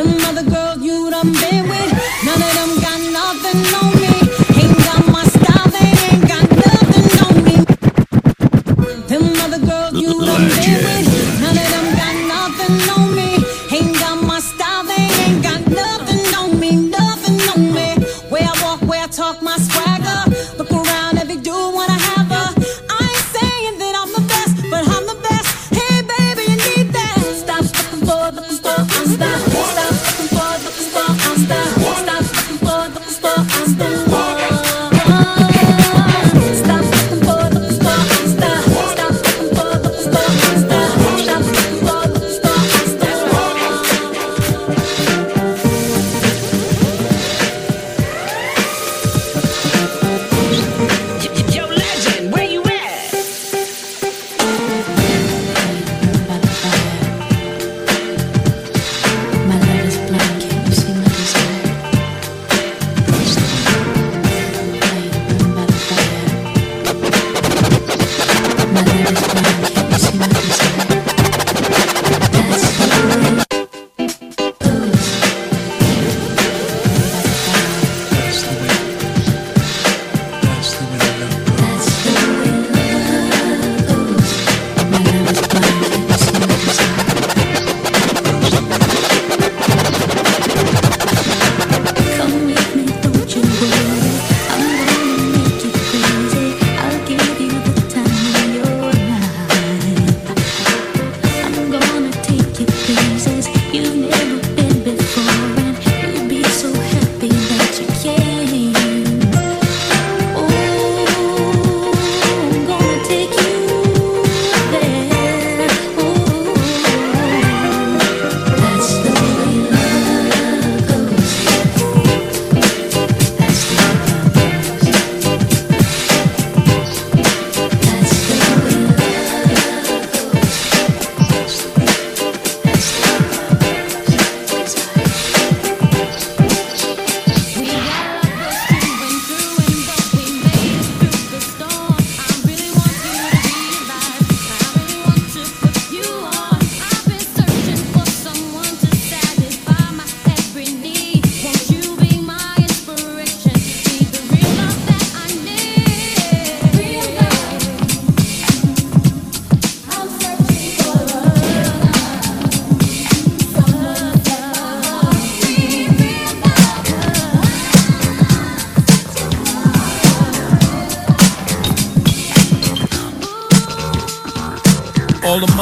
All 0.00 0.04
the 0.32 1.67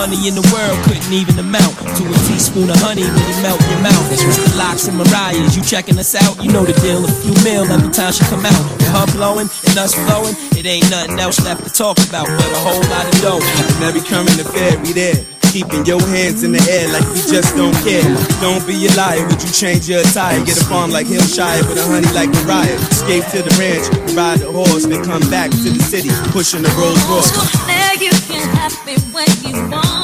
money 0.06 0.28
in 0.28 0.38
the 0.38 0.46
world 0.54 0.78
couldn't 0.86 1.10
even 1.10 1.34
amount 1.38 1.74
to 1.98 2.02
a 2.06 2.16
teaspoon 2.30 2.70
of 2.70 2.78
honey 2.78 3.02
when 3.02 3.24
you 3.26 3.36
melt 3.42 3.58
your 3.66 3.82
mouth. 3.82 4.06
It's 4.14 4.22
the 4.22 4.54
LOX 4.54 4.86
and 4.86 4.96
Mariah's. 4.96 5.56
You 5.56 5.62
checking 5.66 5.98
us 5.98 6.14
out? 6.14 6.38
You 6.38 6.52
know 6.52 6.64
the 6.64 6.78
deal. 6.78 7.02
A 7.02 7.10
few 7.10 7.34
mil 7.42 7.66
every 7.66 7.90
time 7.90 8.12
she 8.12 8.22
come 8.30 8.46
out. 8.46 8.62
With 8.78 8.86
her 8.86 9.06
blowing 9.18 9.50
and 9.66 9.74
us 9.74 9.98
flowing, 9.98 10.38
it 10.54 10.64
ain't 10.64 10.88
nothing 10.90 11.18
else 11.18 11.42
left 11.42 11.66
to 11.66 11.72
talk 11.72 11.98
about 12.06 12.30
but 12.30 12.50
a 12.54 12.60
whole 12.62 12.86
lot 12.86 13.02
of 13.02 13.14
dough. 13.18 13.42
And 13.42 13.82
every 13.82 14.00
coming 14.06 14.36
to 14.38 14.46
fair, 14.46 14.78
we 14.78 14.94
there 14.94 15.26
keeping 15.50 15.86
your 15.86 16.02
hands 16.12 16.44
in 16.44 16.52
the 16.52 16.62
air 16.68 16.86
like 16.92 17.06
we 17.10 17.20
just 17.26 17.56
don't 17.56 17.74
care. 17.80 18.04
Don't 18.44 18.60
be 18.66 18.76
a 18.86 18.92
liar, 18.92 19.24
would 19.26 19.40
you 19.42 19.50
change 19.50 19.88
your 19.88 20.00
attire? 20.04 20.38
Get 20.44 20.60
a 20.60 20.64
farm 20.68 20.90
like 20.90 21.06
Hillshire 21.06 21.64
with 21.66 21.80
a 21.80 21.86
honey 21.88 22.12
like 22.12 22.28
Mariah. 22.44 22.76
Escape 22.92 23.24
to 23.32 23.40
the 23.40 23.52
ranch, 23.56 23.88
ride 24.14 24.42
a 24.42 24.52
horse, 24.52 24.84
then 24.84 25.02
come 25.02 25.24
back 25.30 25.50
to 25.50 25.68
the 25.72 25.82
city, 25.82 26.10
pushing 26.30 26.62
the 26.62 26.70
Rolls 26.76 27.00
Royce. 27.08 27.32
There 27.66 27.96
you 28.04 28.12
can 28.28 28.44
have 28.52 28.76
me 28.84 29.00
when 29.16 29.32
you 29.48 29.56
want 29.72 29.95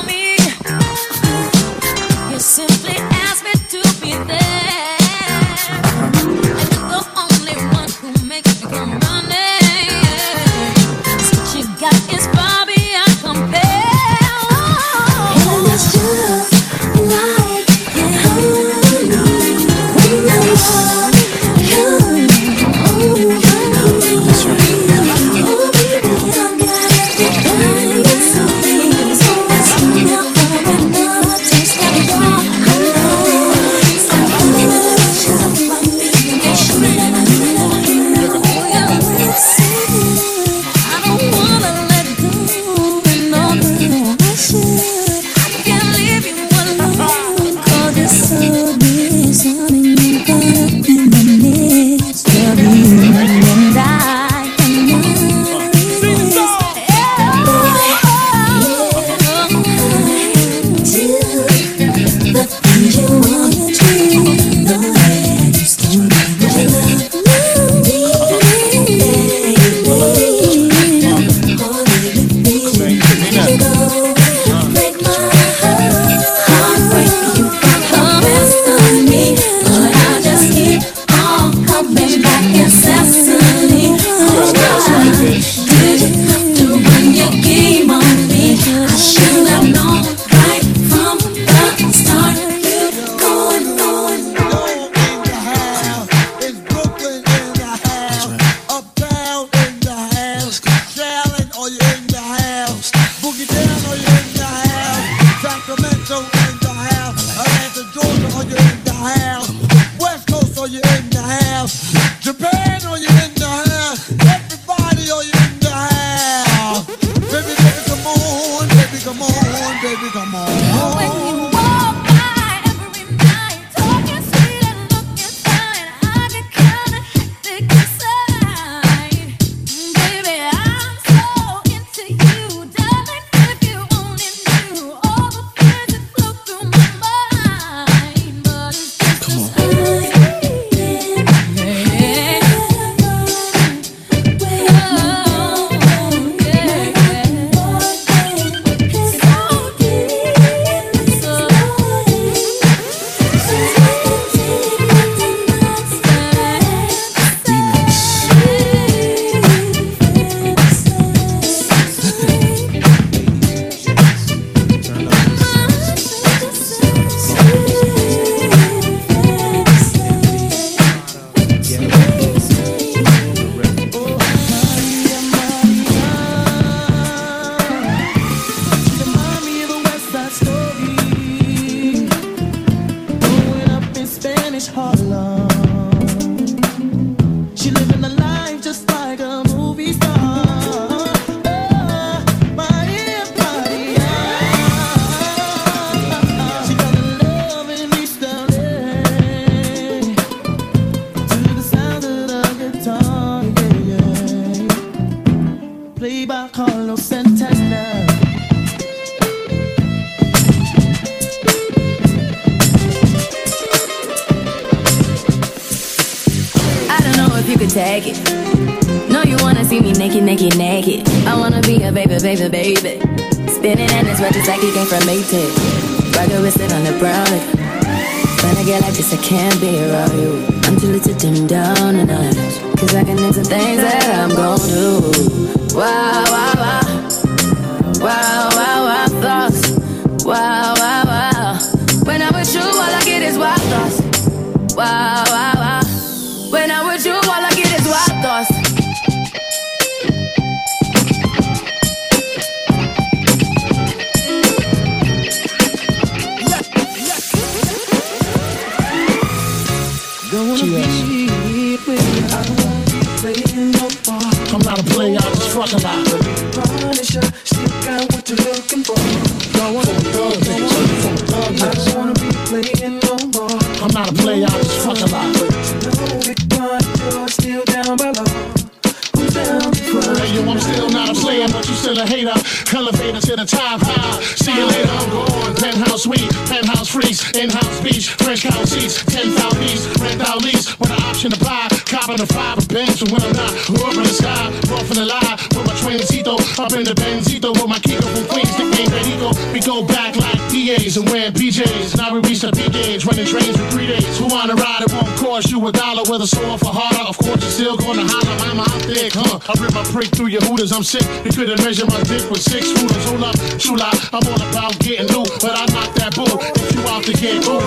when 293.13 293.21
I'm 293.21 293.37
not, 293.37 293.53
up 293.53 293.93
in 293.93 294.03
the 294.09 294.15
sky, 294.17 294.49
in 294.49 294.97
the 294.97 295.05
lie, 295.05 295.37
with 295.53 295.69
my 295.69 295.77
twincito, 295.85 296.41
up 296.57 296.73
in 296.73 296.85
the 296.85 296.97
Benzito, 296.97 297.53
with 297.53 297.69
my 297.69 297.77
Kiko 297.77 298.09
from 298.09 298.25
Queens, 298.25 298.53
the 298.57 298.65
game 298.73 298.89
Benito. 298.89 299.37
We 299.53 299.61
go 299.61 299.85
back 299.85 300.17
like 300.17 300.41
DAs 300.49 300.97
and 300.97 301.05
wearing 301.13 301.33
PJs. 301.37 301.97
Now 301.97 302.17
we 302.17 302.25
reach 302.25 302.41
the 302.41 302.53
big 302.57 302.73
age, 302.73 303.05
running 303.05 303.29
trains 303.29 303.53
for 303.53 303.69
three 303.69 303.87
days. 303.87 304.09
Who 304.17 304.33
wanna 304.33 304.57
ride? 304.57 304.89
It 304.89 304.93
won't 304.97 305.13
cost 305.21 305.53
you 305.53 305.61
a 305.61 305.73
dollar, 305.73 306.09
whether 306.09 306.25
sore 306.25 306.57
for 306.57 306.73
harder. 306.73 307.05
Of 307.05 307.21
course, 307.21 307.41
you're 307.45 307.77
still 307.77 307.77
gonna 307.77 308.09
holler, 308.09 308.33
I'm 308.49 308.81
thick, 308.89 309.13
huh? 309.13 309.41
I 309.45 309.53
rip 309.61 309.77
my 309.77 309.85
prick 309.93 310.09
through 310.17 310.33
your 310.33 310.43
hooters, 310.49 310.73
I'm 310.73 310.83
sick. 310.83 311.05
You 311.25 311.33
couldn't 311.33 311.61
measure 311.61 311.85
my 311.85 312.01
dick 312.09 312.25
with 312.33 312.41
six 312.41 312.73
rulers. 312.73 313.05
Hold 313.13 313.29
up, 313.29 313.37
shoot 313.61 313.81
up, 313.81 313.97
I'm 314.09 314.25
all 314.25 314.41
about 314.41 314.73
getting 314.81 315.09
loot, 315.13 315.29
but 315.45 315.53
I 315.53 315.69
knock 315.77 315.93
that 316.01 316.17
bull 316.17 316.41
if 316.41 316.73
you 316.73 316.81
out 316.89 317.05
to 317.05 317.13
get 317.13 317.45
loot. 317.45 317.65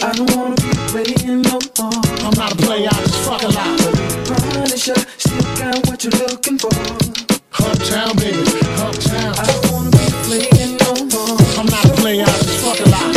I 0.00 0.12
don't 0.16 0.28
wanna 0.32 0.56
be 0.56 0.72
playing 0.88 1.44
no 1.44 1.60
more. 1.76 2.00
I'm 2.24 2.32
not 2.32 2.52
a 2.52 2.56
player, 2.56 2.88
I 2.88 2.96
just 3.04 3.20
fuck 3.28 3.44
a 3.44 3.52
lot. 3.52 4.39
Punisher, 4.80 5.04
still 5.18 5.42
got 5.60 5.76
what 5.88 6.02
you're 6.04 6.12
looking 6.24 6.56
for. 6.56 6.72
Uptown, 6.72 8.16
baby, 8.16 8.40
uptown. 8.80 9.36
I 9.36 9.44
don't 9.44 9.72
wanna 9.72 9.90
be 9.92 10.08
playing 10.24 10.80
no 10.80 11.04
more. 11.12 11.36
I'm 11.60 11.68
not 11.68 11.84
a 11.84 11.92
player, 12.00 12.24
I 12.24 12.32
just 12.40 12.64
fuck 12.64 12.80
a 12.80 12.88
lot. 12.88 13.12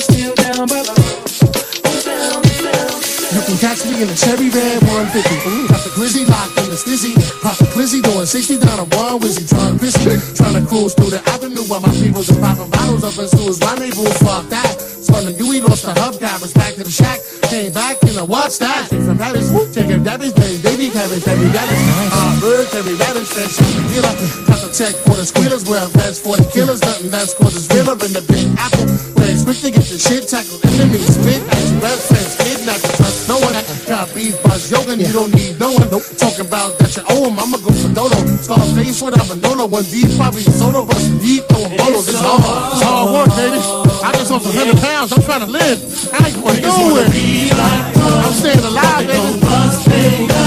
Still 0.00 0.34
down 0.40 0.68
by 0.68 0.80
you 3.28 3.40
can 3.44 3.58
catch 3.60 3.84
me 3.84 4.00
in 4.00 4.08
a 4.08 4.16
cherry 4.16 4.48
red 4.48 4.80
150. 4.88 5.68
Got 5.68 5.84
the 5.84 5.92
glizzy 5.92 6.24
locked 6.24 6.56
in 6.64 6.70
the 6.72 6.76
stizzy. 6.80 7.12
Pop 7.42 7.58
the 7.58 7.66
glizzy 7.76 8.00
doing 8.00 8.24
60 8.24 8.58
down 8.64 8.78
a 8.80 8.84
one 8.96 9.20
wizzy. 9.20 9.44
Trying 9.46 9.76
to 9.76 9.84
piss. 9.84 9.92
Trying 10.34 10.56
to 10.56 10.64
cruise 10.64 10.94
through 10.94 11.10
the 11.10 11.20
avenue 11.28 11.68
while 11.68 11.80
my 11.80 11.92
people's 11.92 12.30
are 12.32 12.40
popping 12.40 12.70
bottles 12.70 13.04
up 13.04 13.20
in 13.20 13.28
schools. 13.28 13.60
Rendezvous, 13.60 14.08
fuck 14.24 14.48
that. 14.48 14.80
Son 14.80 15.28
of 15.28 15.36
Dewey 15.36 15.60
lost 15.60 15.84
the 15.84 15.92
hub 15.92 16.18
cameras 16.18 16.54
back 16.54 16.72
to 16.74 16.84
the 16.84 16.90
shack. 16.90 17.20
Came 17.50 17.72
back 17.72 18.00
and 18.18 18.26
I 18.26 18.30
watched 18.30 18.58
that. 18.60 18.88
From 18.88 19.18
Paris. 19.18 19.50
Taking 19.74 20.02
Debbie's 20.02 20.32
baby, 20.32 20.58
baby 20.62 20.86
Kevin, 20.90 21.20
Debbie 21.20 21.50
Dallas. 21.54 21.80
Uh, 22.10 22.40
bird, 22.40 22.66
Debbie 22.74 22.98
Dallas, 22.98 23.30
fresh 23.30 23.54
from 23.54 23.70
the 23.78 23.82
dealer. 23.94 24.14
Got 24.46 24.58
the 24.66 24.70
check 24.74 24.94
for 25.06 25.14
the 25.14 25.26
squealers, 25.26 25.62
where 25.68 25.78
I'm 25.78 25.90
for 25.90 26.34
the 26.36 26.48
killers. 26.50 26.82
Nothing 26.82 27.10
that's 27.10 27.34
causes 27.34 27.70
realer 27.70 27.94
in 28.02 28.12
the 28.12 28.24
big 28.26 28.50
apple. 28.58 28.86
It's 29.28 29.44
quick 29.44 29.60
to 29.60 29.70
get 29.70 29.84
the 29.84 30.00
shit 30.00 30.24
tackled. 30.26 30.64
Enemies 30.64 31.04
spit 31.04 31.44
at 31.44 31.62
your 31.68 31.80
best 31.84 32.08
friends, 32.08 32.32
kidnap 32.40 32.80
the 32.80 32.90
trust. 32.96 33.28
No 33.28 33.36
one 33.44 33.52
got 33.86 34.08
beef, 34.14 34.34
buzz, 34.42 34.72
yoga, 34.72 34.96
you 34.96 35.12
don't 35.12 35.32
need 35.36 35.60
no 35.60 35.76
one. 35.76 35.86
Nope. 35.92 36.08
Talking 36.16 36.48
about 36.48 36.80
that 36.80 36.96
you 36.96 37.04
owe 37.12 37.28
him, 37.28 37.38
I'ma 37.38 37.60
go 37.60 37.70
for 37.70 37.92
Dodo. 37.92 38.18
Scarface 38.40 39.02
without 39.04 39.30
a 39.30 39.36
no 39.36 39.68
one 39.68 39.84
deep, 39.92 40.10
probably 40.16 40.42
soda 40.42 40.82
versus 40.82 41.20
deep, 41.20 41.44
throwing 41.52 41.76
bolos. 41.76 42.08
It's 42.08 42.18
hard, 42.18 42.72
it's 42.72 42.82
hard 42.82 43.06
work, 43.12 43.30
baby. 43.36 43.87
I 44.08 44.12
just 44.12 44.30
lost 44.30 44.46
a 44.46 44.58
hundred 44.58 44.78
pounds, 44.78 45.12
I'm 45.12 45.22
trying 45.22 45.40
to 45.40 45.52
live. 45.52 45.78
I 46.14 46.28
ain't 46.28 46.42
going 46.42 46.62
nowhere. 46.62 47.04
I'm 48.24 48.32
staying 48.32 48.64
alive, 48.64 49.06
baby. 49.06 50.37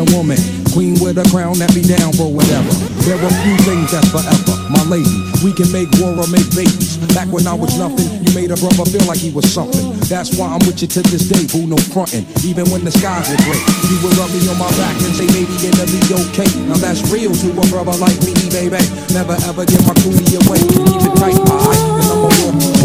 a 0.00 0.06
woman. 0.12 0.36
Queen 0.72 0.98
with 1.00 1.16
a 1.16 1.26
crown 1.32 1.56
that 1.58 1.72
be 1.72 1.80
down 1.80 2.12
for 2.12 2.28
whatever. 2.28 2.68
There 3.08 3.16
are 3.16 3.34
few 3.44 3.56
things 3.64 3.92
that's 3.92 4.08
forever. 4.12 4.56
My 4.68 4.82
lady, 4.90 5.14
we 5.40 5.54
can 5.54 5.70
make 5.72 5.88
war 6.02 6.12
or 6.12 6.28
make 6.28 6.48
babies. 6.52 6.98
Back 7.14 7.30
when 7.32 7.46
I 7.46 7.54
was 7.54 7.72
nothing, 7.78 8.04
you 8.20 8.30
made 8.34 8.50
a 8.50 8.58
brother 8.58 8.84
feel 8.84 9.04
like 9.08 9.20
he 9.20 9.30
was 9.32 9.48
something. 9.48 9.96
That's 10.10 10.36
why 10.36 10.52
I'm 10.52 10.60
with 10.66 10.82
you 10.82 10.88
to 10.88 11.00
this 11.06 11.28
day, 11.30 11.48
who 11.48 11.66
no 11.66 11.78
frontin'. 11.94 12.26
Even 12.44 12.68
when 12.68 12.84
the 12.84 12.92
skies 12.92 13.30
are 13.30 13.40
gray, 13.46 13.62
you 13.88 13.96
will 14.04 14.14
rub 14.20 14.28
me 14.34 14.42
on 14.50 14.58
my 14.58 14.70
back 14.76 14.96
and 15.00 15.12
say, 15.16 15.28
maybe 15.32 15.54
it'll 15.64 15.86
be 15.88 16.02
okay. 16.28 16.50
Now 16.68 16.76
that's 16.76 17.00
real 17.08 17.32
to 17.32 17.48
a 17.56 17.64
brother 17.72 17.96
like 17.96 18.18
me, 18.26 18.34
baby. 18.52 18.82
Never 19.14 19.36
ever 19.48 19.64
give 19.64 19.80
my 19.86 19.94
coolie 20.02 20.36
away. 20.44 20.60
Keep 20.66 21.08
it 21.08 21.14
tight, 21.16 21.38
my 21.46 21.56
and 21.64 22.10
I'm 22.10 22.26
a 22.26 22.30
woman 22.42 22.75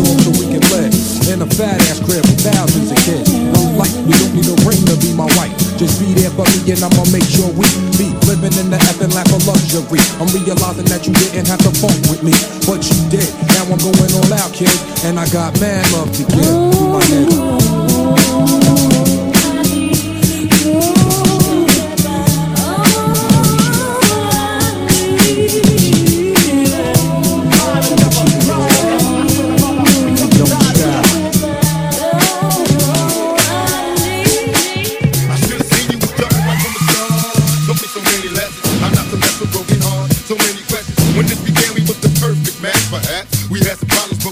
in 1.29 1.41
a 1.41 1.49
fat 1.57 1.77
ass 1.89 1.99
crib 1.99 2.23
with 2.25 2.41
thousands 2.41 2.89
of 2.89 2.97
kids. 3.03 3.29
I'm 3.29 3.77
like, 3.77 3.91
we 4.07 4.13
don't 4.17 4.33
need 4.33 4.47
a 4.47 4.57
ring 4.65 4.81
to 4.89 4.95
be 4.97 5.13
my 5.13 5.29
wife. 5.37 5.53
Just 5.77 5.99
be 5.99 6.13
there 6.13 6.31
for 6.31 6.45
me 6.55 6.71
and 6.71 6.81
I'ma 6.81 7.05
make 7.11 7.25
sure 7.25 7.49
we 7.53 7.67
be 7.97 8.13
living 8.25 8.53
in 8.57 8.69
the 8.69 8.79
effing 8.89 9.13
like 9.13 9.29
of 9.29 9.45
luxury. 9.45 10.01
I'm 10.17 10.29
realizing 10.33 10.87
that 10.89 11.05
you 11.05 11.13
didn't 11.13 11.47
have 11.47 11.61
to 11.65 11.71
fuck 11.77 11.97
with 12.09 12.23
me, 12.23 12.33
but 12.65 12.81
you 12.85 12.97
did. 13.09 13.29
Now 13.53 13.69
I'm 13.69 13.81
going 13.81 14.13
all 14.17 14.33
out, 14.39 14.53
kid, 14.53 14.73
and 15.05 15.19
I 15.19 15.27
got 15.29 15.59
mad 15.59 15.85
love 15.91 16.09
to 16.15 16.23
give 16.23 16.45
to 16.45 16.81
my 16.89 17.01
nigga. 17.11 19.00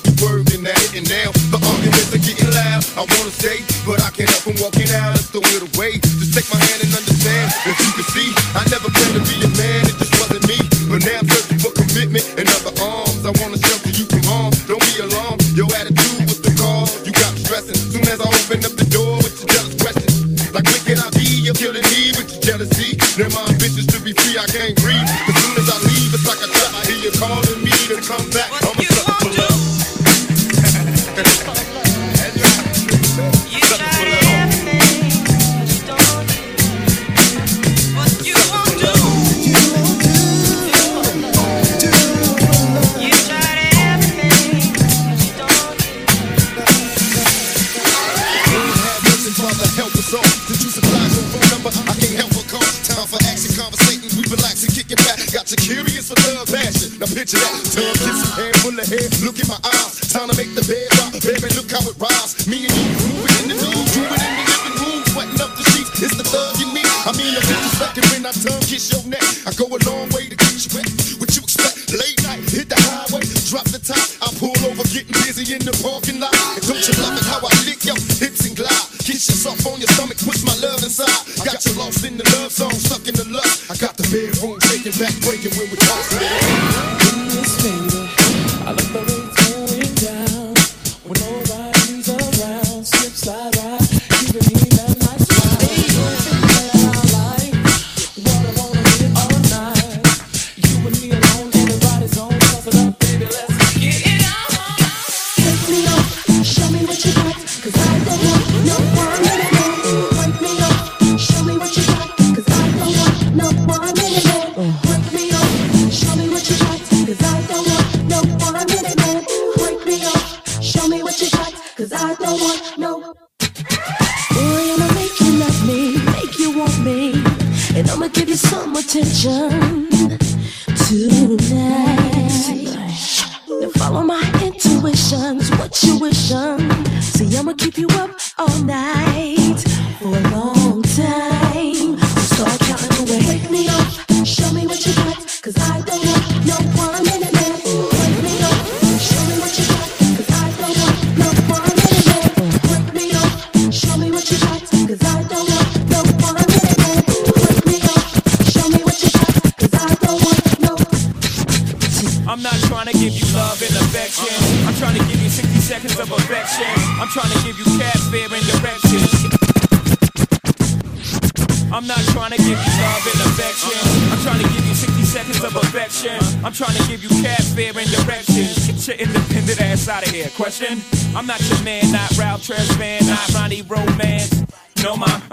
with 0.04 0.16
the 0.16 0.26
word 0.26 0.48
and 0.54 0.66
that 0.66 0.96
and 0.96 1.08
now. 1.10 1.32
The 1.52 1.60
arguments 1.60 2.14
are 2.14 2.24
getting 2.24 2.50
loud. 2.52 2.84
I 2.96 3.04
wanna 3.04 3.32
stay, 3.32 3.64
but 3.86 4.02
I 4.02 4.10
can't 4.12 4.30
help 4.30 4.44
from 4.44 4.56
walking 4.62 4.90
out. 4.96 5.16
of 5.16 5.32
the 5.32 5.49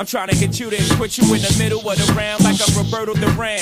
I'm 0.06 0.10
trying 0.10 0.28
to 0.28 0.36
hit 0.36 0.60
you, 0.60 0.70
then 0.70 0.86
put 0.98 1.18
you 1.18 1.24
in 1.34 1.42
the 1.42 1.56
middle 1.58 1.80
of 1.80 1.98
the 1.98 2.12
round 2.12 2.44
like 2.44 2.54
I'm 2.62 2.78
Roberto 2.78 3.14
Duran. 3.14 3.58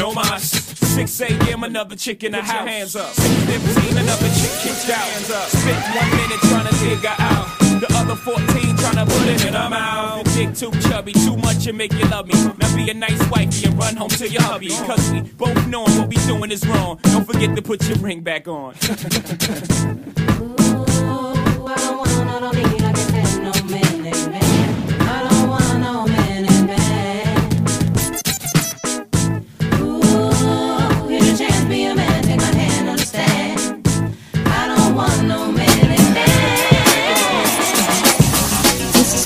No 0.00 0.14
mas. 0.14 0.50
6 0.50 1.20
a.m. 1.20 1.62
another 1.62 1.94
chick 1.94 2.24
in 2.24 2.32
the 2.32 2.38
Put 2.38 2.46
house. 2.46 2.66
hands 2.66 2.96
up. 2.96 3.12
15 3.12 3.98
another 3.98 4.28
chick 4.32 4.50
kicks 4.64 4.88
out. 4.88 4.96
Hands 4.96 5.30
up. 5.30 5.46
Spent 5.50 5.84
one 5.94 6.10
minute 6.16 6.40
trying 6.48 6.66
to 6.72 6.74
dig 6.80 7.04
her 7.04 7.14
out. 7.18 7.64
The 7.80 7.94
other 7.98 8.16
14 8.16 8.76
trying 8.78 8.96
to 8.96 9.04
put 9.04 9.28
it 9.28 9.44
in 9.44 9.52
her 9.52 9.68
mouth. 9.68 10.24
Dick 10.32 10.54
too 10.54 10.70
chubby, 10.88 11.12
too 11.12 11.36
much 11.36 11.66
and 11.66 11.76
make 11.76 11.92
you 11.92 12.06
love 12.06 12.28
me. 12.28 12.34
Now 12.56 12.74
be 12.74 12.88
a 12.90 12.94
nice 12.94 13.20
wifey 13.30 13.68
and 13.68 13.76
run 13.78 13.94
home 13.96 14.08
to 14.08 14.26
your 14.26 14.40
hubby. 14.40 14.70
Cause 14.70 15.10
we 15.12 15.20
both 15.20 15.66
knowing 15.66 15.92
what 15.98 16.08
we 16.08 16.16
doing 16.24 16.50
is 16.50 16.66
wrong. 16.66 16.98
Don't 17.02 17.26
forget 17.26 17.54
to 17.56 17.60
put 17.60 17.86
your 17.86 17.98
ring 17.98 18.22
back 18.22 18.48
on. 18.48 18.72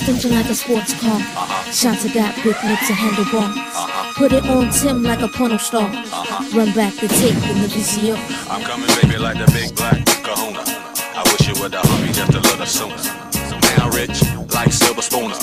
Something 0.09 0.33
like 0.33 0.49
a 0.49 0.55
sports 0.55 0.99
car. 0.99 1.21
Shots 1.69 2.03
of 2.03 2.13
that 2.17 2.33
with 2.41 2.57
lips 2.65 2.89
and 2.89 2.97
handlebars. 2.97 3.53
Put 4.17 4.33
it 4.33 4.41
on 4.49 4.73
Tim 4.73 5.03
like 5.03 5.21
a 5.21 5.27
porno 5.27 5.57
star. 5.57 5.85
Run 6.49 6.73
back 6.73 6.97
the 6.97 7.05
tape 7.05 7.37
in 7.45 7.61
the 7.61 7.69
VCO. 7.69 8.17
I'm 8.49 8.65
coming, 8.65 8.89
baby, 8.97 9.21
like 9.21 9.37
the 9.37 9.45
big 9.53 9.69
black 9.77 10.01
kahuna. 10.25 10.65
I 11.13 11.21
wish 11.29 11.45
you 11.45 11.53
would 11.61 11.77
have 11.77 11.85
hung 11.85 12.01
me 12.01 12.09
just 12.09 12.33
a 12.33 12.41
little 12.41 12.65
sooner. 12.65 12.97
Now 13.77 13.93
rich, 13.93 14.17
like 14.49 14.73
silver 14.73 15.05
spooner. 15.05 15.37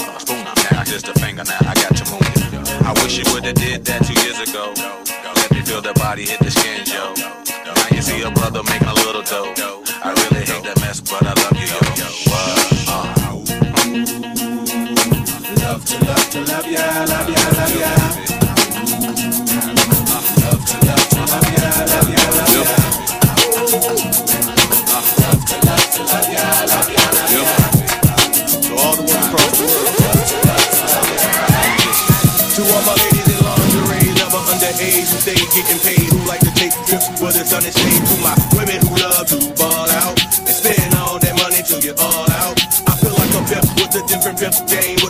Now 0.74 0.82
just 0.82 1.06
a 1.06 1.14
finger, 1.14 1.44
now 1.46 1.62
I 1.62 1.74
got 1.78 1.94
your 2.02 2.10
moon. 2.10 2.26
I 2.82 2.90
wish 3.06 3.22
you 3.22 3.24
would 3.30 3.46
have 3.46 3.54
did 3.54 3.86
that 3.86 4.02
two 4.02 4.18
years 4.26 4.42
ago. 4.42 4.74
Let 4.74 5.46
me 5.54 5.62
feel 5.62 5.80
the 5.80 5.94
body 5.94 6.26
hit 6.26 6.42
the 6.42 6.50
skin, 6.50 6.82
yo. 6.90 7.14
Now 7.14 7.94
you 7.94 8.02
see 8.02 8.18
a 8.26 8.34
brother 8.34 8.66
make 8.66 8.82
a 8.82 8.94
little 9.06 9.22
dough. 9.22 9.54
I 10.02 10.10
really 10.26 10.42
hate 10.42 10.66
that 10.66 10.82
mess, 10.82 10.98
but 10.98 11.22
I 11.22 11.38
love 11.38 11.54
you, 11.54 11.70
yo. 11.70 11.85
To 16.36 16.42
love 16.52 16.68
ya, 16.68 16.84
love 17.08 17.30
ya, 17.32 17.40
love 17.56 17.76
ya. 17.80 17.92
Love 20.36 20.64
to 20.68 20.76
love 20.84 21.08
to 21.08 21.24
love 21.32 21.48
ya, 21.56 21.76
love 21.88 22.12
ya, 22.12 22.24
love 22.36 22.52
ya. 22.52 22.64
To 27.32 27.40
to. 27.40 27.40
To 28.60 28.72
all 28.76 28.94
the 28.96 29.04
world. 29.08 29.32
To 32.52 32.62
all 32.68 32.82
my 32.84 32.94
ladies 33.00 33.28
in 33.32 33.38
lingerie, 33.40 34.12
never 34.20 34.40
underage, 34.52 35.08
who 35.08 35.16
stay 35.24 35.40
getting 35.56 35.80
paid, 35.80 36.04
who 36.12 36.20
like 36.28 36.40
to 36.40 36.52
take 36.52 36.72
trips 36.84 37.08
where 37.20 37.32
the 37.32 37.44
sun 37.48 37.64
is 37.64 37.72
shade. 37.72 38.04
To 38.12 38.14
my 38.20 38.36
women 38.52 38.84
who 38.84 38.92
love 39.00 39.26
to 39.32 39.40
ball 39.56 39.88
out 40.04 40.20
and 40.20 40.52
spend 40.52 40.94
all 40.96 41.18
their 41.18 41.34
money 41.34 41.62
till 41.64 41.80
you're 41.80 41.96
all 41.98 42.28
out. 42.44 42.60
I 42.84 42.92
feel 43.00 43.16
like 43.16 43.32
a 43.32 43.42
pimp 43.48 43.64
with 43.80 43.96
a 43.96 44.04
different 44.04 44.36
pimp 44.38 44.56
game, 44.68 45.00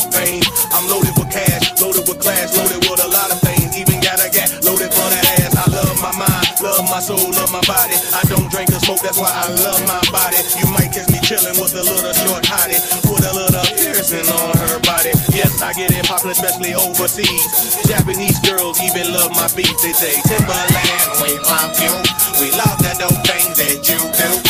pimp 0.00 0.14
fame. 0.14 0.42
I'm 0.72 0.88
loaded 0.88 1.12
with 1.16 1.30
cash, 1.30 1.80
loaded 1.80 2.08
with 2.08 2.20
class, 2.20 2.56
loaded 2.56 2.80
with 2.88 3.00
a 3.04 3.08
lot 3.08 3.30
of 3.32 3.40
things. 3.40 3.76
Even 3.76 4.00
got 4.00 4.20
a 4.20 4.28
gat 4.30 4.48
loaded 4.64 4.92
for 4.92 5.08
that 5.08 5.24
ass. 5.40 5.52
I 5.56 5.66
love 5.68 5.96
my 6.00 6.12
mind, 6.16 6.46
love 6.62 6.84
my 6.88 7.00
soul, 7.00 7.20
love 7.32 7.52
my 7.52 7.60
body. 7.68 7.96
I 8.16 8.22
don't 8.28 8.48
drink 8.50 8.70
or 8.70 8.80
smoke, 8.80 9.00
that's 9.00 9.18
why 9.18 9.30
I 9.30 9.48
love 9.60 9.80
my 9.86 10.00
body. 10.12 10.40
You 10.56 10.66
might 10.72 10.92
catch 10.92 11.08
me 11.12 11.20
chilling 11.20 11.56
with 11.60 11.74
a 11.76 11.84
little 11.84 12.14
short 12.24 12.44
hottie, 12.44 12.80
with 13.08 13.24
a 13.24 13.32
little 13.34 13.66
piercing 13.76 14.28
on 14.28 14.56
her 14.56 14.80
body. 14.80 15.12
Yes, 15.36 15.60
I 15.62 15.72
get 15.74 15.92
it 15.92 16.06
poppin', 16.06 16.30
especially 16.30 16.74
overseas. 16.74 17.84
Japanese 17.84 18.38
girls 18.40 18.80
even 18.80 19.12
love 19.12 19.32
my 19.32 19.48
beat. 19.56 19.74
They 19.82 19.92
say, 19.92 20.14
Timbaland, 20.24 21.08
we 21.20 21.36
love 21.44 21.74
you. 21.80 21.92
We 22.40 22.48
love 22.56 22.78
the 22.80 22.92
dope 22.98 23.20
things 23.26 23.56
that 23.58 23.84
you 23.84 24.00
do. 24.16 24.49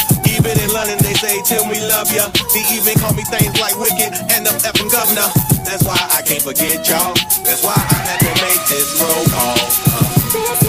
Say, 1.21 1.43
Tim, 1.45 1.69
we 1.69 1.79
love 1.85 2.09
ya. 2.17 2.29
They 2.57 2.65
even 2.73 2.97
call 2.99 3.13
me 3.13 3.23
things 3.25 3.53
like 3.61 3.77
Wicked 3.77 4.17
and 4.33 4.47
the 4.47 4.53
effing 4.65 4.91
governor. 4.91 5.29
That's 5.69 5.85
why 5.85 6.01
I 6.17 6.23
can't 6.23 6.41
forget 6.43 6.89
y'all. 6.89 7.13
That's 7.45 7.63
why 7.63 7.77
I 7.77 7.95
had 8.09 8.21
to 8.25 8.33
make 8.41 8.63
this 8.73 8.89
roll 8.97 9.25
call. 9.29 9.61
Uh. 9.93 10.60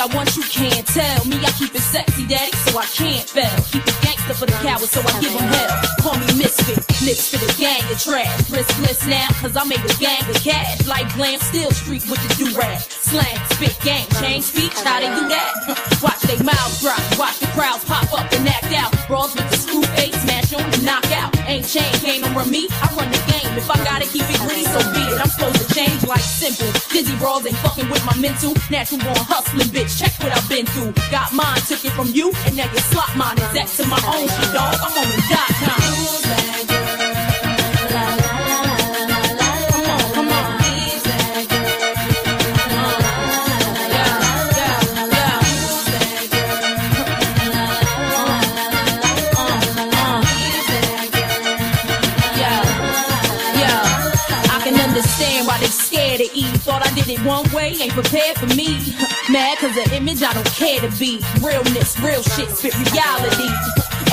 I 0.00 0.06
want 0.16 0.34
you, 0.34 0.42
can't 0.44 0.86
tell. 0.88 1.24
Me, 1.26 1.36
I 1.44 1.52
keep 1.60 1.74
it 1.74 1.84
sexy, 1.84 2.26
daddy, 2.26 2.56
so 2.64 2.78
I 2.78 2.86
can't 2.88 3.28
fail. 3.28 3.52
Keep 3.68 3.84
it 3.84 3.98
gangster 4.00 4.32
for 4.32 4.46
the 4.46 4.56
cowards, 4.64 4.88
so 4.88 5.04
I 5.04 5.12
give 5.20 5.28
them 5.28 5.44
hell. 5.44 5.76
Call 6.00 6.16
me 6.16 6.24
misfit, 6.40 6.80
lips 7.04 7.28
for 7.28 7.36
the 7.36 7.52
gang 7.60 7.84
of 7.92 8.00
trash. 8.00 8.32
Riskless 8.48 9.04
now, 9.04 9.28
cause 9.44 9.52
I 9.60 9.64
made 9.68 9.84
a 9.84 9.92
gang 10.00 10.24
of 10.24 10.40
cash. 10.40 10.88
Like 10.88 11.04
glam, 11.12 11.38
still 11.40 11.70
street 11.72 12.08
with 12.08 12.16
the 12.16 12.32
do-rag. 12.40 12.80
Slang, 12.80 13.36
spit, 13.52 13.76
gang, 13.84 14.08
change 14.24 14.44
speech, 14.48 14.72
how 14.80 15.04
they 15.04 15.12
do 15.12 15.28
that? 15.28 16.00
Watch 16.02 16.24
they 16.24 16.40
mouths 16.42 16.80
drop, 16.80 16.96
watch 17.18 17.38
the 17.40 17.46
crowds 17.52 17.84
pop 17.84 18.08
up 18.16 18.32
and 18.32 18.48
act 18.48 18.72
out. 18.72 18.96
Brawls 19.06 19.34
with 19.36 19.50
the 19.50 19.59
Ain't 21.50 21.66
chain 21.66 21.90
game 21.98 22.22
over 22.22 22.48
me, 22.48 22.68
I 22.70 22.86
run 22.94 23.10
the 23.10 23.18
game. 23.26 23.58
If 23.58 23.68
I 23.68 23.74
gotta 23.82 24.06
keep 24.06 24.22
it 24.22 24.38
gritty, 24.38 24.62
so 24.62 24.78
be 24.94 25.02
it. 25.02 25.18
I'm 25.20 25.28
supposed 25.28 25.58
to 25.58 25.74
change 25.74 26.06
like 26.06 26.20
simple. 26.20 26.70
Dizzy 26.92 27.16
brawls 27.16 27.44
ain't 27.44 27.56
fucking 27.56 27.90
with 27.90 28.06
my 28.06 28.16
mental. 28.18 28.54
Natural 28.70 29.00
born 29.00 29.18
hustling, 29.26 29.66
bitch. 29.74 29.98
Check 29.98 30.12
what 30.22 30.30
I've 30.30 30.48
been 30.48 30.64
through. 30.66 30.92
Got 31.10 31.32
mine, 31.32 31.58
took 31.66 31.84
it 31.84 31.90
from 31.90 32.06
you, 32.14 32.30
and 32.46 32.56
now 32.56 32.70
you 32.70 32.78
slot 32.94 33.16
mine. 33.16 33.36
Is 33.38 33.50
that 33.50 33.66
to 33.66 33.84
my 33.90 33.98
own 34.14 34.28
shit, 34.30 34.54
dog? 34.54 34.78
I'm 34.78 34.94
on 34.94 35.08
the 35.10 35.18
dot 35.26 35.50
com. 35.58 36.69
It 57.10 57.20
one 57.24 57.50
way, 57.52 57.74
ain't 57.80 57.92
prepared 57.92 58.38
for 58.38 58.46
me. 58.54 58.78
Mad 59.30 59.58
cause 59.58 59.74
the 59.74 59.86
image 59.96 60.22
I 60.22 60.32
don't 60.32 60.46
care 60.54 60.80
to 60.80 60.90
be. 60.98 61.20
Realness, 61.42 61.98
real 62.00 62.22
shit, 62.22 62.48
spit 62.50 62.74
reality. 62.92 63.50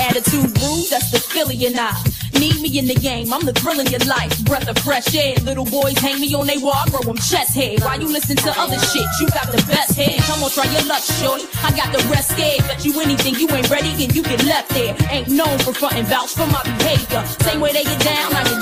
Attitude 0.00 0.50
rude, 0.62 0.86
that's 0.90 1.10
the 1.10 1.18
Philly 1.18 1.66
and 1.66 1.78
I. 1.78 1.94
Need 2.38 2.60
me 2.60 2.78
in 2.78 2.86
the 2.86 2.94
game, 2.94 3.32
I'm 3.32 3.44
the 3.44 3.52
thrill 3.52 3.80
in 3.80 3.86
your 3.86 4.04
life. 4.06 4.30
Breath 4.44 4.68
of 4.68 4.78
fresh 4.78 5.14
air, 5.14 5.34
little 5.42 5.64
boys 5.64 5.98
hang 5.98 6.20
me 6.20 6.34
on 6.34 6.46
they 6.46 6.58
wall, 6.58 6.74
I 6.74 6.88
grow 6.90 7.02
them 7.02 7.16
chest 7.16 7.54
hair. 7.54 7.76
While 7.80 8.00
you 8.00 8.06
listen 8.06 8.36
to 8.36 8.50
other 8.58 8.78
shit, 8.78 9.06
you 9.20 9.26
got 9.28 9.50
the 9.50 9.62
best 9.66 9.96
head. 9.96 10.18
Come 10.22 10.42
on, 10.42 10.50
try 10.50 10.70
your 10.70 10.86
luck, 10.86 11.02
shorty. 11.02 11.46
I 11.62 11.74
got 11.74 11.90
the 11.90 12.02
rest 12.08 12.30
scared. 12.30 12.62
Bet 12.68 12.84
you 12.84 12.94
anything, 13.00 13.34
you 13.34 13.48
ain't 13.50 13.68
ready, 13.70 13.90
and 13.90 14.14
you 14.14 14.22
get 14.22 14.44
left 14.44 14.70
there. 14.70 14.94
Ain't 15.10 15.28
known 15.28 15.58
for 15.60 15.72
frontin' 15.72 16.06
vouch 16.06 16.34
for 16.34 16.46
my 16.46 16.62
behavior. 16.62 17.26
Same 17.42 17.60
way 17.60 17.72
they 17.72 17.84
get 17.84 18.00
down, 18.02 18.32
I 18.34 18.44
get 18.44 18.57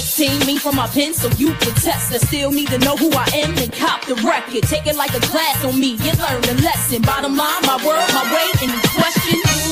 16, 0.00 0.46
me 0.46 0.58
from 0.58 0.76
my 0.76 0.86
pen, 0.86 1.12
so 1.12 1.28
you 1.38 1.52
can 1.54 1.74
test. 1.74 2.12
I 2.12 2.18
still 2.18 2.52
need 2.52 2.68
to 2.68 2.78
know 2.78 2.96
who 2.96 3.10
I 3.10 3.26
am 3.34 3.58
and 3.58 3.72
cop 3.72 4.06
the 4.06 4.14
record. 4.16 4.62
Take 4.62 4.86
it 4.86 4.94
like 4.94 5.12
a 5.12 5.20
class 5.20 5.64
on 5.64 5.78
me, 5.78 5.96
you 5.98 6.12
learn 6.22 6.40
the 6.42 6.60
lesson. 6.62 7.02
Bottom 7.02 7.36
line, 7.36 7.62
my 7.62 7.76
word, 7.84 8.06
my 8.14 8.22
way, 8.32 8.46
any 8.62 8.78
question? 8.94 9.67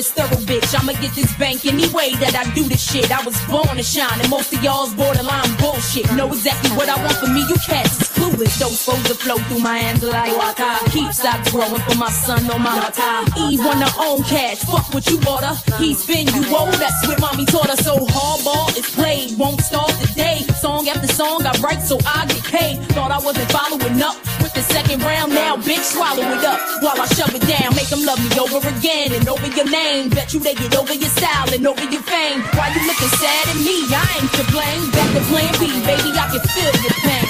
This 0.00 0.12
thorough 0.12 0.42
bitch. 0.48 0.72
I'ma 0.72 0.92
get 1.04 1.12
this 1.12 1.28
bank 1.36 1.66
any 1.66 1.86
way 1.92 2.16
that 2.24 2.32
I 2.32 2.48
do 2.54 2.64
this 2.64 2.80
shit. 2.80 3.12
I 3.12 3.20
was 3.22 3.36
born 3.52 3.76
to 3.76 3.82
shine, 3.82 4.18
and 4.20 4.30
most 4.30 4.50
of 4.50 4.64
y'all's 4.64 4.94
borderline 4.94 5.52
bullshit. 5.60 6.08
Know 6.16 6.28
exactly 6.28 6.70
what 6.72 6.88
I 6.88 6.96
want 7.04 7.16
for 7.20 7.28
me, 7.28 7.44
you 7.44 7.58
cats 7.68 8.00
is 8.00 8.08
clueless. 8.16 8.56
Don't 8.58 8.72
supposed 8.72 9.06
to 9.12 9.14
flow 9.14 9.36
through 9.36 9.60
my 9.60 9.76
hands 9.76 10.02
like 10.02 10.32
water. 10.32 10.72
Keep 10.88 11.12
stocks 11.12 11.52
growing 11.52 11.84
for 11.84 11.96
my 12.00 12.08
son 12.08 12.48
on 12.48 12.62
my 12.62 12.80
time. 12.96 13.28
Eve 13.44 13.60
her 13.60 13.92
own 14.00 14.22
cash, 14.24 14.64
fuck 14.64 14.88
what 14.94 15.04
you 15.10 15.18
bought 15.20 15.44
her. 15.44 15.56
He's 15.76 16.06
been 16.06 16.26
you 16.32 16.48
old, 16.48 16.72
that's 16.80 17.06
what 17.06 17.20
mommy 17.20 17.44
taught 17.44 17.68
her. 17.68 17.76
So 17.76 17.92
hardball 18.00 18.72
is 18.80 18.88
played, 18.96 19.36
won't 19.36 19.60
start 19.60 19.92
today. 20.00 20.38
Song 20.64 20.88
after 20.88 21.12
song 21.12 21.44
I 21.44 21.52
write 21.60 21.82
so 21.82 21.98
I 22.06 22.24
get 22.24 22.44
paid. 22.44 22.76
Thought 22.96 23.12
I 23.12 23.18
wasn't 23.20 23.52
following 23.52 24.00
up 24.00 24.16
with 24.54 24.66
the 24.66 24.72
second 24.72 25.02
round, 25.02 25.32
now 25.32 25.56
bitch 25.56 25.82
swallow 25.82 26.22
it 26.22 26.44
up 26.44 26.60
while 26.82 27.00
I 27.00 27.06
shove 27.14 27.34
it 27.34 27.42
down. 27.46 27.74
Make 27.74 27.88
them 27.88 28.04
love 28.04 28.18
me 28.18 28.30
over 28.38 28.58
again 28.68 29.12
and 29.12 29.28
over 29.28 29.46
your 29.46 29.68
name. 29.68 30.10
Bet 30.10 30.32
you 30.32 30.40
they 30.40 30.54
get 30.54 30.76
over 30.76 30.94
your 30.94 31.10
style 31.10 31.52
and 31.52 31.66
over 31.66 31.84
your 31.84 32.02
fame. 32.02 32.40
Why 32.54 32.68
you 32.74 32.86
looking 32.86 33.12
sad 33.18 33.48
at 33.48 33.56
me? 33.56 33.86
I 33.90 34.06
ain't 34.20 34.32
to 34.38 34.44
blame. 34.52 34.90
Back 34.90 35.10
to 35.14 35.22
plan 35.30 35.52
B, 35.58 35.66
baby, 35.86 36.10
I 36.16 36.26
can 36.30 36.40
feel 36.40 36.72
your 36.82 36.96
pain. 37.04 37.29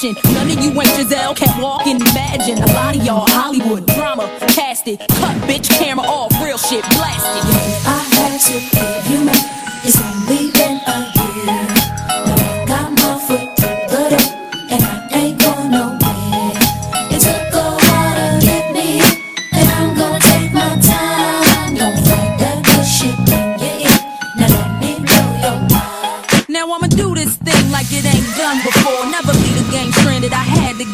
fashion. 0.00 0.34
None 0.34 0.50
of 0.50 0.64
you 0.64 0.80
ain't 0.80 0.90
Giselle, 0.96 1.34
can't 1.34 1.62
walk 1.62 1.86
and 1.86 2.00
imagine. 2.00 2.58
A 2.62 2.66
lot 2.72 2.96
of 2.96 3.04
y'all 3.04 3.26
Hollywood 3.28 3.86
drama, 3.86 4.28
cast 4.48 4.88
it. 4.88 4.98
Cut 5.00 5.36
bitch 5.48 5.68
camera 5.78 6.06
off, 6.06 6.32
real 6.42 6.58
shit, 6.58 6.82
blast 6.90 7.26
it. 7.26 7.86
I 7.86 7.98
had 8.14 8.40
to 8.40 9.08
give 9.08 9.18
you 9.18 9.24
my. 9.24 9.39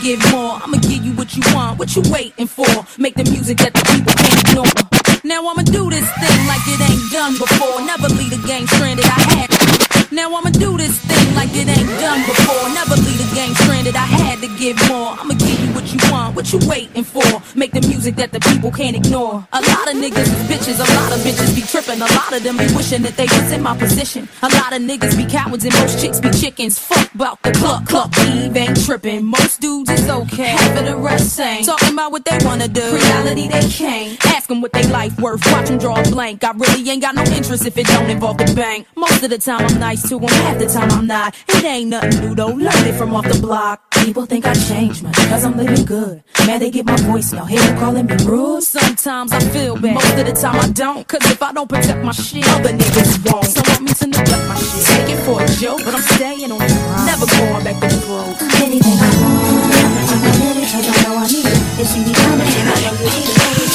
Give 0.07 0.31
more. 0.31 0.53
I'ma 0.63 0.79
give 0.79 1.05
you 1.05 1.13
what 1.15 1.35
you 1.37 1.43
want, 1.53 1.81
what 1.81 1.97
you 1.97 2.03
waiting 2.13 2.47
for. 2.47 2.71
Make 2.97 3.15
the 3.15 3.25
music 3.25 3.59
that 3.59 3.75
the 3.75 3.83
people 3.91 4.13
can't 4.15 4.39
ignore. 4.47 5.21
Now 5.25 5.49
I'ma 5.49 5.63
do 5.63 5.91
this 5.91 6.07
thing 6.23 6.47
like 6.47 6.63
it 6.67 6.81
ain't 6.89 7.11
done 7.11 7.35
before. 7.37 7.85
Never 7.85 8.09
leave 8.15 8.31
the 8.31 8.47
game 8.47 8.67
stranded, 8.69 9.05
I 9.05 9.21
had 9.35 9.76
now 10.17 10.35
I'ma 10.35 10.49
do 10.49 10.79
this 10.79 10.99
thing 10.99 11.35
like 11.37 11.51
it 11.53 11.69
ain't 11.69 11.93
done 12.01 12.25
before. 12.25 12.65
Never 12.73 12.97
leave 12.97 13.21
the 13.21 13.31
game 13.37 13.55
stranded. 13.55 13.95
I 13.95 14.09
had 14.09 14.41
to 14.41 14.49
give 14.57 14.77
more. 14.89 15.13
I'ma 15.13 15.35
give 15.35 15.61
you 15.61 15.71
what 15.77 15.93
you 15.93 16.01
want, 16.11 16.35
what 16.35 16.51
you 16.53 16.59
waiting 16.67 17.05
for. 17.05 17.29
Make 17.55 17.73
the 17.73 17.83
music 17.83 18.17
that 18.17 18.33
the 18.33 18.41
people 18.41 18.73
can't 18.73 18.97
ignore. 18.97 19.47
A 19.53 19.61
lot 19.61 19.87
of 19.93 19.95
niggas 19.95 20.25
is 20.25 20.43
bitches, 20.49 20.79
a 20.81 20.89
lot 20.97 21.13
of 21.13 21.21
bitches 21.21 21.55
be 21.55 21.61
tripping. 21.61 22.01
A 22.01 22.09
lot 22.17 22.33
of 22.33 22.43
them 22.43 22.57
be 22.57 22.65
wishing 22.75 23.03
that 23.03 23.17
they 23.19 23.29
was 23.29 23.53
in 23.53 23.63
my 23.63 23.77
position. 23.77 24.27
A 24.43 24.49
lot 24.57 24.73
of 24.73 24.81
niggas 24.81 25.17
be 25.17 25.27
cowards 25.27 25.65
and 25.67 25.75
most 25.75 26.01
chicks 26.01 26.19
be 26.19 26.31
chickens. 26.31 26.79
Fuck 26.79 27.15
about 27.15 27.43
the 27.43 27.53
cluck 27.53 27.85
cluck. 27.85 28.11
Eve 28.33 28.57
ain't 28.57 28.85
tripping. 28.87 29.27
Most 29.27 29.61
dudes 29.61 29.91
is 29.91 30.09
okay. 30.09 30.57
Half 30.57 30.79
of 30.81 30.87
the 30.87 30.97
rest 30.97 31.39
ain't. 31.39 31.67
Talking 31.67 31.93
about 31.93 32.11
what 32.11 32.25
they 32.25 32.39
wanna 32.41 32.69
do. 32.69 32.87
Reality 32.95 33.49
they 33.49 33.69
can't. 33.69 34.25
Ask 34.27 34.49
them 34.49 34.63
what 34.63 34.73
they 34.73 34.85
life 34.89 35.21
worth. 35.21 35.45
Watch 35.53 35.69
them 35.69 35.77
draw 35.77 36.01
a 36.01 36.03
blank. 36.05 36.43
I 36.43 36.53
really 36.53 36.89
ain't 36.89 37.03
got 37.03 37.15
no 37.15 37.25
interest 37.37 37.67
if 37.67 37.77
it 37.77 37.87
don't 37.87 38.09
involve 38.09 38.39
the 38.39 38.51
bank. 38.55 38.87
Most 38.97 39.23
of 39.23 39.29
the 39.29 39.39
time 39.39 39.61
I'm 39.61 39.79
nice 39.79 40.06
to 40.09 40.21
them, 40.21 40.29
half 40.29 40.59
the 40.59 40.67
time 40.67 40.91
I'm 40.93 41.07
not. 41.07 41.35
It 41.49 41.65
ain't 41.65 41.91
nothing 41.91 42.21
new 42.21 42.35
though. 42.35 42.49
Learned 42.49 42.87
it 42.87 42.95
from 42.95 43.15
off 43.15 43.27
the 43.27 43.39
block. 43.41 43.91
People 44.05 44.25
think 44.27 44.47
I 44.47 44.55
changed 44.55 45.03
much 45.03 45.17
cause 45.17 45.45
I'm 45.45 45.57
living 45.57 45.85
good. 45.85 46.23
Man, 46.47 46.61
they 46.61 46.71
get 46.71 46.87
my 46.87 46.97
voice 47.11 47.33
now. 47.33 47.45
Hear 47.45 47.61
them 47.61 47.79
calling 47.79 48.07
me 48.07 48.17
rude. 48.25 48.63
Sometimes 48.63 49.33
I 49.33 49.41
feel 49.41 49.75
bad. 49.77 49.95
Most 49.95 50.19
of 50.19 50.27
the 50.27 50.33
time 50.33 50.57
I 50.61 50.69
don't. 50.71 51.07
Cause 51.09 51.25
if 51.31 51.43
I 51.43 51.53
don't 51.53 51.69
protect 51.69 52.05
my 52.05 52.13
shit, 52.13 52.47
other 52.55 52.71
niggas 52.71 53.33
won't. 53.33 53.47
So 53.47 53.63
want 53.67 53.83
me 53.83 53.93
to 53.95 54.07
neglect 54.07 54.47
my 54.49 54.57
shit. 54.57 54.87
Take 54.87 55.11
it 55.11 55.21
for 55.27 55.43
a 55.43 55.47
joke, 55.59 55.83
but 55.85 55.95
I'm 55.95 56.03
staying 56.03 56.53
on 56.53 56.59
grind. 56.59 57.07
Never 57.07 57.27
going 57.27 57.65
back 57.65 57.79
to 57.83 57.99
broke. 58.07 58.39
Anything 58.63 58.99
I 58.99 59.11
want, 59.19 59.75
I 60.07 60.31
want 60.39 60.59
it 60.63 60.69
cause 60.71 60.87
I 60.87 60.97
know 61.03 61.17
I 61.19 61.27
need 61.27 61.47
it. 61.47 61.81
If 61.83 61.87
she 61.91 62.05
be 62.05 62.13
coming, 62.15 62.47
I 62.47 62.75
know 62.85 62.95
you 62.95 63.11
need 63.11 63.63
it. 63.63 63.66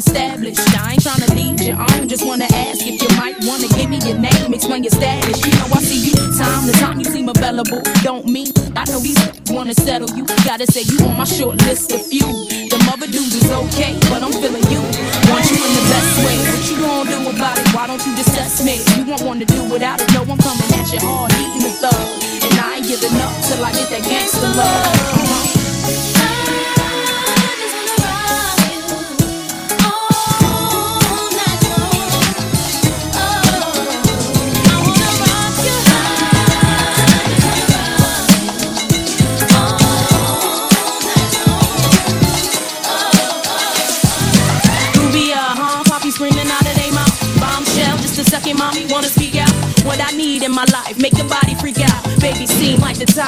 Established. 0.00 0.60
I 0.80 0.96
ain't 0.96 1.02
tryna 1.04 1.28
lead 1.36 1.60
you 1.60 1.74
on. 1.76 2.08
Just 2.08 2.24
wanna 2.26 2.48
ask 2.66 2.80
if 2.88 2.96
you 2.96 3.10
might 3.20 3.36
wanna 3.44 3.68
give 3.76 3.88
me 3.92 4.00
your 4.08 4.16
name, 4.16 4.52
explain 4.56 4.82
your 4.82 4.96
status. 4.96 5.36
You 5.44 5.52
know 5.60 5.68
I 5.76 5.80
see 5.84 6.00
you 6.08 6.16
time 6.40 6.64
to 6.64 6.72
time. 6.80 6.96
You 6.98 7.04
seem 7.04 7.28
available. 7.28 7.82
Don't 8.02 8.24
mean 8.24 8.48
I 8.74 8.84
know 8.88 9.00
these 9.00 9.20
wanna 9.54 9.74
settle 9.74 10.08
you. 10.16 10.24
Gotta 10.48 10.66
say 10.66 10.82
you 10.88 10.98
on 11.04 11.16
my 11.20 11.28
short 11.28 11.60
list 11.68 11.92
of 11.92 12.00
few. 12.06 12.24
The 12.72 12.80
mother 12.88 13.06
dudes 13.06 13.34
is 13.36 13.50
okay, 13.68 13.92
but 14.08 14.24
I'm 14.24 14.32
feeling 14.32 14.64
you. 14.72 14.80
Want 15.28 15.44
you 15.52 15.60
in 15.60 15.72
the 15.76 15.84
best 15.92 16.12
way. 16.24 16.36
What 16.48 16.62
you 16.70 16.76
gonna 16.80 17.10
do 17.12 17.18
about 17.36 17.56
it? 17.60 17.68
Why 17.76 17.86
don't 17.86 18.02
you 18.06 18.12
just 18.16 18.64
me? 18.64 18.80
You 18.96 19.04
won't 19.04 19.22
wanna 19.22 19.44
do 19.44 19.60
without 19.68 20.00
it. 20.00 20.08
No, 20.16 20.24
I'm 20.24 20.40
coming 20.40 20.70
at 20.80 20.88
you 20.92 21.00
hard, 21.04 21.32
eating 21.36 21.64
the 21.68 21.72
thug. 21.76 22.00
And 22.48 22.54
I 22.56 22.80
ain't 22.80 22.88
giving 22.88 23.16
up 23.20 23.34
till 23.44 23.60
I 23.64 23.70
get 23.72 23.88
that 23.92 24.02
gangster 24.08 24.48
love. 24.56 25.19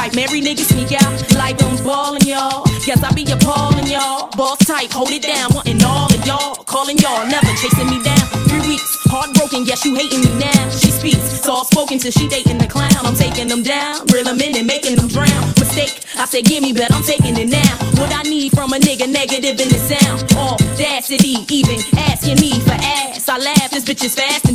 Type, 0.03 0.15
marry 0.15 0.41
niggas 0.41 0.69
sneak 0.73 0.93
out. 1.03 1.13
Like 1.35 1.63
I'm 1.63 1.77
ballin', 1.85 2.27
y'all. 2.27 2.65
Guess 2.87 3.03
I 3.03 3.13
be 3.13 3.25
appallin', 3.31 3.87
y'all. 3.87 4.31
Boss 4.37 4.59
type, 4.59 4.91
hold 4.91 5.11
it 5.11 5.23
down, 5.23 5.51
wantin' 5.55 5.83
all 5.85 6.07
of 6.07 6.27
y'all. 6.27 6.55
Calling 6.65 6.99
y'all, 6.99 7.27
never 7.27 7.53
chasing 7.61 7.87
me 7.87 8.03
down. 8.03 8.27
Three 8.49 8.67
weeks, 8.67 8.99
heartbroken, 9.07 9.65
yes, 9.65 9.85
you 9.85 9.95
hating 9.95 10.21
me 10.21 10.33
now. 10.39 10.71
She 10.71 10.91
speaks, 10.91 11.23
soft 11.43 11.73
spoken 11.73 11.99
till 11.99 12.11
she 12.13 12.29
dating 12.29 12.59
the 12.59 12.67
clown. 12.67 12.91
I'm 13.07 13.15
taking 13.15 13.49
them 13.49 13.63
down, 13.63 14.07
reel 14.07 14.25
them 14.25 14.41
in 14.41 14.57
and 14.57 14.67
making 14.67 14.97
them 14.97 15.09
drown. 15.09 15.43
Mistake, 15.59 16.03
I 16.17 16.25
said, 16.27 16.45
give 16.45 16.63
me, 16.63 16.73
but 16.73 16.91
I'm 16.91 17.03
taking 17.03 17.37
it 17.37 17.49
now. 17.49 17.73
What 18.01 18.11
I 18.13 18.23
need 18.23 18.53
from 18.53 18.73
a 18.73 18.79
nigga, 18.79 19.07
negative 19.07 19.61
in 19.61 19.69
the 19.69 19.79
sound. 19.79 20.27
Audacity, 20.35 21.47
even 21.55 21.79
asking 22.11 22.41
me 22.41 22.59
for 22.61 22.75
ass. 22.75 23.29
I 23.29 23.39
laugh, 23.39 23.71
this 23.71 23.85
bitch 23.85 24.05
is 24.05 24.15
fast 24.15 24.52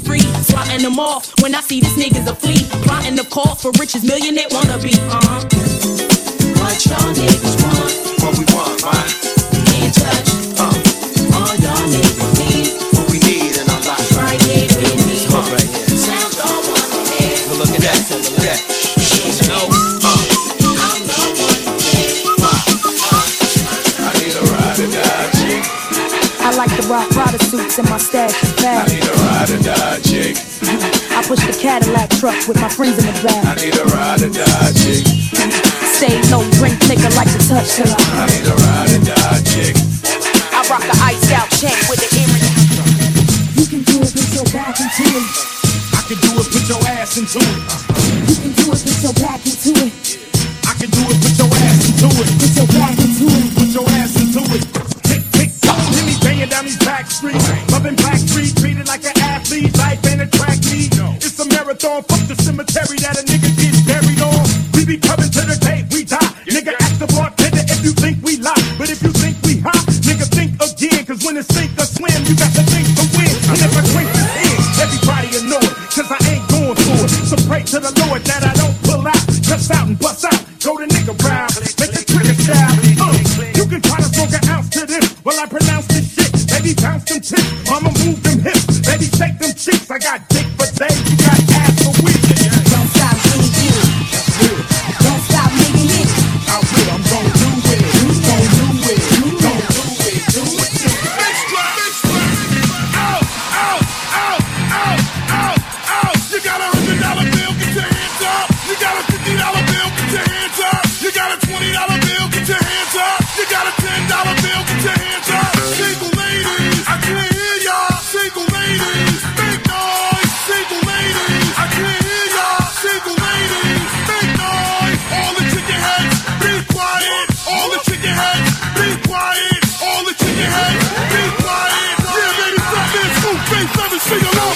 and 0.77 0.83
free. 0.83 0.87
Them 0.87 0.99
off 0.99 1.33
when 1.41 1.55
I 1.55 1.61
see 1.61 1.79
this 1.79 1.93
nigga's 1.97 2.27
a 2.29 2.35
flea. 2.35 2.63
Plotting 2.85 3.15
the 3.15 3.23
cause 3.25 3.61
for 3.61 3.71
riches, 3.79 4.03
millionaire 4.03 4.47
wanna 4.51 4.77
be. 4.79 4.93
Uh 5.09 5.19
huh. 5.23 5.41
What 6.61 6.77
y'all 6.85 7.13
niggas 7.13 7.55
want? 7.63 7.93
What 8.21 8.37
we 8.37 8.45
want, 8.53 8.81
man. 8.85 9.07
Can't 9.67 9.93
touch. 9.93 10.29
Uh, 10.59 10.69
All 11.37 11.55
y'all 11.57 11.87
niggas 11.89 12.31
need. 12.39 12.67
what 12.93 13.09
we 13.11 13.19
need 13.25 13.57
in 13.57 13.65
our 13.69 13.81
life. 13.89 14.17
Right 14.17 14.41
here 14.43 14.67
with 14.69 15.07
me. 15.07 15.17
Huh. 15.27 15.43
Right 15.51 15.65
here. 15.65 15.97
Sound 15.97 16.33
y'all 16.37 16.61
wanna 16.69 17.01
hear. 17.15 17.35
Well, 17.49 17.57
look 17.57 17.73
at 17.73 17.81
that. 17.81 17.99
Look 18.11 18.37
at 18.37 18.45
that. 18.45 18.59
You 19.37 19.47
know, 19.49 19.65
uh, 19.67 20.23
I'm 20.77 21.01
the 21.03 21.17
one 21.41 21.61
I 23.99 24.11
need 24.19 24.35
a 24.35 24.43
ride 24.51 24.79
or 24.79 24.89
die 24.93 25.29
chick. 25.41 25.61
I 26.41 26.53
like 26.55 26.71
the 26.77 26.87
rock 26.87 27.09
Prada 27.09 27.39
suits 27.43 27.77
and 27.77 27.89
my 27.89 27.97
stash 27.97 28.41
is 28.43 28.63
I 28.63 28.85
need 28.87 29.03
a 29.03 29.13
ride 29.13 29.49
or 29.51 29.59
die 29.63 29.99
chick. 30.01 30.46
I 31.27 31.35
push 31.35 31.43
the 31.43 31.59
Cadillac 31.59 32.07
truck 32.23 32.39
with 32.47 32.55
my 32.63 32.71
friends 32.71 33.03
in 33.03 33.03
the 33.03 33.11
I 33.11 33.51
back. 33.51 33.59
need 33.59 33.75
a 33.75 33.83
ride 33.91 34.23
or 34.23 34.31
die 34.31 34.71
chick. 34.79 35.03
Stay 35.91 36.15
low, 36.31 36.39
drink 36.55 36.79
nigga 36.87 37.11
like 37.19 37.27
to 37.27 37.41
touch 37.51 37.75
till 37.75 37.91
I. 37.91 37.99
I 37.99 38.23
need 38.31 38.47
a 38.47 38.55
ride 38.55 38.95
or 38.95 39.03
die 39.03 39.43
chick. 39.43 39.75
I 40.55 40.63
rock 40.71 40.87
the 40.87 40.95
iced 41.03 41.27
out 41.35 41.51
chain 41.51 41.75
with 41.91 41.99
the 41.99 42.07
earring. 42.15 42.47
You 43.59 43.67
can 43.67 43.83
do 43.83 43.99
it 44.07 44.15
with 44.15 44.31
your 44.39 44.47
back 44.55 44.79
into 44.79 45.03
it. 45.03 45.27
I 45.99 46.01
can 46.07 46.15
do 46.23 46.31
it, 46.39 46.47
put 46.47 46.63
your 46.63 46.79
ass 46.95 47.19
into 47.19 47.43
it. 47.43 47.59
You 48.31 48.35
can 48.47 48.51
do 48.55 48.71
it 48.71 48.79
with 48.87 49.03
your 49.03 49.15
back 49.19 49.43
into 49.43 49.75
it. 49.83 49.91
I 50.63 50.79
can 50.79 50.87
do 50.95 51.03
it, 51.11 51.26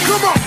come 0.04 0.26
on. 0.26 0.41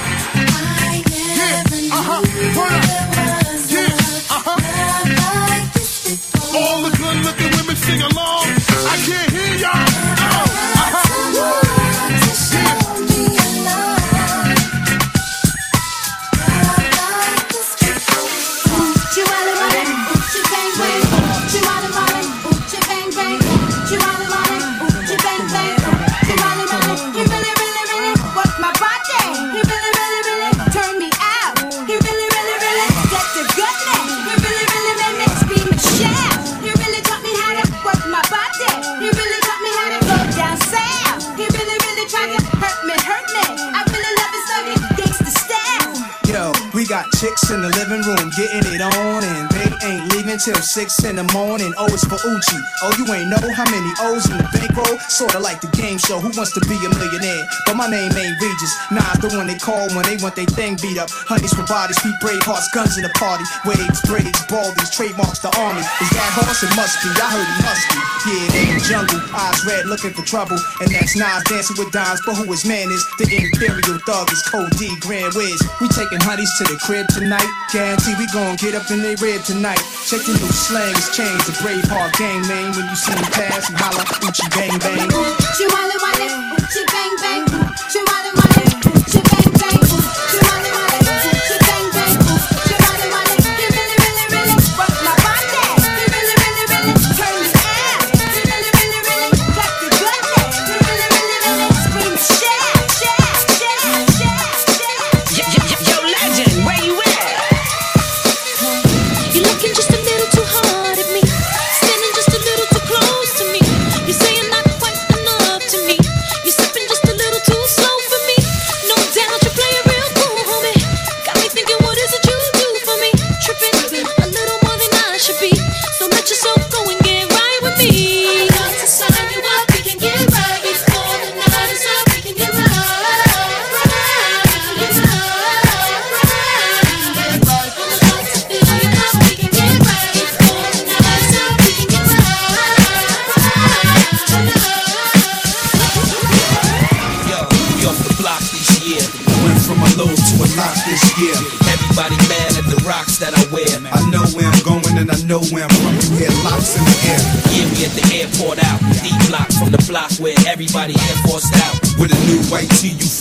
Six 50.75 51.07
in 51.07 51.15
the 51.15 51.23
morning, 51.31 51.71
oh, 51.79 51.87
O 51.87 51.95
is 51.95 52.03
for 52.03 52.19
Oochie. 52.19 52.63
Oh, 52.83 52.91
you 52.99 53.07
ain't 53.15 53.31
know 53.31 53.47
how 53.55 53.63
many 53.71 53.87
O's 54.11 54.27
in 54.27 54.43
the 54.43 54.49
bankroll. 54.51 54.99
Sorta 55.07 55.39
like 55.39 55.63
the 55.63 55.71
game 55.71 56.03
show, 56.03 56.19
who 56.19 56.35
wants 56.35 56.51
to 56.59 56.63
be 56.67 56.75
a 56.83 56.91
millionaire? 56.91 57.47
But 57.63 57.79
my 57.79 57.87
name 57.87 58.11
ain't 58.11 58.35
Regis. 58.43 58.75
Nah, 58.91 59.07
the 59.23 59.31
one 59.39 59.47
they 59.47 59.55
call 59.55 59.87
when 59.95 60.03
they 60.03 60.19
want 60.19 60.35
their 60.35 60.51
thing 60.51 60.75
beat 60.83 60.99
up. 60.99 61.15
Honeys 61.31 61.55
for 61.55 61.63
bodies, 61.71 61.95
beat 62.03 62.19
brave 62.19 62.43
hearts, 62.43 62.67
guns 62.75 62.99
in 62.99 63.07
the 63.07 63.15
party. 63.15 63.47
Waves, 63.63 64.03
braids, 64.03 64.35
baldies, 64.51 64.91
trademarks, 64.91 65.39
the 65.47 65.55
army. 65.63 65.79
Is 65.79 66.11
that 66.11 66.43
horse? 66.43 66.67
It 66.67 66.75
must 66.75 66.99
be. 67.07 67.11
I 67.23 67.29
heard 67.31 67.47
it 67.47 67.61
must 67.63 67.85
be. 67.95 67.99
Yeah, 68.27 68.47
they 68.51 68.65
in 68.67 68.75
the 68.75 68.83
jungle, 68.83 69.21
eyes 69.31 69.63
red, 69.63 69.87
looking 69.87 70.11
for 70.11 70.27
trouble. 70.27 70.59
And 70.83 70.91
that's 70.91 71.15
Nas 71.15 71.47
dancing 71.47 71.79
with 71.79 71.95
dimes, 71.95 72.19
but 72.27 72.35
who 72.35 72.51
his 72.51 72.67
man 72.67 72.91
is? 72.91 73.07
The 73.23 73.31
imperial 73.31 74.03
thug 74.11 74.27
is 74.35 74.43
Cody 74.51 74.75
D 74.75 74.99
Grand 74.99 75.39
Wiz. 75.39 75.63
We 75.79 75.87
taking 75.95 76.19
honeys 76.19 76.51
to 76.59 76.67
the 76.67 76.75
crib 76.83 77.07
tonight. 77.15 77.47
Guarantee 77.71 78.19
we 78.19 78.27
gon' 78.35 78.59
get 78.59 78.75
up 78.75 78.91
in 78.91 79.07
their 79.07 79.15
rib 79.23 79.47
tonight. 79.47 79.79
Check 80.11 80.27
the 80.27 80.35
new 80.35 80.51
slang 80.65 80.95
has 80.95 81.11
changed. 81.13 81.45
The 81.47 81.53
Braveheart 81.61 82.17
gang 82.17 82.41
name 82.49 82.73
when 82.73 82.89
you 82.89 82.97
see 82.97 83.13
me 83.13 83.29
pass, 83.37 83.69
you 83.69 83.77
holla 83.77 84.05
Oochie 84.25 84.49
Bang 84.57 84.79
Bang. 84.81 85.11
She 85.57 85.65
wally 85.69 85.97
wally, 86.01 86.29
Oochie 86.57 86.85
Bang 86.89 87.15
Bang, 87.21 87.45
she 87.93 88.01
wally. 88.01 88.24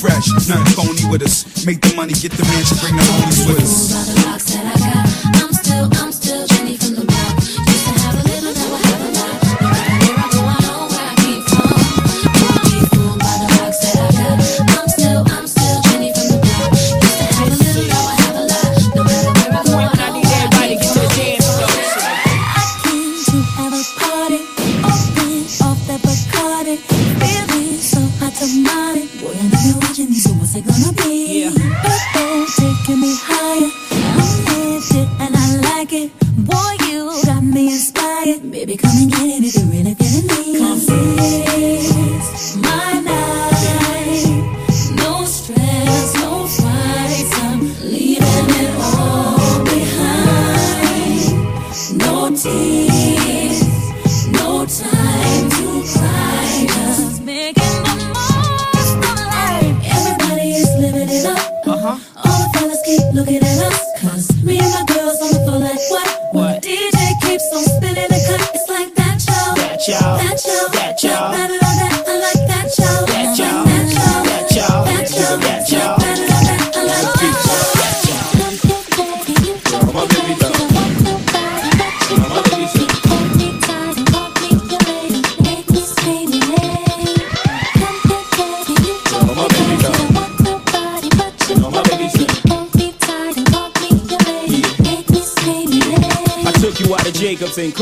fresh. 0.04 0.28
Nothing 0.50 0.76
phony 0.76 1.10
with 1.10 1.24
us. 1.24 1.66
Make 1.66 1.80
the 1.80 1.96
money, 1.96 2.13
get 2.13 2.34
the 2.34 2.44
mansion, 2.44 2.78
bring 2.82 2.96
the 2.98 3.04
homies 3.04 3.48
with 3.48 3.63
us. 3.63 4.12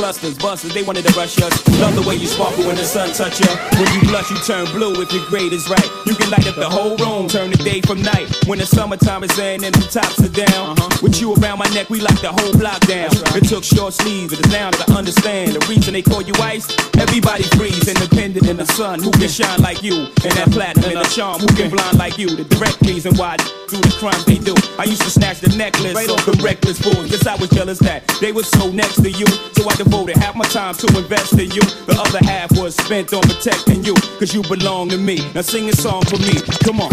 Clusters, 0.02 0.36
busters. 0.40 0.74
They 0.74 0.82
wanted 0.82 1.06
to 1.06 1.14
rush 1.14 1.38
us. 1.38 1.54
Love 1.78 1.94
the 1.94 2.02
way 2.02 2.16
you 2.16 2.26
sparkle 2.26 2.66
when 2.66 2.76
the 2.76 2.84
sun 2.84 3.14
touch 3.14 3.40
you. 3.40 3.46
When 3.78 3.86
you 3.94 4.02
blush, 4.10 4.32
you 4.32 4.38
turn 4.42 4.66
blue 4.74 4.98
if 4.98 5.14
your 5.14 5.24
grade 5.30 5.54
is 5.54 5.70
right. 5.70 5.90
You 6.08 6.16
can 6.16 6.32
light 6.32 6.48
up 6.48 6.56
the 6.56 6.68
whole 6.68 6.98
room, 6.98 7.30
turn 7.30 7.52
the 7.52 7.62
day 7.62 7.82
from 7.82 8.02
night. 8.02 8.26
When 8.50 8.58
the 8.58 8.66
summertime 8.66 9.24
is 9.24 9.38
in 9.38 9.64
and 9.64 9.76
the 9.76 9.86
tops 9.86 10.18
are 10.18 10.34
down. 10.34 10.74
Uh-huh. 10.74 10.90
With 11.04 11.22
you 11.22 11.36
around 11.36 11.60
my 11.60 11.70
neck, 11.78 11.92
we 11.92 12.02
lock 12.02 12.18
the 12.18 12.34
whole 12.34 12.58
block 12.58 12.82
down. 12.90 13.14
It 13.38 13.46
took 13.46 13.64
short 13.64 13.94
sleeves, 13.94 14.34
but 14.34 14.40
it's 14.42 14.50
now 14.50 14.72
that 14.72 14.90
I 14.90 14.98
understand 14.98 15.54
the 15.54 15.62
reason 15.70 15.94
they 15.94 16.02
call 16.02 16.24
you 16.24 16.34
ice. 16.42 16.66
Everybody 16.98 17.44
freeze, 17.54 17.86
independent 17.86 18.50
in 18.50 18.58
the 18.58 18.66
sun. 18.66 19.04
Who 19.06 19.12
can 19.12 19.30
shine 19.30 19.62
like 19.62 19.84
you? 19.84 20.10
And 20.26 20.34
that 20.34 20.50
platinum 20.50 20.98
and 20.98 21.06
the 21.06 21.10
charm. 21.14 21.42
Who 21.42 21.48
can 21.54 21.70
blind 21.70 22.00
like 22.00 22.18
you? 22.18 22.34
The 22.34 22.46
direct 22.50 22.82
reason 22.82 23.14
why 23.22 23.38
do 23.38 23.78
the 23.78 23.94
crimes 24.02 24.26
they 24.26 24.38
do. 24.38 24.54
I 24.78 24.84
used 24.84 25.02
to 25.04 25.10
snatch 25.10 25.40
the 25.40 25.56
necklace 25.56 25.94
right 25.94 26.10
off 26.10 26.26
the 26.26 26.36
reckless 26.44 26.82
fools. 26.82 27.10
Guess 27.10 27.28
I 27.28 27.36
was 27.36 27.50
jealous 27.50 27.80
that 27.80 28.08
they 28.20 28.32
were 28.32 28.44
so 28.44 28.70
next 28.72 29.02
to 29.02 29.10
you. 29.10 29.26
So 29.56 29.70
I 29.70 29.76
devoted 29.92 30.18
half 30.18 30.36
my 30.36 30.46
time 30.46 30.74
to 30.76 30.88
invest 30.98 31.34
in 31.34 31.52
you. 31.52 31.62
The 31.86 31.98
other 32.00 32.26
half 32.26 32.52
was 32.58 32.76
spent 32.76 33.14
on 33.14 33.22
protecting 33.22 33.84
you. 33.84 33.94
Cause 34.20 34.34
you 34.34 34.42
belong 34.44 34.90
to 34.90 34.98
me. 34.98 35.18
Now 35.34 35.42
sing 35.42 35.70
a 35.70 35.74
song 35.74 36.04
for 36.04 36.18
me. 36.18 36.40
Come 36.64 36.80
on. 36.80 36.92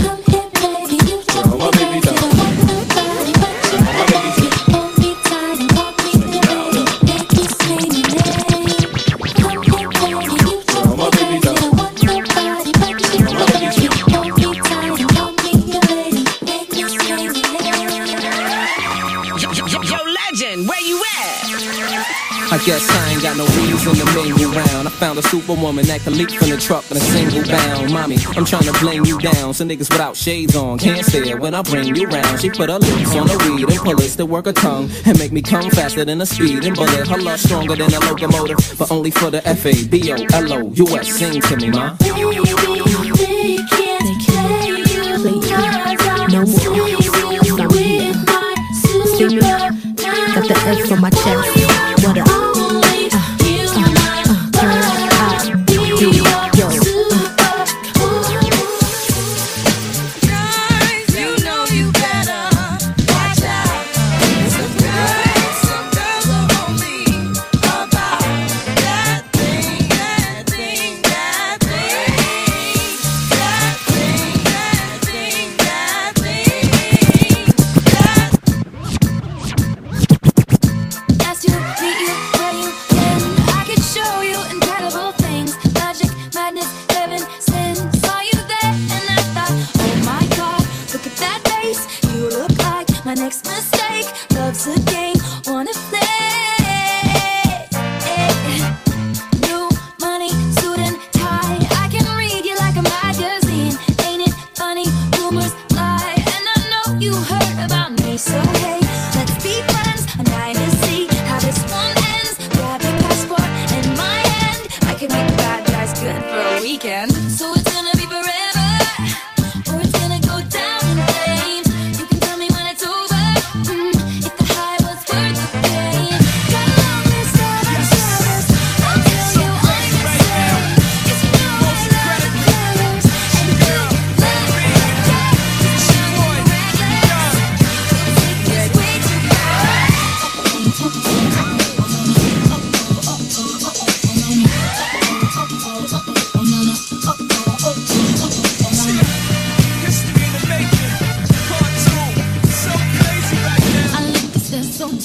My 1.59 1.71
baby 1.71 2.01
done. 2.01 2.37
My 2.37 2.48
guess 22.68 22.90
I 22.90 23.12
ain't 23.12 23.22
got 23.22 23.37
no 23.38 23.46
reason 23.46 23.94
to 23.94 24.04
mingle 24.12 24.52
round. 24.52 24.87
I 24.87 24.90
found 24.90 25.18
a 25.18 25.22
superwoman 25.22 25.87
that 25.87 26.02
can 26.02 26.12
leap 26.18 26.31
from 26.31 26.50
the 26.50 26.59
truck 26.59 26.85
in 26.90 26.98
a 26.98 27.00
single 27.00 27.42
bound. 27.48 27.90
Mommy, 27.90 28.18
I'm 28.37 28.44
trying 28.44 28.64
to 28.64 28.74
bling 28.78 29.07
you 29.07 29.18
down. 29.18 29.54
So 29.54 29.64
niggas 29.64 29.90
without 29.90 30.14
shades 30.14 30.54
on 30.54 30.78
can't 30.78 31.02
stare 31.02 31.38
when 31.38 31.54
I 31.54 31.62
bring 31.62 31.96
you 31.96 32.07
round. 32.09 32.38
She 32.40 32.50
put 32.50 32.68
her 32.68 32.78
lips 32.78 33.16
on 33.16 33.26
the 33.26 33.38
weed 33.48 33.70
and 33.70 33.81
pull 33.81 33.98
it 33.98 34.11
to 34.11 34.26
work 34.26 34.44
her 34.44 34.52
tongue 34.52 34.90
and 35.07 35.18
make 35.18 35.33
me 35.33 35.40
come 35.40 35.70
faster 35.70 36.04
than 36.04 36.20
a 36.20 36.26
speeding 36.26 36.74
bullet. 36.74 37.09
Her 37.09 37.16
love 37.16 37.40
stronger 37.40 37.74
than 37.74 37.94
a 37.94 38.00
locomotive, 38.00 38.59
but 38.78 38.92
only 38.92 39.12
for 39.12 39.31
the 39.31 39.40
F 39.48 39.64
A 39.64 39.87
B 39.88 40.12
O 40.12 40.16
L 40.35 40.52
O 40.52 40.70
U 40.70 40.87
S. 40.98 41.09
Sing 41.16 41.40
to 41.40 41.57
me, 41.57 41.70
ma. 41.70 41.96
No 46.28 46.44
more. 46.44 46.68
Got 50.35 50.46
the 50.46 50.54
F 50.66 50.92
on 50.92 51.00
my 51.00 51.09
chest. 51.09 51.78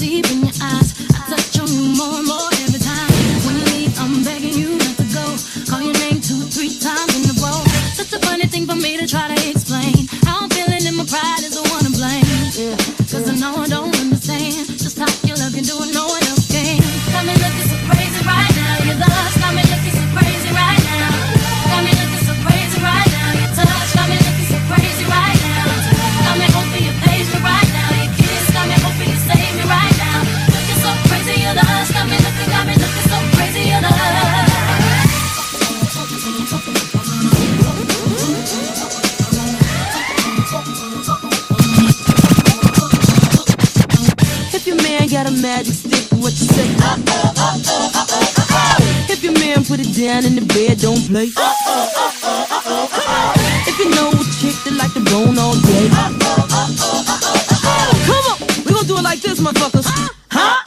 Stare 0.03 0.42
down 50.13 50.25
in 50.29 50.35
the 50.37 50.45
bed, 50.53 50.77
don't 50.77 51.01
play. 51.09 51.33
If 53.65 53.75
you 53.81 53.89
know 53.97 54.13
a 54.13 54.23
chick 54.37 54.53
that 54.61 54.77
like 54.77 54.93
to 54.93 55.01
bone 55.09 55.41
all 55.41 55.57
day. 55.65 55.89
Come 58.05 58.25
on, 58.29 58.37
we 58.61 58.69
gon' 58.77 58.85
do 58.85 58.93
it 59.01 59.01
like 59.01 59.21
this, 59.25 59.41
motherfuckers. 59.41 59.89
Huh? 60.29 60.61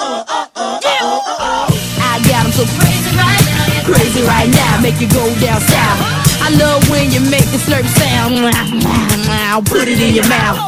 I 2.02 2.18
got 2.26 2.42
'em 2.42 2.52
so 2.58 2.66
crazy 2.74 3.12
right 3.14 3.44
now, 3.46 3.86
crazy 3.86 4.22
right 4.26 4.50
now, 4.50 4.82
make 4.82 4.98
you 4.98 5.06
go 5.14 5.22
down 5.38 5.60
south. 5.62 6.00
I 6.42 6.50
love 6.58 6.82
when 6.90 7.12
you 7.14 7.20
make 7.30 7.46
the 7.54 7.60
slurp 7.62 7.86
sound. 8.02 8.34
I'll 9.30 9.62
put 9.62 9.86
it 9.86 10.00
in 10.02 10.12
your 10.18 10.26
mouth. 10.26 10.58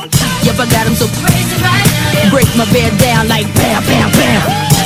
Yep, 0.47 0.55
I 0.55 0.67
got 0.71 0.87
'em 0.87 0.95
so 0.95 1.11
crazy 1.19 1.57
right 1.67 1.89
now. 2.15 2.31
Break 2.31 2.47
my 2.55 2.67
bed 2.71 2.95
down 2.99 3.27
like 3.27 3.47
bam, 3.59 3.83
bam, 3.91 4.09
bam. 4.13 4.78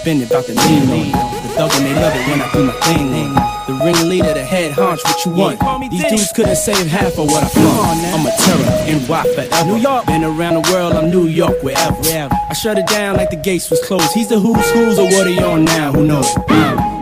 up 0.00 0.06
in 0.06 0.22
it, 0.22 0.30
about 0.30 0.46
to 0.46 0.54
lean 0.54 1.12
on. 1.12 1.42
The 1.42 1.48
thug 1.54 1.70
and 1.74 1.86
they 1.86 1.94
love 1.94 2.14
it 2.14 2.28
when 2.28 2.40
I 2.40 2.52
do 2.52 2.64
my 2.64 2.72
thing 2.84 3.14
on. 3.14 3.34
The 3.66 3.84
ringleader, 3.84 4.34
the 4.34 4.44
head 4.44 4.72
honch, 4.72 5.00
what 5.04 5.24
you 5.24 5.32
want? 5.32 5.90
These 5.90 6.04
dudes 6.04 6.32
couldn't 6.32 6.56
save 6.56 6.86
half 6.86 7.18
of 7.18 7.26
what 7.26 7.44
I 7.44 7.64
want. 7.64 8.00
I'm 8.14 8.26
a 8.26 8.32
terror, 8.40 8.98
NY 8.98 9.22
forever. 9.34 9.64
New 9.66 9.76
York, 9.76 10.06
been 10.06 10.24
around 10.24 10.62
the 10.62 10.72
world, 10.72 10.94
I'm 10.94 11.10
New 11.10 11.26
York, 11.26 11.62
wherever. 11.62 11.96
I 12.32 12.54
shut 12.54 12.78
it 12.78 12.86
down 12.86 13.16
like 13.16 13.30
the 13.30 13.36
gates 13.36 13.70
was 13.70 13.80
closed. 13.86 14.12
He's 14.12 14.28
the 14.28 14.38
who's 14.38 14.70
who's, 14.70 14.98
or 14.98 15.04
what 15.04 15.26
are 15.26 15.30
you 15.30 15.44
on 15.44 15.64
now? 15.64 15.92
Who 15.92 16.06
knows? 16.06 16.28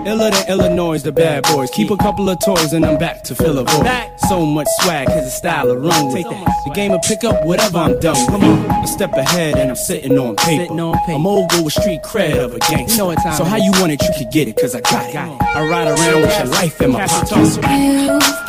Iller 0.07 0.31
than 0.31 0.49
Illinois, 0.49 1.03
the 1.03 1.13
bad 1.13 1.45
boys. 1.45 1.71
Keep 1.71 1.91
a 1.91 1.97
couple 1.97 2.29
of 2.29 2.39
toys 2.45 2.73
and 2.73 2.85
I'm 2.85 2.99
back 2.99 3.23
to 3.25 3.35
fill 3.35 3.59
a 3.59 3.65
void. 3.65 3.85
So 4.29 4.45
much 4.45 4.67
swag, 4.81 5.07
cause 5.09 5.25
the 5.25 5.31
style 5.31 5.71
of 5.71 5.83
run 5.83 6.13
with. 6.13 6.25
The 6.25 6.73
game 6.75 6.93
will 6.93 6.99
pick 7.01 7.25
up 7.25 7.45
whatever 7.47 7.79
I'm 7.79 7.99
done. 7.99 8.27
Come 8.27 8.45
on, 8.45 8.85
a 8.85 8.87
step 8.87 9.13
ahead 9.15 9.57
and 9.57 9.71
I'm 9.71 9.77
sitting 9.77 10.19
on 10.19 10.37
paper. 10.37 10.73
I'm 10.73 11.27
old 11.27 11.51
with 11.65 11.73
street 11.73 12.03
cred 12.03 12.39
of 12.39 12.55
a 12.55 12.59
gangster. 12.59 13.15
So 13.37 13.45
how 13.45 13.57
you 13.57 13.73
want 13.81 13.93
it, 13.93 14.03
you 14.03 14.11
can 14.17 14.31
get 14.31 14.49
it, 14.49 14.57
cause 14.57 14.75
I 14.75 14.81
got 14.83 15.09
it. 15.09 15.17
I 15.17 15.67
ride 15.69 15.89
around 15.89 16.21
with 16.23 16.39
your 16.39 16.47
life 16.49 16.81
in 16.83 16.93
my 16.93 17.07
pocket. 17.07 18.48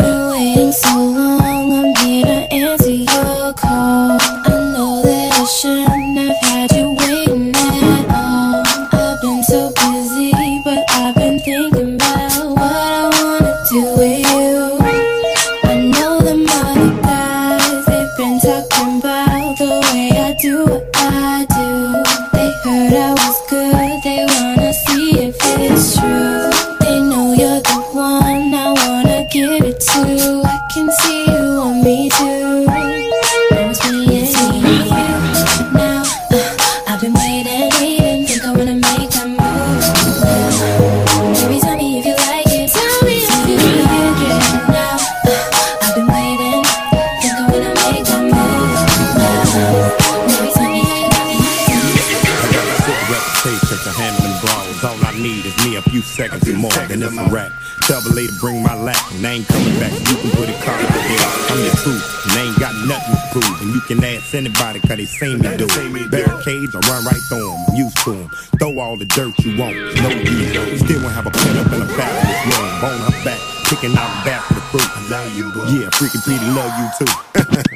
And 57.10 57.18
more, 57.18 57.30
then 57.30 57.30
it's 57.30 57.32
a 57.32 57.34
wrap. 57.34 57.51
Tell 57.89 58.01
the 58.01 58.14
lady 58.14 58.34
bring 58.39 58.62
my 58.62 58.76
lap, 58.76 59.01
and 59.14 59.26
I 59.26 59.41
ain't 59.41 59.47
coming 59.47 59.74
back. 59.80 59.91
You 59.91 60.16
can 60.22 60.32
put 60.38 60.49
it 60.49 60.60
car 60.62 60.78
in 60.78 60.86
the 60.86 61.01
head. 61.01 61.26
I'm 61.49 61.57
the 61.57 61.74
truth, 61.82 62.05
and 62.30 62.34
I 62.38 62.41
ain't 62.45 62.60
got 62.60 62.74
nothing 62.86 63.16
to 63.18 63.22
prove. 63.34 63.62
And 63.62 63.70
you 63.74 63.82
can 63.82 64.03
ask 64.03 64.36
anybody, 64.36 64.80
cause 64.82 64.97
they 64.97 65.05
seen 65.05 65.41
me 65.41 65.49
do 65.57 65.66
it. 65.66 66.12
Barricades, 66.12 66.76
I 66.76 66.80
run 66.86 67.05
right 67.05 67.24
through 67.30 67.49
them. 67.49 67.66
I'm 67.70 67.76
used 67.76 67.97
to 68.05 68.14
them. 68.14 68.30
Throw 68.62 68.78
all 68.80 68.97
the 68.97 69.05
dirt 69.05 69.34
you 69.41 69.57
want, 69.57 69.74
no 69.74 70.10
use. 70.10 70.53
We 70.53 70.78
still 70.78 71.01
won't 71.01 71.16
have 71.18 71.26
a 71.26 71.32
pen 71.34 71.57
up 71.57 71.72
in 71.74 71.80
the 71.82 71.89
back 71.97 72.14
of 72.14 72.26
this 72.30 72.41
room. 72.45 72.70
Bone 72.82 73.01
her 73.10 73.18
back, 73.26 73.41
picking 73.66 73.97
out 73.97 74.10
the 74.22 74.22
back 74.30 74.41
for 74.45 74.53
the 74.53 74.66
fruit. 74.70 74.86
I 74.86 75.01
love 75.10 75.30
you, 75.34 75.49
bro. 75.51 75.66
Yeah, 75.66 75.89
freaking 75.97 76.22
Petey 76.22 76.45
love 76.53 76.74
you 76.78 76.88
too. 77.01 77.66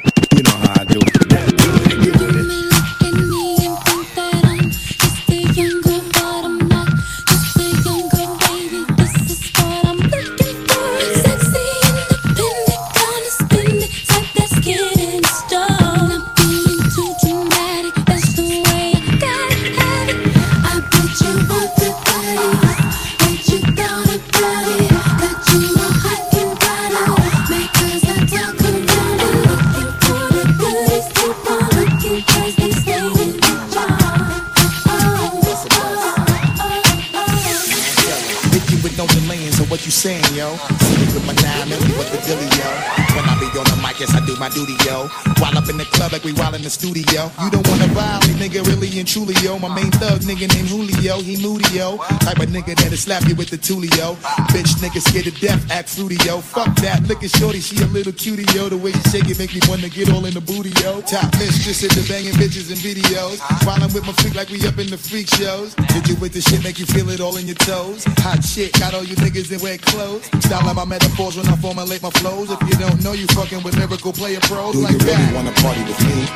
my 44.44 44.50
duty, 44.50 44.76
yo. 44.84 45.08
While 45.40 45.56
up 45.56 45.68
in 45.72 45.78
the 45.80 45.88
club 45.96 46.12
like 46.12 46.22
we 46.22 46.34
while 46.34 46.52
in 46.54 46.60
the 46.60 46.68
studio. 46.68 47.32
You 47.40 47.48
don't 47.48 47.64
wanna 47.64 47.88
vibe 47.96 48.28
nigga, 48.36 48.60
really 48.68 48.92
and 49.00 49.08
truly, 49.08 49.32
yo. 49.40 49.58
My 49.58 49.72
main 49.72 49.90
thug, 49.96 50.20
nigga 50.28 50.52
named 50.52 50.68
Julio, 50.68 51.16
he 51.24 51.40
moody, 51.40 51.64
yo. 51.72 51.96
Type 52.20 52.44
of 52.44 52.52
nigga 52.52 52.76
that'll 52.76 53.00
slap 53.00 53.24
you 53.24 53.34
with 53.34 53.48
the 53.48 53.56
tulio. 53.56 54.20
Bitch, 54.52 54.76
nigga 54.84 55.00
scared 55.00 55.24
to 55.24 55.34
death, 55.40 55.64
act 55.70 55.88
fruity, 55.88 56.18
yo. 56.28 56.40
Fuck 56.40 56.76
that, 56.84 57.08
look 57.08 57.24
at 57.24 57.30
shorty, 57.30 57.60
she 57.60 57.80
a 57.82 57.86
little 57.86 58.12
cutie, 58.12 58.44
yo. 58.52 58.68
The 58.68 58.76
way 58.76 58.92
she 58.92 59.16
shake 59.16 59.28
it 59.32 59.38
make 59.38 59.54
me 59.54 59.60
wanna 59.66 59.88
get 59.88 60.12
all 60.12 60.26
in 60.26 60.34
the 60.34 60.44
booty, 60.44 60.76
yo. 60.84 61.00
Top 61.00 61.32
mistress 61.40 61.80
at 61.80 61.96
the 61.96 62.04
banging 62.04 62.36
bitches 62.36 62.68
and 62.68 62.80
videos. 62.84 63.40
While 63.64 63.80
I'm 63.80 63.92
with 63.96 64.04
my 64.04 64.12
freak 64.20 64.34
like 64.34 64.50
we 64.50 64.60
up 64.68 64.76
in 64.76 64.92
the 64.92 65.00
freak 65.00 65.28
shows. 65.28 65.72
Did 65.96 66.04
you 66.04 66.16
with 66.20 66.36
the 66.36 66.42
shit 66.44 66.62
make 66.62 66.78
you 66.78 66.84
feel 66.84 67.08
it 67.08 67.20
all 67.20 67.38
in 67.40 67.46
your 67.46 67.60
toes? 67.64 68.04
Hot 68.20 68.44
shit, 68.44 68.76
got 68.76 68.92
all 68.92 69.04
you 69.04 69.16
niggas 69.16 69.48
in 69.56 69.60
wet 69.64 69.80
clothes. 69.80 70.28
Style 70.44 70.68
my 70.74 70.84
metaphors 70.84 71.38
when 71.38 71.48
I 71.48 71.56
formulate 71.56 72.02
my 72.02 72.12
flows. 72.20 72.50
If 72.50 72.60
you 72.68 72.76
don't 72.76 73.00
know, 73.02 73.12
you 73.16 73.26
fucking 73.32 73.62
with 73.62 73.78
miracle 73.78 73.94
lyrical 73.94 74.12
player 74.34 74.40
pros 74.48 74.72
Do 74.74 74.82
like 74.82 74.92
you 74.92 74.98
really 74.98 75.26
that. 75.30 75.34
wanna 75.34 75.54
party 75.62 75.82
with 75.86 76.00
me? 76.06 76.26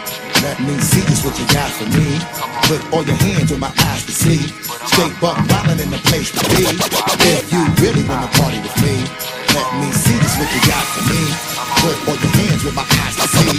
Let 0.42 0.60
me 0.62 0.74
see 0.78 1.02
just 1.10 1.24
what 1.26 1.34
you 1.38 1.46
got 1.50 1.70
for 1.70 1.86
me. 1.90 2.06
Put 2.70 2.80
all 2.94 3.02
your 3.02 3.18
hands 3.18 3.50
with 3.50 3.58
my 3.58 3.72
eyes 3.90 4.06
to 4.06 4.12
see. 4.12 4.38
Straight 4.86 5.14
buck 5.20 5.38
wildin' 5.50 5.82
in 5.82 5.90
the 5.90 5.98
place 6.06 6.30
to 6.30 6.42
be. 6.54 6.62
If 7.26 7.50
you 7.50 7.62
really 7.82 8.04
wanna 8.06 8.30
party 8.38 8.62
with 8.62 8.76
me, 8.82 9.02
let 9.54 9.68
me 9.82 9.90
see 9.90 10.14
just 10.14 10.38
what 10.38 10.50
you 10.54 10.62
got 10.68 10.84
for 10.94 11.02
me. 11.10 11.22
Put 11.82 11.96
all 12.06 12.18
your 12.18 12.34
hands 12.38 12.62
with 12.62 12.76
my 12.78 12.86
eyes 12.86 13.16
to 13.18 13.26
see. 13.34 13.56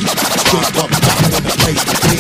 Straight 0.48 0.72
buck 0.78 0.88
wildin' 0.88 1.36
in 1.36 1.44
the 1.44 1.56
place 1.60 1.84
to 1.84 1.96
be. 2.08 2.18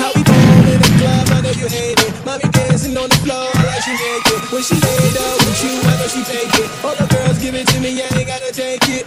How 0.00 0.10
we 0.10 0.22
ball 0.26 0.66
in 0.66 0.80
the 0.82 0.90
club, 0.98 1.26
I 1.30 1.38
know 1.46 1.54
you 1.54 1.68
hate 1.70 2.00
it. 2.02 2.12
Mommy 2.26 2.48
dancing 2.50 2.96
on 2.98 3.08
the 3.08 3.18
floor 3.22 3.46
like 3.62 3.82
she 3.86 3.94
naked. 3.94 4.40
When 4.50 4.62
she 4.62 4.74
laid 4.74 5.16
up 5.22 5.38
with 5.46 5.60
you, 5.62 5.74
I 5.86 5.94
know 6.02 6.08
she 6.10 6.22
take 6.26 6.54
it. 6.58 6.68
All 6.82 6.96
the 6.98 7.06
girls 7.14 7.38
give 7.38 7.54
it 7.54 7.66
to 7.68 7.78
me, 7.80 7.94
I 8.02 8.10
ain't 8.18 8.26
gotta 8.26 8.50
take 8.50 8.82
it. 8.90 9.06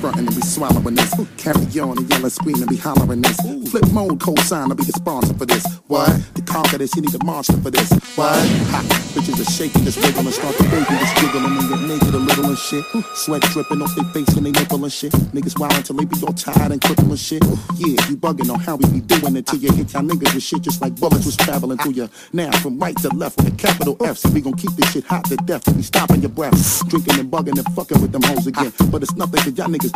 frontin' 0.00 0.26
and 0.26 0.36
be 0.36 0.42
swallowing 0.42 0.94
this. 0.94 1.12
Carry 1.36 1.66
on 1.80 1.98
and 1.98 2.08
yelling, 2.10 2.30
screaming, 2.30 2.66
be 2.66 2.76
hollering 2.76 3.22
this. 3.22 3.36
Flip 3.70 3.86
mode, 3.92 4.20
co-sign, 4.20 4.70
I'll 4.70 4.76
be 4.76 4.84
the 4.84 4.92
sponsor 4.92 5.34
for 5.34 5.46
this. 5.46 5.64
What? 5.86 6.10
To 6.34 6.42
conquer 6.42 6.78
this, 6.78 6.94
you 6.96 7.02
need 7.02 7.14
a 7.14 7.24
monster 7.24 7.56
for 7.58 7.70
this. 7.70 7.90
What? 8.16 8.34
Ha! 8.72 8.82
Bitches 9.14 9.40
are 9.40 9.50
shaking 9.50 9.84
this 9.84 9.96
wiggle 9.96 10.20
and 10.20 10.34
start 10.34 10.56
the 10.56 10.64
baby 10.64 10.84
this 11.00 11.12
jiggling 11.20 11.56
and 11.56 11.68
get 11.68 11.80
naked 11.88 12.14
a 12.14 12.18
little 12.18 12.46
and 12.46 12.58
shit. 12.58 12.84
Sweat 13.14 13.42
dripping 13.52 13.82
off 13.82 13.94
their 13.96 14.04
face 14.12 14.28
when 14.34 14.44
they 14.44 14.52
nipple 14.52 14.82
and 14.82 14.92
shit. 14.92 15.12
Niggas 15.32 15.58
wild 15.58 15.74
until 15.74 15.96
they 15.96 16.04
be 16.04 16.16
all 16.22 16.32
tired 16.32 16.72
and 16.72 16.80
crippled 16.80 17.08
and 17.08 17.18
shit. 17.18 17.42
Yeah, 17.76 17.96
you 18.08 18.16
bugging 18.16 18.52
on 18.52 18.60
how 18.60 18.76
we 18.76 18.88
be 18.90 19.00
doing 19.00 19.36
it 19.36 19.46
till 19.46 19.58
you 19.58 19.72
hit 19.72 19.92
y'all 19.92 20.02
niggas 20.02 20.34
with 20.34 20.42
shit 20.42 20.62
just 20.62 20.82
like 20.82 20.94
bullets 20.96 21.24
was 21.24 21.36
traveling 21.36 21.78
through 21.78 21.92
you. 21.92 22.08
Now 22.32 22.50
from 22.58 22.78
right 22.78 22.96
to 22.98 23.08
left 23.08 23.38
with 23.38 23.52
a 23.52 23.56
capital 23.56 23.96
F, 24.04 24.18
so 24.18 24.28
we 24.30 24.40
gon' 24.40 24.54
keep 24.54 24.72
this 24.72 24.92
shit 24.92 25.04
hot 25.04 25.24
to 25.26 25.36
death. 25.36 25.66
We 25.74 25.82
stopping 25.82 26.20
your 26.20 26.30
breath, 26.30 26.86
drinking 26.88 27.18
and 27.18 27.30
bugging 27.30 27.56
and 27.58 27.66
fucking 27.74 28.00
with 28.02 28.12
them 28.12 28.22
hoes 28.22 28.46
again. 28.46 28.72
But 28.90 29.02
it's 29.02 29.14
nothing 29.14 29.42
that 29.44 29.56
y'all 29.56 29.68
niggas 29.68 29.95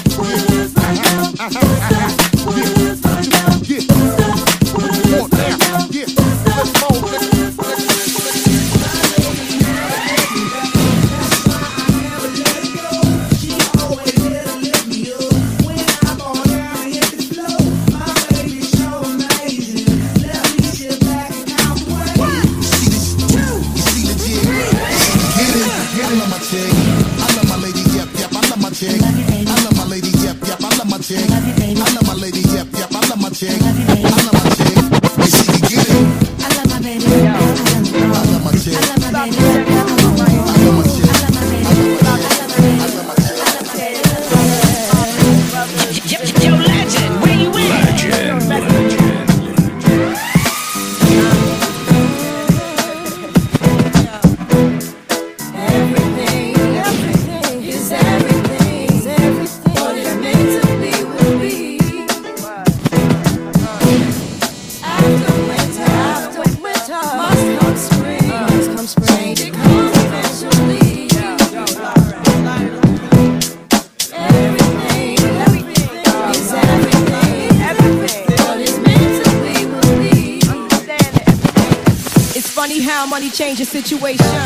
money 83.31 83.37
changes 83.55 83.69
situation. 83.69 84.40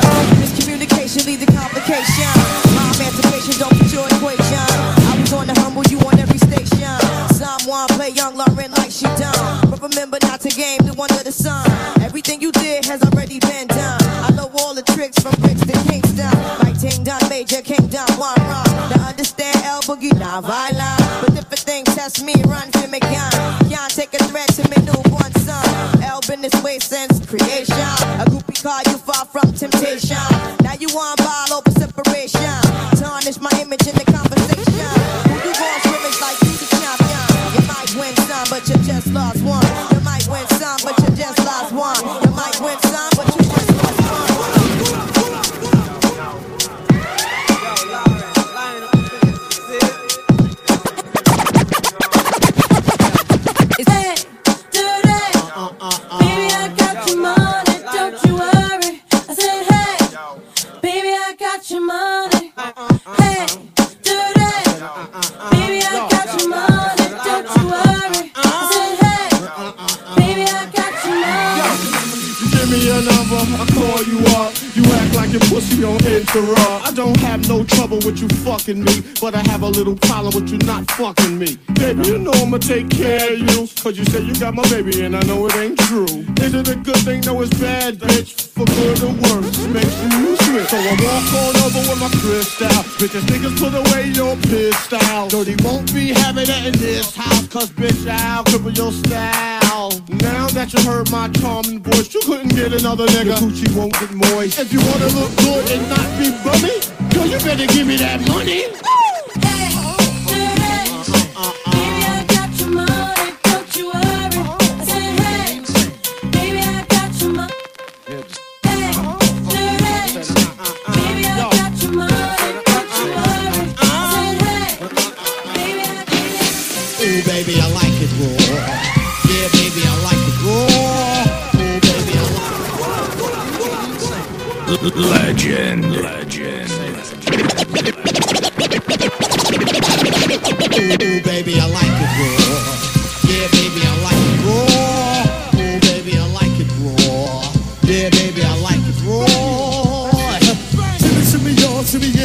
Fucking 78.66 78.84
me, 78.84 79.04
but 79.22 79.36
I 79.36 79.42
have 79.52 79.62
a 79.62 79.68
little 79.70 79.96
problem 79.96 80.34
with 80.34 80.52
you 80.52 80.58
not 80.66 80.90
fucking 80.92 81.38
me. 81.38 81.58
Baby, 81.76 82.08
you 82.08 82.18
know 82.18 82.32
I'ma 82.32 82.58
take 82.58 82.90
care 82.90 83.34
of 83.34 83.40
you, 83.40 83.68
cause 83.82 83.98
you 83.98 84.06
say 84.06 84.22
you 84.22 84.34
got 84.40 84.56
my 84.56 84.64
baby 84.70 85.04
and 85.06 85.16
I 85.16 85.22
know 85.22 85.46
it 85.46 85.56
ain't 85.56 85.78
true. 85.80 86.26
Is 86.42 86.54
it 86.54 86.68
a 86.68 86.76
good 86.76 86.98
thing? 87.06 87.22
No, 87.22 87.42
it's 87.42 87.54
bad, 87.60 88.00
bitch. 88.00 88.34
For 88.56 88.66
good 88.66 89.04
or 89.04 89.14
worse, 89.14 89.68
makes 89.68 89.96
you 90.02 90.36
switch. 90.38 90.70
So 90.70 90.78
I 90.78 90.96
walk 90.98 91.30
on 91.46 91.56
over 91.62 91.82
with 91.90 92.00
my 92.00 92.10
crystal. 92.18 92.82
Bitches, 92.98 93.26
niggas 93.30 93.56
put 93.60 93.74
away 93.74 94.10
your 94.10 94.36
pistol. 94.50 95.28
Dirty 95.28 95.56
won't 95.64 95.94
be 95.94 96.08
having 96.10 96.50
it 96.50 96.66
in 96.66 96.74
this 96.80 97.16
house, 97.16 97.48
cause 97.48 97.70
bitch, 97.70 98.10
I'll 98.10 98.44
cripple 98.46 98.76
your 98.76 98.92
style. 98.92 99.92
Now 100.22 100.48
that 100.50 100.74
you 100.74 100.82
heard 100.90 101.12
my 101.12 101.30
charming 101.30 101.84
voice, 101.84 102.14
you 102.14 102.22
couldn't 102.22 102.56
get 102.56 102.74
another 102.74 103.06
nigga. 103.08 103.26
Your 103.26 103.36
coochie 103.36 103.76
won't 103.76 103.94
get 103.94 104.12
moist. 104.12 104.58
If 104.58 104.74
you 104.74 104.80
wanna 104.80 105.10
look 105.14 105.36
good 105.38 105.70
and 105.70 105.90
not 105.90 106.08
be 106.18 106.32
bummy, 106.42 106.95
girl, 107.16 107.26
you 107.28 107.38
better 107.40 107.66
give 107.68 107.88
me 107.88 107.96
that 107.98 108.28
money. 108.28 108.85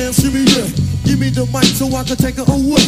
Shimmy, 0.09 0.49
yeah. 0.49 0.65
Give 1.05 1.21
me 1.21 1.29
the 1.29 1.45
mic 1.53 1.69
so 1.77 1.85
I 1.93 2.01
can 2.09 2.17
take 2.17 2.41
it 2.41 2.49
away. 2.49 2.85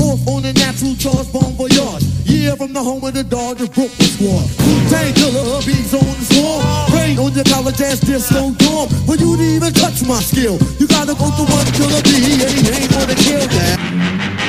Off 0.00 0.24
on 0.28 0.44
a 0.44 0.52
natural 0.52 0.96
charge, 0.96 1.28
bon 1.32 1.52
voyage. 1.60 2.04
Yeah, 2.24 2.56
from 2.56 2.72
the 2.72 2.82
home 2.82 3.04
of 3.04 3.12
the 3.12 3.24
Dodgers 3.24 3.68
Brooklyn 3.68 4.08
squad. 4.08 4.48
Wu-Tang 4.64 5.12
killer, 5.14 5.60
beats 5.64 5.92
on 5.92 6.04
the 6.04 6.24
swarm. 6.24 6.64
Rain 6.96 7.18
on 7.20 7.32
your 7.32 7.44
college 7.44 7.80
ass 7.80 8.00
disco 8.00 8.52
dorm. 8.56 8.88
For 9.04 9.16
you 9.16 9.36
didn't 9.36 9.60
even 9.60 9.72
touch 9.72 10.04
my 10.08 10.20
skill, 10.20 10.56
you 10.80 10.86
gotta 10.88 11.14
go 11.14 11.28
through 11.36 11.52
one 11.52 11.68
killer 11.76 12.00
B, 12.02 12.10
he 12.16 12.40
ain't 12.40 12.90
gonna 12.90 13.14
kill 13.14 13.44
that. 13.44 14.03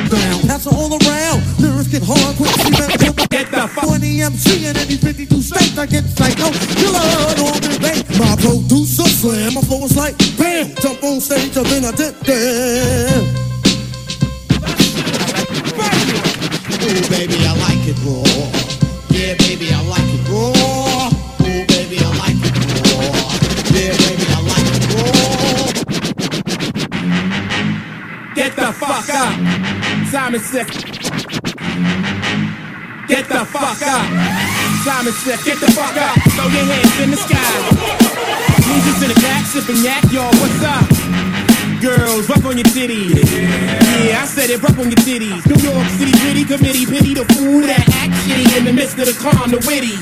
Down, 0.10 0.42
that's 0.46 0.68
all 0.68 0.94
around. 0.94 1.42
Lyrics 1.60 1.88
get 1.88 2.04
hard, 2.06 2.36
quick, 2.38 2.52
see 2.62 2.70
that 2.78 3.28
Get 3.30 3.52
the 3.52 3.68
fuck. 3.68 3.86
20 3.86 4.22
MC 4.22 4.66
and 4.68 4.78
any 4.78 4.98
52 4.98 5.42
states, 5.42 5.78
I 5.78 5.86
get 5.86 6.04
psycho. 6.06 6.52
Killer 6.78 7.00
on 7.42 7.60
the 7.60 7.78
bay. 7.82 8.04
My 8.20 8.36
producer 8.38 9.10
slam, 9.10 9.56
my 9.56 9.62
flow 9.62 9.84
is 9.86 9.98
like 9.98 10.16
bam. 10.38 10.74
Jump 10.80 11.04
on 11.04 11.20
stage, 11.20 11.58
and 11.58 11.66
then 11.66 11.86
I 11.86 11.92
dip 11.92 12.16
down. 12.24 13.46
Ooh, 16.86 17.02
baby, 17.10 17.36
I 17.44 17.52
like 17.66 17.84
it 17.90 17.98
raw. 18.06 18.24
Yeah, 19.10 19.34
baby, 19.36 19.74
I 19.74 19.82
like 19.90 20.06
it 20.06 20.24
raw. 20.30 21.10
Ooh, 21.44 21.66
baby, 21.66 21.98
I 22.00 22.10
like 22.24 22.40
it 22.40 22.56
raw. 22.72 23.36
Yeah, 23.74 23.98
baby, 24.00 24.26
I 24.32 24.40
like 24.54 24.70
it 24.70 24.86
raw. 24.96 25.16
Get 28.36 28.56
the 28.56 28.72
fuck 28.72 29.10
up. 29.10 29.85
Simon 30.16 30.40
said. 30.40 30.68
Get 33.12 33.28
the 33.28 33.44
fuck 33.52 33.82
up. 33.84 34.08
Simon 34.88 35.12
said, 35.12 35.40
get 35.44 35.60
the 35.60 35.68
fuck 35.76 35.92
up. 35.98 36.16
Throw 36.32 36.48
your 36.56 36.64
hands 36.64 37.00
in 37.04 37.12
the 37.12 37.18
sky. 37.18 37.36
Ninjas 38.64 39.04
in 39.04 39.10
the 39.12 39.20
back, 39.20 39.44
sipping 39.46 39.84
yak, 39.84 40.04
y'all, 40.14 40.32
what's 40.40 40.64
up? 40.64 40.88
Girls, 41.82 42.30
rub 42.30 42.46
on 42.46 42.58
your 42.58 42.64
titties. 42.64 43.28
Yeah, 44.08 44.24
I 44.24 44.26
said 44.26 44.50
it, 44.52 44.64
rub 44.64 44.80
on 44.80 44.88
your 44.88 45.04
titties. 45.04 45.44
New 45.52 45.60
York 45.70 45.88
City 46.00 46.14
gritty 46.24 46.46
committee, 46.46 46.86
pity 46.86 47.14
the 47.14 47.26
fool 47.36 47.60
that 47.68 47.84
act 48.00 48.14
shitty 48.24 48.58
in 48.58 48.64
the 48.64 48.72
midst 48.72 48.98
of 48.98 49.08
the 49.08 49.18
calm, 49.20 49.52
the 49.52 49.60
witty. 49.68 50.00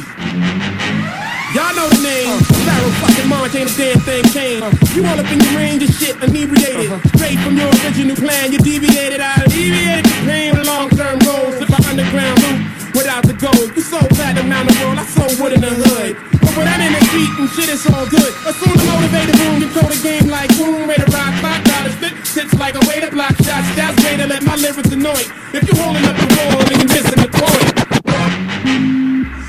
Y'all 1.54 1.70
know 1.78 1.86
the 1.86 2.01
name. 2.01 2.34
Pharoahe 2.66 2.93
fucking 2.97 3.30
Monch 3.30 3.54
ain't 3.54 3.70
a 3.70 3.76
damn 3.78 3.99
thing 4.01 4.24
came. 4.34 4.62
You 4.97 5.06
all 5.06 5.20
up 5.20 5.30
in 5.30 5.38
your 5.38 5.54
range 5.54 5.84
of 5.84 5.93
shit, 5.93 6.18
inebriated. 6.18 6.89
Uh-huh. 6.89 7.18
Straight 7.18 7.38
from 7.45 7.58
your 7.58 7.70
original 7.86 8.18
plan, 8.18 8.51
you 8.51 8.58
deviated. 8.58 9.22
I 9.22 9.45
deviated 9.45 10.06
the 10.06 10.18
pain 10.26 10.58
with 10.58 10.66
long 10.66 10.89
term 10.89 11.20
goals. 11.22 11.62
If 11.62 11.70
I 11.70 11.78
underground 11.93 12.41
loop 12.41 12.74
without 12.97 13.26
the 13.26 13.38
gold. 13.38 13.70
You 13.76 13.82
sold 13.82 14.10
platinum 14.18 14.49
around 14.49 14.70
the 14.70 14.76
world, 14.82 14.97
I 14.97 15.06
sold 15.06 15.38
wood 15.38 15.54
in 15.54 15.62
the 15.62 15.74
hood. 15.74 16.18
But 16.41 16.54
when 16.58 16.66
I'm 16.66 16.82
in 16.82 16.93
the 16.93 17.01
street 17.10 17.32
and 17.38 17.49
shit, 17.54 17.70
it's 17.70 17.86
all 17.89 18.06
good. 18.10 18.32
Assume 18.49 18.74
the 18.74 18.86
motivated 18.89 19.38
room, 19.41 19.62
control 19.62 19.89
the 19.93 19.99
game 20.01 20.26
like 20.34 20.49
boom, 20.58 20.89
ready 20.89 21.06
to 21.06 21.10
rock, 21.14 21.34
clock, 21.41 21.62
dollar 21.70 21.93
spit. 21.93 22.14
Sits 22.26 22.54
like 22.58 22.74
a 22.74 22.84
way 22.89 22.97
to 23.01 23.10
block 23.14 23.38
shots. 23.45 23.70
That's 23.78 23.97
way 24.01 24.18
to 24.18 24.26
let 24.26 24.41
my 24.41 24.56
lyrics 24.58 24.89
annoy. 24.89 25.22
If 25.54 25.70
you 25.70 25.78
holding 25.78 26.06
up 26.06 26.18
the 26.18 26.30
wall, 26.34 26.66
then 26.66 26.82
you're 26.82 26.93
missing 26.97 27.22
the 27.22 27.30
point. 27.30 27.70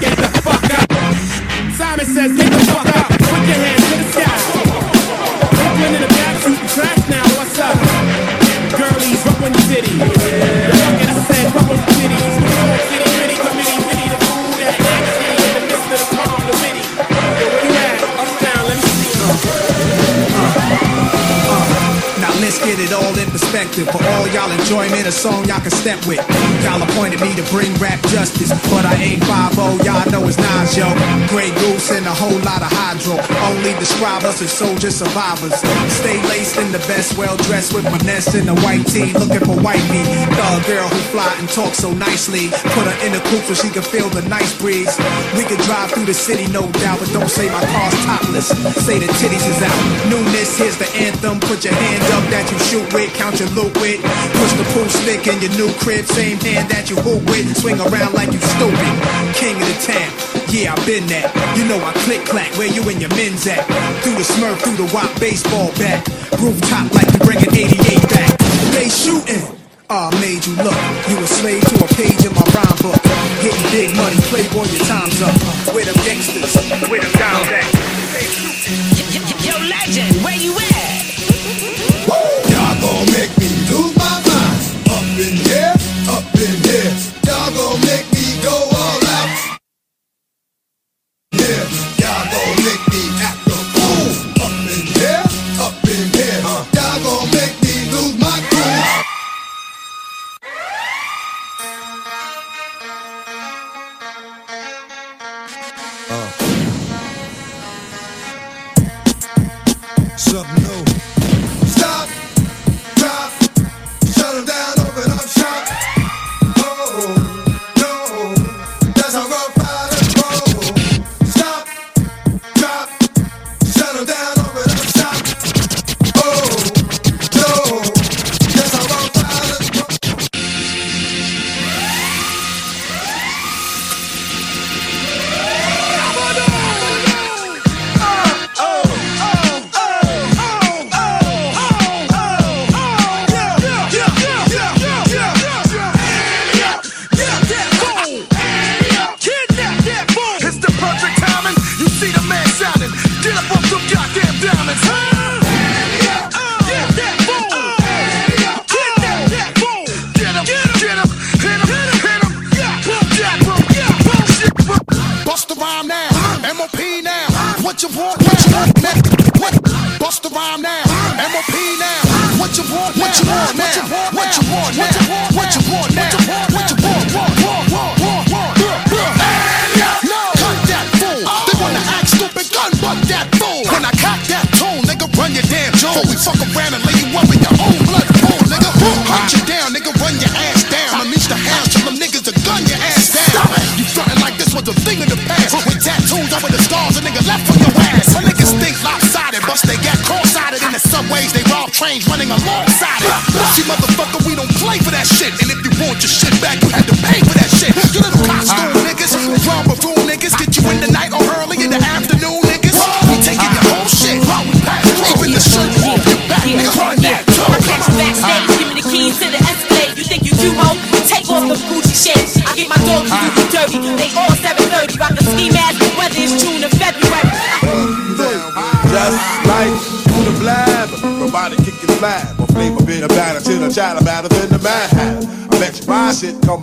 Get 0.00 0.16
the 0.20 0.28
fuck 0.44 0.64
up. 0.76 0.83
Says, 2.14 2.30
get 2.36 2.46
the 2.46 2.58
fuck 2.70 2.86
up. 2.94 3.08
Put 3.10 3.42
your 3.42 3.58
hands 3.58 3.82
to 3.90 3.96
the 3.98 4.06
sky. 4.14 4.38
Brooklyn 5.50 5.94
in 5.96 6.00
the 6.00 6.06
back, 6.14 6.34
shooting 6.42 6.68
trash 6.68 7.08
now. 7.10 7.26
What's 7.34 7.58
up? 7.58 7.74
Girlies. 8.78 9.24
City, 9.64 9.98
let's 22.40 22.58
get 22.58 22.78
it 22.78 22.92
all 22.92 23.18
in 23.18 23.23
perspective. 23.34 23.90
For 23.90 23.98
all 24.14 24.30
y'all 24.30 24.50
enjoyment, 24.54 25.10
a 25.10 25.12
song 25.12 25.42
y'all 25.50 25.58
can 25.58 25.74
step 25.74 25.98
with. 26.06 26.22
Y'all 26.62 26.78
appointed 26.78 27.18
me 27.18 27.34
to 27.34 27.42
bring 27.50 27.74
rap 27.82 27.98
justice, 28.14 28.54
but 28.70 28.86
I 28.86 28.94
ain't 28.94 29.24
5 29.26 29.58
y'all 29.82 30.06
know 30.14 30.22
it's 30.30 30.38
Nas, 30.38 30.78
yo. 30.78 30.86
Grey 31.26 31.50
Goose 31.58 31.90
and 31.90 32.06
a 32.06 32.14
whole 32.14 32.38
lot 32.46 32.62
of 32.62 32.70
hydro. 32.70 33.18
Only 33.50 33.74
describe 33.82 34.22
us 34.22 34.38
as 34.40 34.52
soldier 34.52 34.92
survivors. 34.94 35.58
Stay 35.90 36.22
laced 36.30 36.58
in 36.62 36.70
the 36.70 36.78
best, 36.86 37.18
well 37.18 37.36
dressed 37.48 37.74
with 37.74 37.82
finesse 37.90 38.34
in 38.38 38.46
the 38.46 38.54
white 38.62 38.86
tee, 38.86 39.10
looking 39.18 39.42
for 39.42 39.58
wifey. 39.58 40.04
Thug 40.38 40.62
girl 40.70 40.86
who 40.86 41.00
fly 41.10 41.34
and 41.42 41.48
talk 41.48 41.74
so 41.74 41.90
nicely. 41.92 42.54
Put 42.78 42.86
her 42.86 42.98
in 43.02 43.10
the 43.10 43.22
coupe 43.34 43.50
so 43.50 43.54
she 43.54 43.68
can 43.68 43.82
feel 43.82 44.08
the 44.10 44.22
nice 44.28 44.54
breeze. 44.62 44.94
We 45.34 45.42
can 45.42 45.58
drive 45.66 45.90
through 45.90 46.06
the 46.06 46.14
city, 46.14 46.46
no 46.52 46.70
doubt, 46.78 47.02
but 47.02 47.10
don't 47.10 47.30
say 47.30 47.50
my 47.50 47.64
car's 47.66 47.98
topless. 48.06 48.46
Say 48.86 49.02
the 49.02 49.10
titties 49.18 49.42
is 49.50 49.58
out. 49.58 49.80
Newness, 50.06 50.54
here's 50.56 50.78
the 50.78 50.86
anthem. 50.94 51.40
Put 51.40 51.64
your 51.64 51.74
hand 51.74 52.04
up 52.14 52.24
that 52.30 52.46
you 52.52 52.58
shoot 52.70 52.86
with, 52.94 53.10
count 53.24 53.40
your 53.40 53.48
loot 53.56 53.72
with. 53.80 54.00
Push 54.36 54.52
the 54.60 54.66
pool 54.76 54.88
stick 55.00 55.24
in 55.24 55.40
your 55.40 55.54
new 55.56 55.72
crib, 55.80 56.04
same 56.04 56.36
hand 56.44 56.68
that 56.68 56.92
you 56.92 56.96
hoop 57.00 57.24
with. 57.32 57.56
Swing 57.56 57.80
around 57.80 58.12
like 58.12 58.28
you 58.28 58.40
stupid. 58.52 58.92
King 59.32 59.56
of 59.56 59.64
the 59.64 59.78
town. 59.80 60.12
Yeah, 60.52 60.76
I've 60.76 60.84
been 60.84 61.08
that. 61.08 61.32
You 61.56 61.64
know 61.64 61.80
I 61.80 61.96
click 62.04 62.20
clack 62.28 62.52
where 62.60 62.68
you 62.68 62.84
and 62.84 63.00
your 63.00 63.08
men's 63.16 63.48
at. 63.48 63.64
Through 64.04 64.20
the 64.20 64.28
smurf, 64.28 64.60
through 64.60 64.76
the 64.76 64.88
wop 64.92 65.08
baseball 65.16 65.72
bat. 65.80 66.04
Rooftop 66.36 66.92
like 66.92 67.08
you 67.16 67.20
bringing 67.24 67.48
88 67.48 68.12
back. 68.12 68.30
They 68.76 68.92
shooting. 68.92 69.44
I 69.88 70.12
made 70.20 70.44
you 70.44 70.60
look. 70.60 70.76
You 71.08 71.16
a 71.16 71.28
slave 71.28 71.64
to 71.64 71.76
a 71.80 71.88
page 71.96 72.20
in 72.28 72.32
my 72.36 72.44
rhyme 72.52 72.76
book. 72.84 73.00
Hitting 73.40 73.68
big 73.72 73.88
money, 73.96 74.20
playboy, 74.28 74.68
your 74.68 74.84
time's 74.84 75.16
up. 75.24 75.32
Where 75.72 75.84
them 75.84 75.96
gangsters, 76.04 76.52
them 76.60 76.92
dimes 76.92 77.48
at? 77.56 77.94
Yo, 79.44 79.56
legend, 79.64 80.24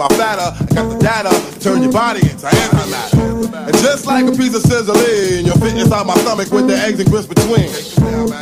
my 0.02 0.10
fatter. 0.18 0.49
I 0.58 0.66
got 0.74 0.89
the 0.89 0.97
data, 0.97 1.34
turn 1.62 1.84
your 1.84 1.91
body 1.91 2.26
into 2.26 2.49
antimatter. 2.49 3.70
And 3.70 3.76
just 3.86 4.08
like 4.08 4.26
a 4.26 4.32
piece 4.34 4.56
of 4.56 4.64
sizzling, 4.66 5.45
you'll 5.45 5.62
fit 5.62 5.78
inside 5.78 6.08
my 6.08 6.18
stomach 6.26 6.49
with 6.49 6.66
the 6.66 6.74
eggs 6.74 6.99
and 6.99 7.10
grits 7.10 7.28
between. 7.30 7.70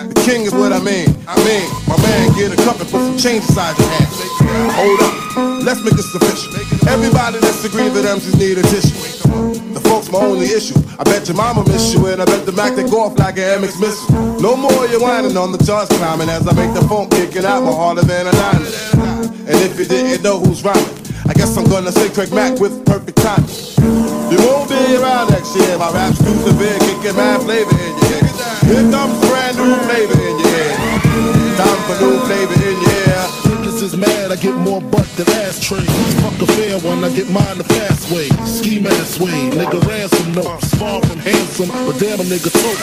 The 0.08 0.22
king 0.24 0.48
is 0.48 0.54
what 0.56 0.72
I 0.72 0.80
mean. 0.80 1.12
I 1.28 1.36
mean, 1.44 1.68
my 1.92 2.00
man, 2.00 2.32
get 2.40 2.56
a 2.56 2.60
cup 2.64 2.80
and 2.80 2.88
put 2.88 3.04
some 3.04 3.18
change 3.20 3.44
inside 3.44 3.76
your 3.76 3.92
hand. 3.92 4.08
Hold 4.80 5.00
up, 5.04 5.16
let's 5.68 5.84
make 5.84 6.00
this 6.00 6.08
official. 6.16 6.56
Everybody 6.88 7.40
let's 7.44 7.64
agree 7.68 7.90
that 7.92 8.08
MCs 8.08 8.40
need 8.40 8.58
a 8.58 8.64
tissue. 8.64 8.96
The 9.76 9.82
folks 9.84 10.10
my 10.10 10.20
only 10.20 10.48
issue. 10.48 10.80
I 10.98 11.04
bet 11.04 11.28
your 11.28 11.36
mama 11.36 11.68
miss 11.68 11.94
you, 11.94 12.08
and 12.08 12.22
I 12.22 12.26
bet 12.26 12.46
the 12.46 12.54
Mac 12.54 12.76
they 12.76 12.88
go 12.88 13.04
off 13.04 13.20
like 13.20 13.38
an 13.38 13.62
MX 13.62 13.80
missile. 13.80 14.40
No 14.40 14.56
more 14.56 14.88
you 14.88 15.02
whining 15.02 15.36
on 15.36 15.52
the 15.52 15.60
charts 15.60 15.92
climbing 15.98 16.30
as 16.30 16.48
I 16.48 16.54
make 16.54 16.74
the 16.74 16.88
phone 16.88 17.10
kicking 17.10 17.44
out 17.44 17.64
more 17.64 17.76
harder 17.76 18.02
than 18.02 18.28
a 18.28 18.32
diamond. 18.32 18.74
And 19.50 19.58
if 19.66 19.78
you 19.78 19.86
didn't 19.86 20.24
know 20.24 20.40
who's 20.40 20.64
rhyming, 20.64 20.99
gonna 21.70 21.92
say 21.92 22.10
Craig 22.10 22.34
Mack 22.34 22.60
with 22.60 22.84
perfect 22.86 23.18
timing. 23.18 23.48
You 24.32 24.38
won't 24.42 24.70
be 24.70 24.96
around 24.98 25.30
next 25.30 25.56
year. 25.56 25.78
My 25.78 25.92
rap's 25.92 26.18
too 26.18 26.34
severe, 26.42 26.78
kicking 26.80 27.16
mad 27.16 27.42
flavor 27.42 27.70
in 27.72 27.94
your 27.98 28.10
head. 28.10 28.66
Here 28.66 28.92
comes 28.92 29.20
brand 29.28 29.58
new 29.58 29.76
flavor 29.86 30.20
in 30.20 30.40
your 30.40 30.50
head. 30.50 30.78
Time 31.58 31.80
for 31.86 31.96
new 32.04 32.20
flavor 32.26 32.54
in 32.54 32.82
your 32.82 32.92
ear. 33.06 33.09
Is 33.80 33.96
mad, 33.96 34.30
I 34.30 34.36
get 34.36 34.56
more 34.56 34.82
butt 34.82 35.08
than 35.16 35.30
ashtrays. 35.40 35.88
Fuck 36.20 36.36
a 36.42 36.48
fair 36.52 36.78
one, 36.80 37.02
I 37.02 37.16
get 37.16 37.30
mine 37.32 37.58
the 37.58 37.64
fast 37.64 38.12
way. 38.12 38.28
Ski 38.44 38.78
mask 38.78 39.22
way, 39.22 39.32
nigga 39.56 39.80
ransom 39.88 40.36
notes. 40.36 40.76
Far 40.76 41.00
from 41.00 41.18
handsome, 41.20 41.70
but 41.88 41.96
damn 41.96 42.20
a 42.20 42.28
nigga 42.28 42.52
tote. 42.52 42.76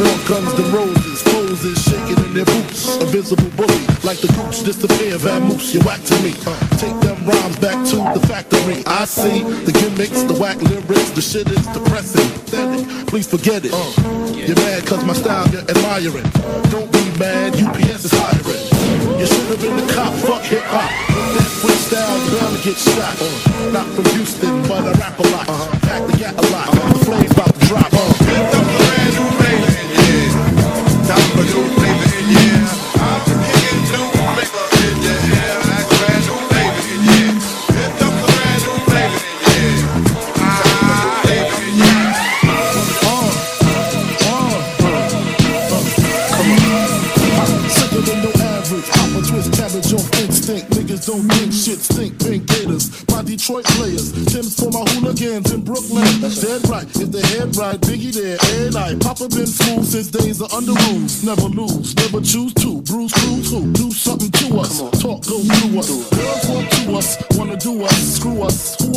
More 0.00 0.18
guns 0.24 0.48
than 0.56 0.72
roses, 0.72 1.20
poses 1.28 1.76
shaking 1.84 2.24
in 2.24 2.32
their 2.32 2.46
boots. 2.46 2.96
A 2.96 3.04
visible 3.04 3.52
bully, 3.52 3.84
like 4.00 4.16
the 4.24 4.32
gooch 4.32 4.64
disappear, 4.64 5.18
vamoose, 5.20 5.74
you 5.74 5.80
whack 5.84 6.00
to 6.08 6.16
me. 6.24 6.32
Uh, 6.40 6.56
take 6.80 6.96
them 7.04 7.20
rhymes 7.28 7.58
back 7.58 7.76
to 7.92 7.96
the 8.16 8.26
factory. 8.26 8.80
I 8.86 9.04
see 9.04 9.44
the 9.68 9.72
gimmicks, 9.76 10.22
the 10.24 10.40
whack 10.40 10.56
lyrics, 10.72 11.10
the 11.10 11.20
shit 11.20 11.50
is 11.52 11.66
depressing. 11.76 12.24
Please 13.12 13.28
forget 13.28 13.66
it. 13.66 13.72
Uh, 13.74 13.92
you're 14.32 14.56
mad 14.56 14.86
cause 14.86 15.04
my 15.04 15.12
style 15.12 15.46
you're 15.52 15.68
admiring. 15.68 16.24
Don't 16.72 16.90
be 16.96 17.04
mad, 17.20 17.60
UPS 17.60 18.08
is 18.08 18.12
hiring. 18.16 18.97
You 19.18 19.26
should 19.26 19.50
have 19.50 19.60
been 19.60 19.76
the 19.76 19.92
cop, 19.92 20.14
fuck 20.14 20.42
hip 20.42 20.62
hop. 20.62 20.86
That 21.34 21.50
freestyle, 21.58 22.22
bound 22.38 22.56
to 22.56 22.62
get 22.62 22.78
shot. 22.78 23.18
Uh, 23.18 23.72
not 23.74 23.86
from 23.90 24.04
Houston, 24.14 24.62
but 24.62 24.86
I 24.86 24.92
rap 24.94 25.18
a 25.18 25.26
lot. 25.34 25.46
Pack 25.82 26.06
the 26.06 26.16
gat 26.18 26.38
a 26.38 26.46
lot. 26.54 26.70
The 26.70 27.04
flames 27.04 27.32
about 27.32 27.52
to 27.52 27.66
drop. 27.66 27.90
Time 27.90 28.47
stink. 51.80 52.18
Pink 52.18 52.46
gators. 52.46 53.06
My 53.08 53.22
Detroit 53.22 53.64
players. 53.76 54.12
Tim's 54.32 54.54
for 54.58 54.70
my 54.70 54.84
hooligans 54.92 55.52
in 55.52 55.64
Brooklyn. 55.64 56.04
Dead 56.20 56.68
right. 56.68 56.86
If 56.96 57.10
they 57.12 57.24
head 57.36 57.56
right, 57.56 57.80
Biggie 57.80 58.12
there. 58.12 58.38
Every 58.54 58.70
night. 58.70 59.00
Papa 59.00 59.28
been 59.28 59.46
fool 59.46 59.82
since 59.82 60.08
days 60.08 60.40
of 60.40 60.52
under 60.52 60.72
rules. 60.88 61.24
Never 61.24 61.48
lose. 61.48 61.94
Never 61.96 62.20
choose 62.20 62.54
to. 62.54 62.82
Bruce 62.82 63.12
Cruz 63.12 63.50
who? 63.50 63.72
Do 63.72 63.90
something 63.90 64.30
to 64.30 64.60
us. 64.60 64.80
Talk 65.00 65.24
go 65.26 65.38
through 65.40 65.78
us. 65.78 65.88
Girls 66.10 66.48
want 66.48 66.70
to 66.72 66.96
us. 66.96 67.16
Wanna 67.38 67.56
do 67.56 67.84
us. 67.84 68.16
Screw 68.16 68.42
us. 68.42 68.76
Who 68.80 68.86
us? 68.86 68.87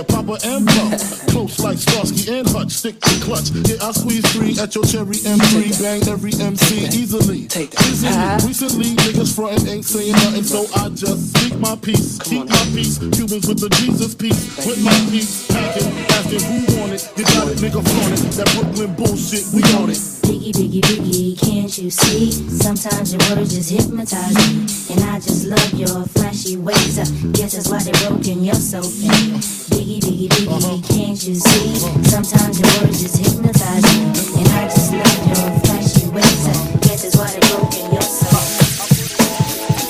Yeah, 0.00 0.06
Papa 0.16 0.38
and 0.44 0.66
Puff. 0.66 1.26
Close 1.28 1.60
like 1.60 1.76
Starsky 1.76 2.32
and 2.32 2.48
Hutch. 2.48 2.72
Stick 2.72 2.98
to 3.00 3.20
clutch. 3.20 3.50
Yeah, 3.68 3.84
I 3.84 3.92
squeeze 3.92 4.24
three 4.32 4.56
at 4.58 4.74
your 4.74 4.84
cherry 4.84 5.20
M3. 5.20 5.82
Bang 5.82 6.08
every 6.08 6.32
MC 6.40 6.88
easily. 6.88 7.46
Take 7.48 7.74
Easily. 7.84 8.16
Recently, 8.48 8.96
niggas 8.96 9.34
frontin' 9.36 9.68
ain't 9.68 9.84
saying 9.84 10.12
nothing, 10.12 10.44
so 10.44 10.64
I 10.80 10.88
just 10.88 11.36
speak 11.36 11.58
my 11.58 11.76
peace. 11.76 12.18
Keep 12.20 12.48
my 12.48 12.64
peace. 12.72 12.96
Cubans 12.96 13.46
with 13.46 13.60
the 13.60 13.68
Jesus 13.76 14.14
peace. 14.14 14.56
With 14.64 14.82
my 14.82 14.96
peace. 15.10 15.46
Packing, 15.48 15.92
asking 16.16 16.48
who 16.48 16.80
want 16.80 16.92
it. 16.96 17.04
You 17.16 17.24
got 17.24 17.48
it, 17.48 17.58
nigga, 17.58 17.84
flaunt 17.84 18.12
it. 18.16 18.32
That 18.40 18.48
Brooklyn 18.56 18.94
bullshit, 18.96 19.44
we 19.52 19.60
on 19.76 19.90
it. 19.90 20.00
Biggie, 20.24 20.52
biggie, 20.52 20.80
biggie, 20.80 21.40
can't 21.40 21.76
you 21.76 21.90
see? 21.90 22.30
Sometimes 22.30 23.12
your 23.12 23.20
words 23.36 23.52
just 23.52 23.68
hypnotize 23.68 24.32
me. 24.32 24.94
And 24.94 25.04
I 25.10 25.18
just 25.18 25.44
love 25.46 25.74
your 25.74 26.06
flashy 26.06 26.56
ways. 26.56 26.98
I 26.98 27.04
guess 27.32 27.52
that's 27.52 27.68
why 27.68 27.82
they're 27.82 28.08
broken, 28.08 28.44
you're 28.44 28.54
so 28.54 28.80
fake. 28.80 29.34
Biggie, 29.74 29.89
biggie, 29.98 30.28
biggie, 30.28 30.88
can't 30.88 31.18
you 31.26 31.34
see? 31.34 31.74
Sometimes 32.06 32.60
your 32.60 32.70
words 32.78 33.02
just 33.02 33.18
hypnotize 33.18 33.82
me. 33.90 34.06
And 34.38 34.48
I 34.54 34.68
just 34.70 34.92
love 34.94 35.18
your 35.26 35.50
flashy 35.66 36.06
ways. 36.14 36.46
I 36.46 36.78
guess 36.78 37.02
that's 37.02 37.16
why 37.18 37.26
they're 37.34 37.50
broken, 37.50 37.90
you're 37.90 38.02
so 38.02 38.30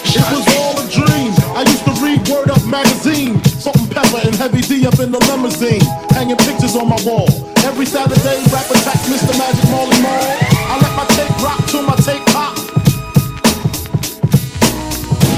It 0.08 0.24
was 0.32 0.48
all 0.56 0.80
a 0.80 0.86
dream. 0.88 1.32
I 1.52 1.62
used 1.68 1.84
to 1.84 1.92
read 2.00 2.24
Word 2.28 2.48
Up 2.48 2.64
magazine. 2.64 3.42
Salt-n-Pepa 3.44 4.24
and 4.24 4.34
heavy 4.36 4.62
D 4.62 4.86
up 4.86 4.98
in 5.00 5.12
the 5.12 5.20
limousine. 5.28 5.84
Hanging 6.16 6.36
pictures 6.48 6.76
on 6.76 6.88
my 6.88 7.00
wall. 7.04 7.28
Every 7.68 7.84
Saturday, 7.84 8.40
rap 8.48 8.70
attack 8.72 9.00
Mr. 9.04 9.36
Magic 9.36 9.68
Marley 9.68 10.00
Marl. 10.00 10.24
I 10.70 10.80
let 10.80 10.92
my 10.96 11.04
tape 11.12 11.36
rock 11.44 11.60
till 11.68 11.82
my 11.84 11.96
tape 12.00 12.24
pop. 12.32 12.56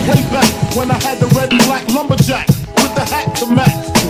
Way 0.07 0.23
back 0.31 0.51
when 0.77 0.91
I 0.91 0.99
had 1.03 1.19
the 1.19 1.27
red 1.35 1.51
and 1.51 1.63
black 1.67 1.89
lumberjack 1.89 2.47
with 2.47 2.95
the 2.95 3.05
hat 3.11 3.35
to 3.37 3.47
match. 3.47 4.02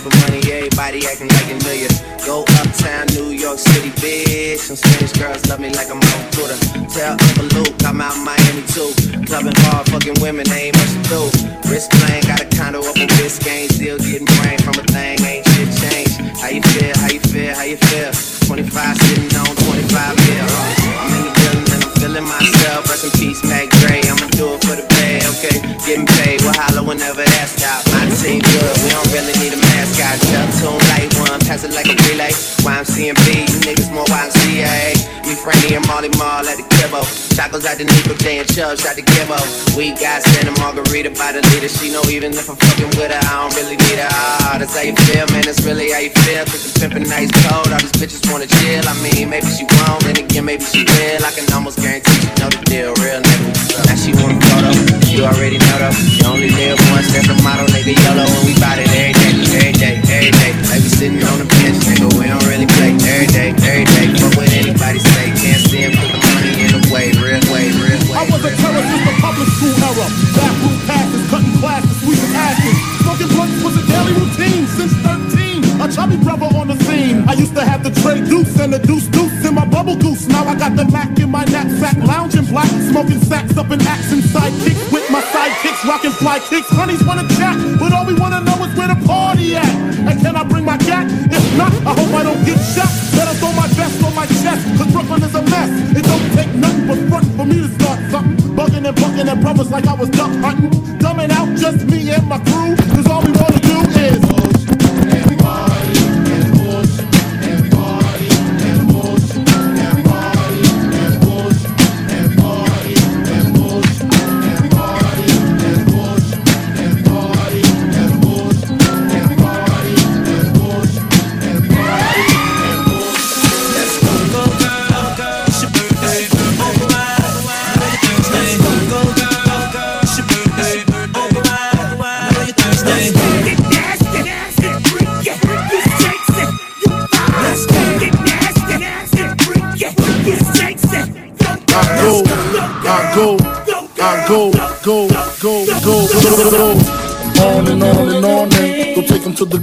Type 0.00 0.14
of 0.14 0.20
money, 0.32 0.40
everybody 0.50 1.04
acting 1.04 1.28
like 1.28 1.52
a 1.52 1.76
you. 1.76 1.88
Go 2.24 2.40
uptown, 2.56 3.04
New 3.12 3.36
York 3.36 3.58
City, 3.58 3.92
bitch. 4.00 4.56
Some 4.56 4.76
Spanish 4.76 5.12
girls 5.12 5.44
love 5.44 5.60
me 5.60 5.68
like 5.76 5.92
I'm 5.92 6.00
on 6.00 6.22
Twitter. 6.32 6.56
Tell 6.88 7.20
Uncle 7.20 7.60
Luke 7.60 7.76
I'm 7.84 8.00
out 8.00 8.16
in 8.16 8.24
Miami 8.24 8.64
too. 8.72 8.96
Clubbing 9.28 9.52
hard, 9.68 9.92
fucking 9.92 10.16
women, 10.24 10.48
ain't 10.56 10.72
much 10.72 10.88
to 10.96 11.02
do. 11.04 11.20
Wrist 11.68 11.92
playing, 12.00 12.24
got 12.24 12.40
a 12.40 12.48
condo 12.48 12.80
up 12.80 12.96
in 12.96 13.12
Biscayne. 13.20 13.68
Still 13.68 14.00
getting 14.00 14.24
brain 14.40 14.56
from 14.64 14.80
a 14.80 14.84
thing, 14.88 15.20
ain't 15.20 15.44
shit 15.52 15.68
changed. 15.68 16.16
How 16.40 16.48
you 16.48 16.64
feel, 16.72 16.96
how 16.96 17.12
you 17.12 17.20
feel, 17.20 17.52
how 17.52 17.68
you 17.68 17.76
feel? 17.76 18.08
25 18.48 18.96
sitting 19.04 19.28
on 19.36 19.52
25 19.52 20.16
mil. 20.16 20.48
I'm 20.96 21.12
in 21.12 21.22
the 21.28 21.32
building 21.44 21.68
and 21.76 21.84
I'm 21.84 21.92
feeling 22.00 22.24
myself. 22.24 22.88
Rest 22.88 23.04
in 23.04 23.12
peace, 23.20 23.44
Mac 23.44 23.68
Dre. 23.84 24.00
I'ma 24.08 24.32
do 24.32 24.56
it 24.56 24.64
for 24.64 24.80
the 24.80 24.86
bag, 24.96 25.28
okay? 25.28 25.60
Getting 25.84 26.08
paid, 26.08 26.40
we'll 26.40 26.56
holler 26.56 26.88
whenever 26.88 27.20
that's 27.20 27.52
top. 27.60 27.84
My 27.92 28.08
team 28.16 28.40
good, 28.40 28.74
we 28.80 28.88
don't 28.88 29.12
really 29.12 29.36
need 29.44 29.52
a 29.52 29.69
mascot. 30.00 30.30
Tell 30.30 30.48
tune 30.58 30.80
light 30.88 31.12
one, 31.28 31.40
pass 31.40 31.64
it 31.64 31.72
like 31.76 31.86
a 31.86 31.96
relay. 32.08 32.32
YMCMB, 32.64 33.28
you 33.48 33.58
niggas 33.64 33.92
more 33.92 34.04
YMCA. 34.08 35.20
Me, 35.26 35.34
Franny, 35.36 35.76
and 35.76 35.86
Mally 35.86 36.08
Mall 36.16 36.44
at 36.44 36.56
the 36.56 36.64
Kibbo. 36.64 37.04
Chacos 37.36 37.64
out 37.68 37.76
the 37.76 37.84
Nico 37.84 38.14
Day 38.16 38.38
and 38.38 38.48
Chubbs 38.48 38.82
the 38.82 39.02
Gibbo. 39.02 39.38
We 39.76 39.92
got 39.92 40.22
Santa 40.22 40.52
Margherita 40.60 41.10
by 41.10 41.32
the 41.32 41.42
leader. 41.52 41.68
She 41.68 41.92
know 41.92 42.02
even 42.08 42.32
if 42.32 42.48
I'm 42.48 42.56
fucking 42.56 42.90
with 42.96 43.12
her, 43.12 43.20
I 43.20 43.32
don't 43.44 43.54
really 43.56 43.76
need 43.76 44.00
her. 44.00 44.08
Ah, 44.10 44.56
that's 44.58 44.74
how 44.74 44.82
you 44.82 44.96
feel, 45.06 45.26
man. 45.30 45.44
That's 45.44 45.62
really 45.64 45.92
how 45.92 46.00
you 46.00 46.10
feel. 46.24 46.44
Cause 46.48 46.64
the 46.64 46.72
pimpin' 46.80 47.06
nice 47.08 47.30
cold. 47.44 47.68
All 47.70 47.80
these 47.80 47.94
bitches 48.00 48.24
wanna 48.32 48.48
chill. 48.48 48.84
I 48.88 48.94
mean, 49.04 49.28
maybe 49.28 49.46
she 49.46 49.64
won't, 49.64 50.02
then 50.04 50.16
again, 50.18 50.44
maybe 50.44 50.64
she 50.64 50.84
will. 50.84 51.22
I 51.22 51.30
can 51.32 51.46
almost 51.52 51.78
guarantee 51.78 52.16
she 52.20 52.30
know 52.40 52.50
the 52.50 52.60
deal, 52.66 52.90
real 52.98 53.20
nigga. 53.20 53.48
Now 53.86 53.96
she 53.96 54.10
want 54.16 54.34
a 54.34 54.40
photo. 54.50 54.70
You 55.10 55.26
already 55.26 55.58
know 55.58 55.78
though. 55.78 55.94
You 55.94 56.24
only 56.26 56.50
live 56.50 56.78
once, 56.90 57.12
that's 57.12 57.28
a 57.28 57.36
motto, 57.42 57.66
nigga. 57.70 57.92
YOLO, 57.92 58.24
and 58.24 58.44
we 58.46 58.54
bout 58.58 58.78
it 58.78 58.88
every 58.90 59.14
day, 59.14 59.29
every 59.54 59.74
day, 59.74 59.98
every 60.06 60.32
day. 60.32 60.52
Like 60.70 60.82
we 60.82 60.90
sitting 60.90 61.22
on 61.24 61.38
the 61.42 61.46
bench, 61.46 61.82
nigga. 61.86 62.08
We 62.18 62.26
don't 62.30 62.44
really 62.46 62.66
play 62.66 62.94
every 62.94 63.28
day, 63.30 63.50
every 63.54 63.86
day. 63.86 64.06
Fuck 64.18 64.36
what 64.38 64.50
anybody 64.52 65.00
say. 65.00 65.24
Can't 65.34 65.62
see 65.66 65.82
him, 65.86 65.92
put 65.98 66.08
the 66.14 66.20
money 66.34 66.52
in 66.62 66.70
the 66.74 66.82
way, 66.92 67.10
real 67.18 67.42
way, 67.50 67.66
real 67.74 68.00
way. 68.10 68.16
I 68.16 68.22
was 68.30 68.42
a 68.44 68.52
terror 68.54 68.84
since 68.84 69.04
the 69.06 69.14
public 69.18 69.48
school 69.58 69.74
era. 69.74 70.06
Bathroom 70.36 70.76
passes, 70.86 71.22
cutting 71.30 71.56
classes, 71.58 71.94
sweeping 72.02 72.34
asses. 72.34 72.76
Smoking 73.02 73.30
blunts 73.34 73.58
was 73.64 73.74
a 73.80 73.84
daily 73.86 74.14
routine 74.14 74.64
since 74.76 74.94
13. 75.02 75.80
A 75.80 75.86
chubby 75.88 76.16
brother 76.20 76.48
on 76.54 76.68
the 76.68 76.76
scene. 76.84 77.24
I 77.26 77.32
used 77.32 77.54
to 77.56 77.64
have 77.64 77.82
the 77.82 77.90
tray 78.02 78.20
deuce 78.20 78.58
and 78.60 78.72
the 78.72 78.78
deuce 78.78 79.08
deuce 79.08 79.29
in 79.50 79.56
my 79.56 79.66
bubble 79.66 79.96
goose. 79.96 80.26
Now 80.28 80.46
I 80.46 80.54
got 80.54 80.76
the 80.76 80.86
Mac 80.86 81.18
in 81.18 81.30
my 81.30 81.44
knapsack, 81.44 81.96
lounging 82.06 82.46
black, 82.46 82.70
smoking 82.90 83.20
sacks 83.20 83.56
up 83.58 83.70
in 83.70 83.82
action 83.82 84.20
sidekicks 84.22 84.92
with 84.94 85.06
my 85.10 85.20
sidekicks, 85.34 85.82
rocking 85.84 86.14
fly 86.22 86.38
kicks. 86.38 86.70
Honeys 86.70 87.02
wanna 87.04 87.26
chat, 87.36 87.58
but 87.78 87.92
all 87.92 88.06
we 88.06 88.14
wanna 88.14 88.40
know 88.40 88.56
is 88.64 88.72
where 88.78 88.88
the 88.88 88.98
party 89.04 89.56
at. 89.56 89.74
And 90.08 90.14
can 90.22 90.36
I 90.36 90.44
bring 90.44 90.64
my 90.64 90.78
cat? 90.78 91.04
If 91.10 91.44
not, 91.58 91.72
I 91.82 91.92
hope 91.98 92.12
I 92.14 92.22
don't 92.22 92.42
get 92.46 92.58
shot. 92.74 92.90
Better 93.16 93.34
throw 93.40 93.52
my 93.52 93.66
vest 93.74 94.02
on 94.06 94.14
my 94.14 94.26
chest, 94.40 94.62
cause 94.78 94.90
Brooklyn 94.94 95.22
is 95.22 95.34
a 95.34 95.42
mess. 95.42 95.70
It 95.98 96.04
don't 96.06 96.26
take 96.38 96.54
nothing 96.54 96.86
but 96.86 96.98
front 97.10 97.26
for 97.36 97.44
me 97.44 97.58
to 97.58 97.68
start 97.78 97.98
something. 98.10 98.36
Bugging 98.54 98.86
and 98.86 98.96
bucking 99.02 99.28
at 99.28 99.40
brothers 99.40 99.70
like 99.70 99.86
I 99.86 99.94
was 99.94 100.10
duck 100.10 100.32
hunting. 100.44 100.70
Dumbing 101.02 101.30
out 101.30 101.48
just 101.58 101.84
me 101.90 102.10
and 102.10 102.26
my 102.28 102.38
crew, 102.38 102.76
cause 102.94 103.06
all 103.08 103.22
we 103.22 103.32
wanna 103.32 103.60
do 103.60 103.78
is. 103.98 104.29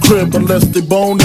Crib 0.08 0.34
unless 0.36 0.64
they 0.68 0.82
boning. 0.82 1.20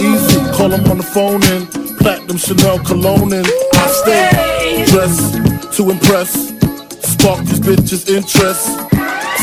Easy, 0.00 0.40
call 0.56 0.70
them 0.70 0.84
on 0.90 0.96
the 0.96 1.08
phone 1.14 1.42
and 1.52 1.68
platinum 1.98 2.38
Chanel 2.38 2.78
cologne 2.80 3.32
and 3.32 3.46
I 3.74 3.86
stay 4.00 4.84
dressed 4.88 5.36
to 5.76 5.90
impress, 5.90 6.32
spark 7.04 7.44
these 7.44 7.60
bitches' 7.60 8.08
interest. 8.08 8.64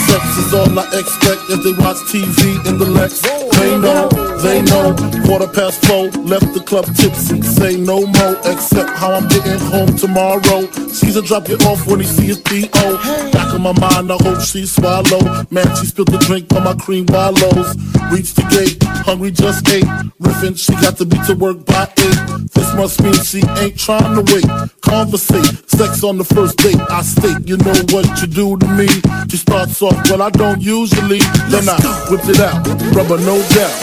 Sex 0.08 0.24
is 0.42 0.54
all 0.54 0.80
I 0.80 0.86
expect 0.98 1.42
as 1.54 1.64
they 1.64 1.74
watch 1.84 2.02
TV 2.10 2.66
in 2.66 2.78
the 2.80 2.86
Lex. 2.86 3.22
They 3.22 3.78
know, 3.78 4.10
they 4.42 4.62
know. 4.64 4.96
Quarter 5.26 5.52
past 5.54 5.86
four, 5.86 6.10
left 6.24 6.54
the 6.54 6.62
club 6.62 6.86
tipsy. 6.96 7.42
Say 7.42 7.78
no 7.78 8.06
more, 8.06 8.36
except 8.46 8.90
how 8.98 9.14
I'm 9.14 9.28
getting 9.28 9.60
home 9.70 9.96
tomorrow. 9.96 10.66
Caesar 10.90 11.22
drop 11.22 11.48
you 11.48 11.58
off 11.70 11.86
when 11.86 12.00
he 12.00 12.06
see 12.06 12.28
his 12.28 12.42
D.O. 12.42 13.37
Back 13.48 13.56
in 13.56 13.62
my 13.62 13.80
mind, 13.80 14.12
I 14.12 14.18
hope 14.20 14.42
she 14.42 14.66
swallow. 14.66 15.24
Man, 15.52 15.68
she 15.78 15.86
spilled 15.86 16.12
the 16.12 16.18
drink 16.20 16.52
on 16.52 16.66
my 16.66 16.74
cream 16.76 17.06
wallows. 17.08 17.80
Reached 18.12 18.36
the 18.36 18.44
gate, 18.52 18.76
hungry 19.08 19.32
just 19.32 19.64
ate. 19.70 19.88
Riffin', 20.20 20.60
she 20.60 20.76
got 20.84 20.98
to 20.98 21.06
be 21.06 21.16
to 21.28 21.34
work 21.34 21.64
by 21.64 21.88
eight. 21.88 22.20
This 22.52 22.76
must 22.76 23.02
mean 23.02 23.16
she 23.24 23.40
ain't 23.64 23.80
trying 23.80 24.20
to 24.20 24.24
wait. 24.36 24.44
Conversate, 24.82 25.64
sex 25.70 26.04
on 26.04 26.18
the 26.18 26.26
first 26.26 26.58
date. 26.60 26.76
I 26.92 27.02
state, 27.04 27.48
you 27.48 27.56
know 27.56 27.78
what 27.96 28.04
you 28.20 28.28
do 28.28 28.58
to 28.58 28.68
me. 28.76 28.88
She 29.32 29.38
starts 29.38 29.82
off, 29.82 29.96
well, 30.12 30.24
I 30.24 30.30
don't 30.30 30.60
usually. 30.60 31.24
Then 31.48 31.72
I 31.72 31.80
whip 32.12 32.28
it 32.28 32.44
out, 32.44 32.68
rubber 32.92 33.18
no 33.24 33.40
doubt. 33.56 33.76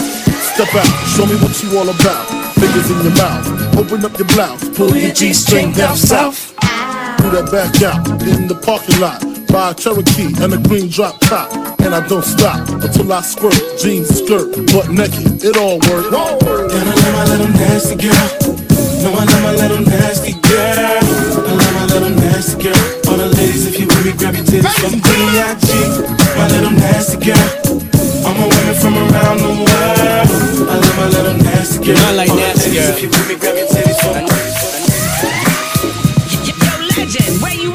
Step 0.53 0.69
out, 0.77 0.93
show 1.17 1.25
me 1.25 1.41
what 1.41 1.57
you 1.65 1.73
all 1.73 1.89
about. 1.89 2.53
Fingers 2.53 2.85
in 2.93 3.01
your 3.01 3.17
mouth, 3.17 3.49
open 3.81 4.05
up 4.05 4.13
your 4.13 4.29
blouse, 4.29 4.61
pull 4.77 4.95
your 4.95 5.11
G 5.11 5.33
string 5.33 5.73
down 5.73 5.97
south. 5.97 6.53
Do 7.17 7.33
that 7.33 7.49
back 7.49 7.81
out 7.81 8.05
in 8.21 8.45
the 8.45 8.53
parking 8.61 9.01
lot. 9.01 9.34
Buy 9.47 9.71
a 9.71 9.73
Cherokee 9.73 10.33
and 10.43 10.53
a 10.53 10.57
green 10.67 10.89
drop 10.89 11.19
top. 11.21 11.51
And 11.79 11.93
I 11.93 12.05
don't 12.07 12.23
stop 12.25 12.67
until 12.69 13.11
I 13.11 13.21
squirt. 13.21 13.55
Jeans, 13.79 14.09
skirt, 14.09 14.55
butt 14.73 14.89
naked, 14.89 15.43
it 15.43 15.57
all 15.57 15.79
work. 15.87 16.05
And 16.11 16.15
I 16.15 16.95
love 16.95 17.13
my 17.13 17.25
little 17.31 17.51
nasty 17.53 17.95
girl. 17.95 18.27
No, 19.03 19.13
I 19.13 19.23
love 19.25 19.43
my 19.43 19.51
little 19.53 19.81
nasty 19.85 20.33
girl. 20.33 20.79
I 20.81 21.53
love 21.53 21.73
my 21.75 21.85
little 21.85 22.09
nasty 22.09 22.63
girl. 22.63 22.81
All 23.07 23.17
the 23.17 23.27
ladies, 23.37 23.67
if 23.67 23.79
you 23.79 23.85
with 23.87 24.05
me, 24.05 24.13
grab 24.17 24.35
your 24.35 24.45
titties 24.45 24.73
from 24.81 24.97
B.I.G. 24.97 25.69
My 26.37 26.47
little 26.49 26.71
nasty 26.71 27.17
girl. 27.21 27.49
All 28.25 28.33
my 28.33 28.47
women 28.49 28.75
from 28.81 28.95
around 28.97 29.37
the 29.45 29.53
world. 29.61 30.29
I 30.65 30.75
love 30.81 30.97
my 30.97 31.07
little 31.13 31.37
nasty 31.43 31.85
girl. 31.85 31.97
I 31.97 32.11
like 32.17 32.29
All 32.29 32.35
the 32.35 32.41
nasty 32.41 32.71
ladies, 32.71 32.81
girl. 32.81 32.97
If 32.97 33.01
you 33.03 33.09
with 33.09 33.27
me, 33.29 33.35
grab 33.37 33.55
your 33.55 33.67
titties 33.69 33.99
from 34.01 34.25
Yo, 36.45 36.53
legend, 36.97 37.41
where 37.41 37.53
you 37.53 37.74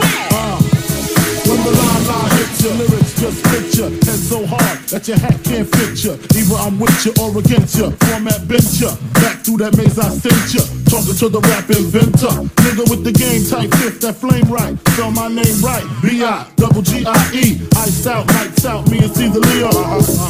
your 3.21 3.33
ya. 3.77 3.87
Head 3.91 4.21
so 4.21 4.47
hard 4.47 4.79
that 4.89 5.07
your 5.07 5.19
hat 5.19 5.37
can't 5.45 5.69
fit 5.69 5.93
ya. 6.01 6.17
Either 6.33 6.57
I'm 6.57 6.81
with 6.81 6.97
ya 7.05 7.13
or 7.21 7.37
against 7.37 7.77
ya. 7.77 7.91
Format 8.09 8.49
bent 8.49 8.81
ya 8.81 8.97
Back 9.21 9.45
through 9.45 9.59
that 9.59 9.77
maze 9.77 9.99
I 9.99 10.09
sent 10.09 10.55
ya. 10.55 10.65
Talking 10.89 11.17
to 11.21 11.29
the 11.29 11.41
rap 11.53 11.69
inventor. 11.69 12.33
Nigga 12.65 12.85
with 12.89 13.05
the 13.05 13.13
game 13.13 13.45
type 13.45 13.71
fifth 13.79 14.01
that 14.01 14.17
flame 14.17 14.49
right. 14.49 14.75
Spell 14.97 15.11
my 15.13 15.29
name 15.29 15.61
right. 15.61 15.85
B-I 16.03 16.49
double 16.57 16.83
G-I-E 16.83 17.61
Iced 17.77 18.07
out, 18.07 18.27
lights 18.29 18.65
out, 18.65 18.89
me 18.91 18.99
and 18.99 19.13
Caesar 19.13 19.41
Leo. 19.41 19.71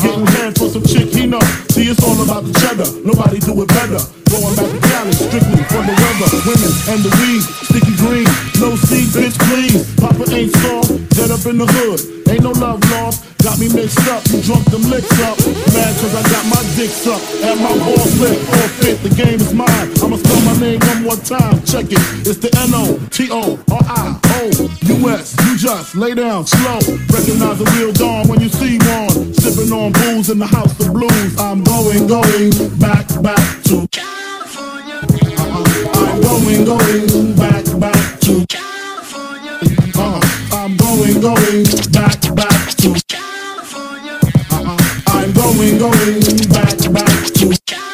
Getting 0.03 0.27
hands 0.39 0.59
for 0.59 0.69
some 0.69 0.83
chick 0.83 1.15
he 1.15 1.27
know. 1.27 1.41
See 1.71 1.87
it's 1.87 2.03
all 2.03 2.19
about 2.23 2.45
the 2.45 2.53
cheddar 2.59 2.91
Nobody 3.07 3.39
do 3.39 3.63
it 3.63 3.69
better 3.69 4.20
Going 4.31 4.55
back 4.55 4.71
to 4.71 4.79
Cali 4.79 5.13
strictly 5.13 5.63
for 5.67 5.83
the 5.83 5.91
weather. 5.91 6.31
Women 6.47 6.73
and 6.95 7.03
the 7.03 7.11
weed 7.19 7.43
Sticky 7.67 7.95
green. 7.99 8.31
No 8.63 8.77
seed, 8.77 9.11
bitch 9.11 9.35
please 9.51 9.83
Papa 9.99 10.23
ain't 10.31 10.55
soft 10.63 11.11
Dead 11.19 11.31
up 11.35 11.45
in 11.47 11.59
the 11.59 11.67
hood. 11.67 12.01
Ain't 12.31 12.45
no 12.45 12.53
love 12.53 12.79
lost. 12.95 13.27
Got 13.43 13.59
me 13.59 13.69
mixed 13.75 14.07
up, 14.07 14.23
you 14.31 14.41
drunk 14.43 14.65
them 14.71 14.89
licks 14.89 15.11
up. 15.21 15.37
Mad 15.75 15.93
cause 15.99 16.15
I 16.15 16.23
got 16.31 16.47
my 16.47 16.63
dick 16.77 16.91
sucked. 16.91 17.27
And 17.43 17.61
my 17.61 17.75
balls 17.77 18.21
lit, 18.21 18.39
all 18.39 18.69
fit, 18.79 19.03
the 19.03 19.11
game 19.11 19.41
is 19.41 19.53
mine. 19.53 19.91
I'ma 19.99 20.17
spell 20.17 20.41
my 20.47 20.55
name 20.61 20.79
one 20.81 21.03
more 21.03 21.17
time, 21.17 21.61
check 21.67 21.87
it. 21.91 21.99
It's 22.23 22.39
the 22.39 22.55
N-O-T-O-R-I-O-U-S 22.71 23.67
You 25.45 25.57
just 25.59 25.97
lay 25.97 26.15
down 26.15 26.47
slow. 26.47 26.79
Recognize 27.11 27.59
the 27.59 27.67
real 27.77 27.93
dawn 27.93 28.29
when 28.29 28.41
you 28.41 28.49
see 28.49 28.79
one. 28.79 29.35
Sipping 29.35 29.73
on 29.73 29.93
booze 29.93 30.31
in 30.31 30.39
the 30.39 30.47
house 30.47 30.79
of 30.79 30.93
blues. 30.93 31.39
I'm 31.41 31.65
going, 31.65 32.07
going 32.07 32.53
back, 32.79 33.09
back 33.21 33.43
to 33.65 33.89
going, 36.31 36.65
going 36.65 37.35
back, 37.35 37.65
back 37.81 38.21
to 38.21 38.47
California. 38.49 39.59
Uh, 39.97 40.21
I'm 40.53 40.77
going, 40.77 41.21
going 41.21 41.65
back, 41.91 42.21
back 42.37 42.71
to 42.77 42.95
California. 43.09 44.21
Uh, 44.53 44.77
I'm 45.09 45.33
going, 45.33 45.79
going 45.79 46.21
back, 46.51 46.79
back 46.93 47.27
to 47.35 47.59
California. 47.67 47.90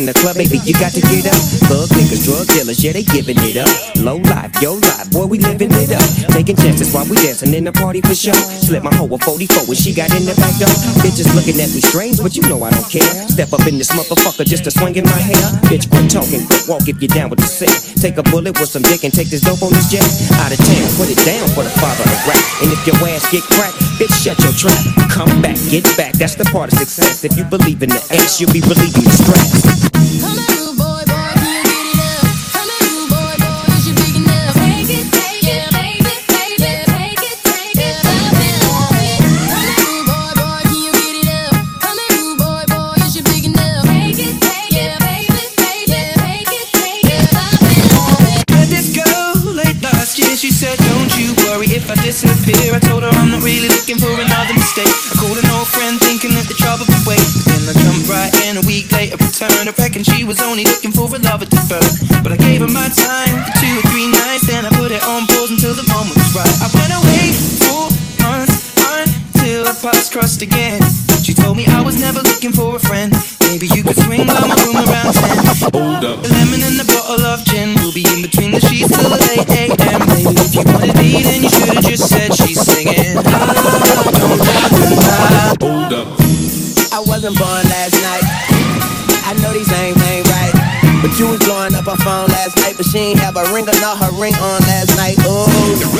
in 0.00 0.06
the 0.06 0.14
club, 0.14 0.36
baby, 0.36 0.58
you 0.64 0.72
got 0.80 0.92
to 0.96 1.02
get 1.12 1.28
up. 1.28 1.36
But 1.68 1.79
yeah, 2.78 2.94
they 2.94 3.02
giving 3.02 3.34
it 3.42 3.58
up. 3.58 3.72
Low 3.98 4.22
life, 4.30 4.54
yo 4.62 4.78
life, 4.78 5.10
boy, 5.10 5.26
we 5.26 5.42
living 5.42 5.74
it 5.74 5.90
up. 5.90 6.06
Taking 6.30 6.54
chances 6.54 6.94
while 6.94 7.02
we 7.10 7.18
dancing 7.18 7.50
in 7.50 7.64
the 7.66 7.72
party 7.74 7.98
for 8.00 8.14
sure. 8.14 8.36
Slip 8.36 8.86
my 8.86 8.94
hoe 8.94 9.10
a 9.10 9.18
44 9.18 9.66
when 9.66 9.74
she 9.74 9.90
got 9.90 10.14
in 10.14 10.22
the 10.22 10.36
back 10.38 10.54
door. 10.62 10.70
Bitches 11.02 11.26
looking 11.34 11.58
at 11.58 11.72
me 11.74 11.82
strange, 11.82 12.22
but 12.22 12.38
you 12.38 12.46
know 12.46 12.62
I 12.62 12.70
don't 12.70 12.86
care. 12.86 13.10
Step 13.26 13.50
up 13.50 13.66
in 13.66 13.74
this 13.74 13.90
motherfucker 13.90 14.46
just 14.46 14.62
to 14.64 14.70
swing 14.70 14.94
in 14.94 15.02
my 15.02 15.18
hair. 15.18 15.42
Bitch, 15.66 15.90
quit 15.90 16.06
talking, 16.06 16.46
quick 16.46 16.68
walk 16.70 16.86
if 16.86 17.02
you 17.02 17.08
down 17.10 17.30
with 17.30 17.42
the 17.42 17.50
sick. 17.50 17.74
Take 17.98 18.22
a 18.22 18.24
bullet 18.30 18.54
with 18.54 18.70
some 18.70 18.86
dick 18.86 19.02
and 19.02 19.12
take 19.12 19.34
this 19.34 19.42
dope 19.42 19.66
on 19.66 19.74
this 19.74 19.90
jet. 19.90 20.06
Out 20.38 20.54
of 20.54 20.60
town, 20.62 20.86
put 20.94 21.10
it 21.10 21.18
down 21.26 21.50
for 21.58 21.66
the 21.66 21.74
father 21.82 22.06
of 22.06 22.20
rap. 22.30 22.38
And 22.62 22.70
if 22.70 22.80
your 22.86 22.94
ass 23.10 23.26
get 23.34 23.42
cracked, 23.50 23.82
bitch, 23.98 24.14
shut 24.14 24.38
your 24.46 24.54
trap. 24.54 24.78
Come 25.10 25.42
back, 25.42 25.58
get 25.74 25.82
back, 25.98 26.14
that's 26.14 26.38
the 26.38 26.46
part 26.54 26.70
of 26.70 26.78
success. 26.78 27.24
If 27.26 27.34
you 27.34 27.42
believe 27.50 27.82
in 27.82 27.90
the 27.90 28.02
ass, 28.14 28.38
you'll 28.38 28.54
be 28.54 28.62
relieving 28.62 29.02
the 29.02 29.16
stress. 29.16 30.29
I 59.70 59.86
reckon 59.86 60.02
she 60.02 60.24
was 60.24 60.42
only 60.42 60.64
looking 60.64 60.90
for 60.90 61.06
a 61.06 61.18
lover 61.22 61.46
to 61.46 61.60
burn. 61.70 61.86
But 62.26 62.34
I 62.34 62.36
gave 62.42 62.58
her 62.58 62.66
my 62.66 62.90
time 62.90 63.38
for 63.46 63.54
two 63.62 63.70
or 63.78 63.84
three 63.94 64.10
nights, 64.10 64.50
then 64.50 64.66
I 64.66 64.70
put 64.74 64.90
it 64.90 64.98
on 65.06 65.30
pause 65.30 65.54
until 65.54 65.78
the 65.78 65.86
moment 65.86 66.18
was 66.18 66.34
right. 66.34 66.54
I 66.58 66.66
went 66.74 66.90
away 66.90 67.30
for 67.62 67.86
months 68.18 68.74
until 68.82 69.70
our 69.70 69.78
paths 69.78 70.10
crossed 70.10 70.42
again. 70.42 70.82
She 71.22 71.34
told 71.38 71.54
me 71.56 71.70
I 71.70 71.86
was 71.86 71.94
never 72.02 72.18
looking 72.18 72.50
for 72.50 72.74
a 72.74 72.82
friend. 72.82 73.14
Maybe 73.46 73.70
you 73.70 73.86
could 73.86 73.94
swing 73.94 74.26
by 74.26 74.42
my 74.42 74.58
room 74.66 74.74
around 74.74 75.14
10. 75.14 75.70
Hold 75.70 76.02
up. 76.02 76.18
A 76.18 76.28
lemon 76.34 76.66
and 76.66 76.74
a 76.82 76.86
bottle 76.90 77.22
of 77.30 77.38
gin. 77.46 77.78
We'll 77.78 77.94
be 77.94 78.02
in 78.10 78.26
between 78.26 78.50
the 78.50 78.58
sheets 78.66 78.90
till 78.90 79.06
8 79.06 79.70
a.m. 79.70 80.02
Baby, 80.10 80.34
if 80.34 80.50
you 80.50 80.66
wanted 80.66 80.98
me, 80.98 81.22
then 81.22 81.46
you 81.46 81.50
should've 81.54 81.86
just 81.86 82.10
said 82.10 82.34
she's 82.34 82.58
singing. 82.58 83.22
Hold 85.62 85.94
up. 85.94 86.10
I 86.90 86.98
wasn't 87.06 87.38
born 87.38 87.69
phone 92.04 92.28
last 92.28 92.56
night, 92.56 92.74
but 92.76 92.86
she 92.86 92.98
ain't 92.98 93.18
have 93.20 93.36
a 93.36 93.44
ring 93.52 93.68
or 93.68 93.78
not 93.80 93.98
her 93.98 94.10
ring 94.20 94.34
on 94.34 94.60
last 94.62 94.96
night. 94.96 95.18
Ooh, 95.26 95.46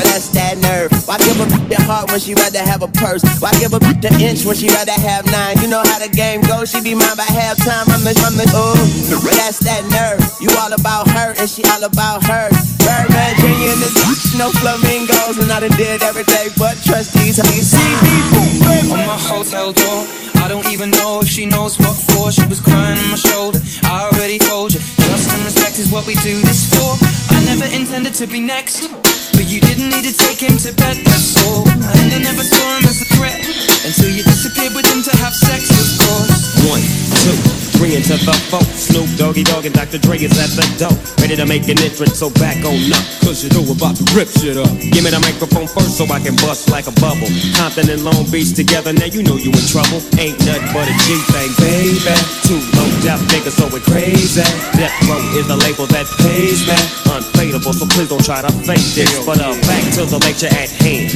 that's 0.02 0.28
that 0.28 0.58
nerve. 0.58 0.89
Why 1.10 1.18
give 1.26 1.42
a 1.42 1.46
your 1.66 1.82
heart 1.90 2.06
when 2.14 2.22
she 2.22 2.38
rather 2.38 2.62
have 2.62 2.86
a 2.86 2.90
purse? 3.02 3.26
Why 3.42 3.50
give 3.58 3.74
a 3.74 3.82
the 3.82 4.14
inch 4.22 4.46
when 4.46 4.54
she 4.54 4.70
rather 4.70 4.94
have 4.94 5.26
nine? 5.26 5.58
You 5.58 5.66
know 5.66 5.82
how 5.82 5.98
the 5.98 6.06
game 6.06 6.38
goes, 6.46 6.70
she 6.70 6.78
be 6.86 6.94
mine 6.94 7.18
by 7.18 7.26
halftime. 7.26 7.90
I'm 7.90 8.06
the, 8.06 8.14
I'm 8.22 8.38
the, 8.38 8.46
ooh, 8.54 8.78
that's 9.34 9.58
that 9.66 9.82
nerve. 9.90 10.22
You 10.38 10.54
all 10.62 10.70
about 10.70 11.10
her 11.10 11.34
and 11.34 11.50
she 11.50 11.66
all 11.66 11.82
about 11.82 12.22
her. 12.30 12.46
Birdman 12.86 13.34
Jr. 13.42 13.74
in 13.74 13.78
this 13.82 14.38
no 14.38 14.54
flamingos, 14.62 15.42
and 15.42 15.50
I 15.50 15.58
done 15.58 15.74
did 15.74 15.98
everything 16.06 16.54
but 16.54 16.78
trust 16.86 17.10
these. 17.18 17.42
See 17.42 17.90
people, 18.06 18.94
on 18.94 19.02
my 19.02 19.18
hotel 19.18 19.74
door. 19.74 20.06
I 20.38 20.46
don't 20.46 20.70
even 20.70 20.94
know 20.94 21.26
if 21.26 21.28
she 21.28 21.44
knows 21.44 21.74
what 21.82 21.98
for. 22.06 22.30
She 22.30 22.46
was 22.46 22.62
crying 22.62 22.98
on 23.02 23.10
my 23.10 23.18
shoulder. 23.18 23.58
I 23.82 24.06
already 24.06 24.38
told 24.38 24.72
you, 24.72 24.78
trust 25.10 25.26
and 25.34 25.42
respect 25.42 25.82
is 25.82 25.90
what 25.90 26.06
we 26.06 26.14
do 26.22 26.38
this 26.46 26.70
for. 26.70 26.94
I 27.34 27.42
never 27.50 27.66
intended 27.74 28.14
to 28.14 28.28
be 28.30 28.38
next, 28.38 28.86
but 29.40 29.48
you 29.48 29.58
didn't 29.58 29.88
need 29.88 30.04
to 30.04 30.12
take 30.12 30.36
him 30.36 30.58
to 30.58 30.70
bed. 30.76 31.00
That's. 31.00 31.30
And 31.80 32.12
I 32.12 32.18
never 32.20 32.44
saw 32.44 32.76
him 32.76 32.84
as 32.84 33.00
a 33.00 33.08
threat 33.16 33.40
until 33.88 34.12
you 34.12 34.22
disappeared 34.22 34.76
with 34.76 34.84
him 34.84 35.02
to 35.02 35.12
have 35.16 35.34
sex, 35.34 35.64
of 35.72 35.88
course. 36.04 36.60
One, 36.68 36.84
two, 37.24 37.36
three 37.80 37.96
into 37.96 38.20
the 38.20 38.36
four. 38.52 38.60
Snoop 38.76 39.08
Doggy 39.16 39.42
Dogg 39.44 39.64
and 39.64 39.74
Dr. 39.74 39.96
Dre 39.96 40.20
is 40.20 40.36
at 40.36 40.52
the 40.52 40.64
door. 40.76 40.92
Ready 41.24 41.36
to 41.40 41.46
make 41.46 41.64
an 41.72 41.80
entrance, 41.80 42.20
so 42.20 42.28
back 42.36 42.60
on 42.68 42.76
up. 42.92 43.04
Cause 43.24 43.40
you 43.40 43.48
know 43.56 43.64
we're 43.64 43.78
about 43.78 43.96
to 43.96 44.04
rip 44.12 44.28
shit 44.28 44.60
up. 44.60 44.68
Give 44.92 45.00
me 45.00 45.10
the 45.10 45.20
microphone 45.24 45.66
first 45.66 45.96
so 45.96 46.04
I 46.12 46.20
can 46.20 46.36
bust 46.44 46.68
like 46.68 46.84
a 46.86 46.94
bubble. 47.00 47.32
Compton 47.56 47.88
and 47.88 48.04
Long 48.04 48.28
Beach 48.28 48.52
together, 48.52 48.92
now 48.92 49.08
you 49.08 49.24
know 49.24 49.40
you 49.40 49.48
in 49.48 49.66
trouble. 49.72 50.04
Ain't 50.20 50.36
nothing 50.44 50.68
but 50.76 50.84
a 50.84 50.94
G 51.08 51.16
thing, 51.32 51.50
baby. 51.64 52.14
Two 52.44 52.60
low 52.76 52.88
death 53.00 53.24
niggas, 53.32 53.56
so 53.56 53.72
we're 53.72 53.80
crazy. 53.88 54.44
Death 54.76 54.94
Row 55.08 55.22
is 55.40 55.48
the 55.48 55.56
label 55.56 55.88
that 55.96 56.04
pays 56.20 56.60
me. 56.68 56.76
Unfadable, 57.08 57.72
so 57.72 57.88
please 57.88 58.12
don't 58.12 58.24
try 58.24 58.44
to 58.44 58.52
fake 58.68 58.84
this. 58.92 59.08
But 59.30 59.42
uh, 59.42 59.52
back 59.62 59.84
to 59.94 60.04
the 60.06 60.18
lecture 60.26 60.48
at 60.50 60.70
hand. 60.82 61.14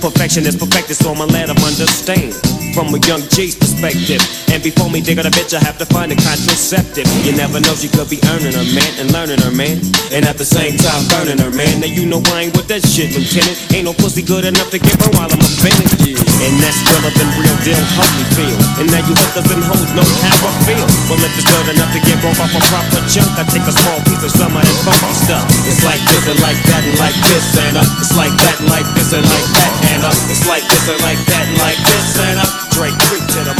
Perfection 0.00 0.46
is 0.46 0.54
perfected, 0.54 0.94
so 0.94 1.10
I'ma 1.10 1.24
let 1.24 1.50
'em 1.50 1.58
understand. 1.66 2.38
From 2.74 2.94
a 2.94 3.00
young 3.02 3.20
G's 3.34 3.56
perspective. 3.58 4.22
And 4.50 4.62
before 4.62 4.90
me 4.90 5.00
dig 5.00 5.18
out 5.18 5.26
a 5.26 5.30
bitch, 5.30 5.54
I 5.54 5.60
have 5.62 5.78
to 5.78 5.86
find 5.86 6.10
a 6.10 6.18
contraceptive. 6.18 7.06
You 7.26 7.34
never 7.34 7.58
know, 7.58 7.74
she 7.74 7.90
could 7.90 8.10
be 8.10 8.18
earning 8.30 8.54
her 8.54 8.68
man 8.74 8.90
and 8.98 9.10
learning 9.10 9.42
her 9.42 9.50
man. 9.50 9.78
And 10.14 10.26
at 10.26 10.38
the 10.38 10.46
same 10.46 10.78
time, 10.78 11.02
burning 11.10 11.38
her 11.38 11.50
man. 11.54 11.82
Now 11.82 11.90
you 11.90 12.06
know 12.06 12.22
I 12.34 12.46
ain't 12.46 12.54
with 12.54 12.66
that 12.70 12.82
shit, 12.86 13.10
Lieutenant. 13.14 13.58
Ain't 13.74 13.86
no 13.86 13.94
pussy 13.94 14.22
good 14.22 14.46
enough 14.46 14.70
to 14.70 14.78
get 14.78 14.94
her 15.02 15.10
while 15.18 15.30
I'm 15.30 15.38
a 15.38 15.50
offended. 15.50 16.18
And 16.40 16.54
that's 16.62 16.78
realer 16.88 17.12
than 17.14 17.28
real 17.36 17.58
deal, 17.62 17.78
me 17.78 18.24
feel. 18.34 18.58
And 18.80 18.86
now 18.90 19.02
you 19.04 19.14
hookers 19.18 19.50
and 19.50 19.62
hoes 19.66 19.90
know 19.94 20.06
how 20.24 20.36
I 20.46 20.52
feel. 20.64 20.86
Well, 21.10 21.20
if 21.20 21.32
it's 21.36 21.46
good 21.46 21.68
enough 21.74 21.92
to 21.94 22.00
get 22.00 22.16
broke 22.24 22.40
off 22.40 22.54
a 22.54 22.62
proper 22.70 23.02
chunk, 23.10 23.30
I 23.36 23.44
take 23.50 23.66
a 23.66 23.74
small 23.74 23.98
piece 24.08 24.24
of 24.24 24.32
some 24.34 24.54
of 24.56 24.62
that 24.62 24.78
funky 24.86 25.14
stuff. 25.14 25.44
It's 25.66 25.82
like 25.82 26.00
this 26.06 26.24
and 26.26 26.40
like 26.42 26.60
that 26.70 26.82
and 26.86 26.96
like 27.02 27.18
this 27.28 27.46
and 27.54 27.76
up. 27.76 27.88
It's 27.98 28.14
like 28.16 28.34
that 28.34 28.56
and 28.62 28.70
like 28.70 28.88
this 28.94 29.10
and 29.14 29.26
like 29.26 29.48
that 29.58 29.72
and 29.94 30.02
up. 30.06 30.16
It's 30.32 30.44
like 30.48 30.64
this 30.64 30.84
and 30.90 31.00
like 31.06 31.22
that 31.28 31.44
and 31.44 31.58
like 31.58 31.80
this 31.86 32.18
and 32.18 32.38
up. 32.40 32.59
Dre 32.70 32.90
creep 32.90 33.26
to 33.26 33.40
the 33.44 33.59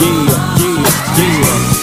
Yeah, 0.00 0.56
yeah, 0.58 0.84
yeah. 1.18 1.78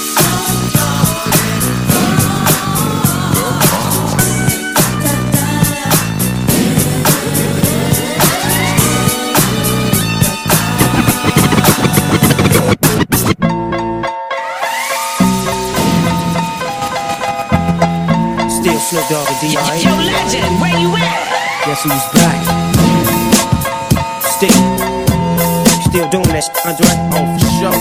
Still 18.50 18.80
Snoop 18.80 19.08
Dogg 19.10 19.28
and 19.30 19.40
D.R.E. 19.42 19.84
Yo, 19.84 19.94
legend, 19.96 20.62
where 20.62 20.78
you 20.80 20.90
at? 20.98 21.66
Guess 21.66 21.84
who's 21.84 22.06
back? 22.14 22.42
Still, 24.22 24.74
that, 26.36 26.44
shit, 26.44 26.60
Andre? 26.68 26.91
Oh, 27.16 27.24
for 27.40 27.52
sure. 27.60 27.78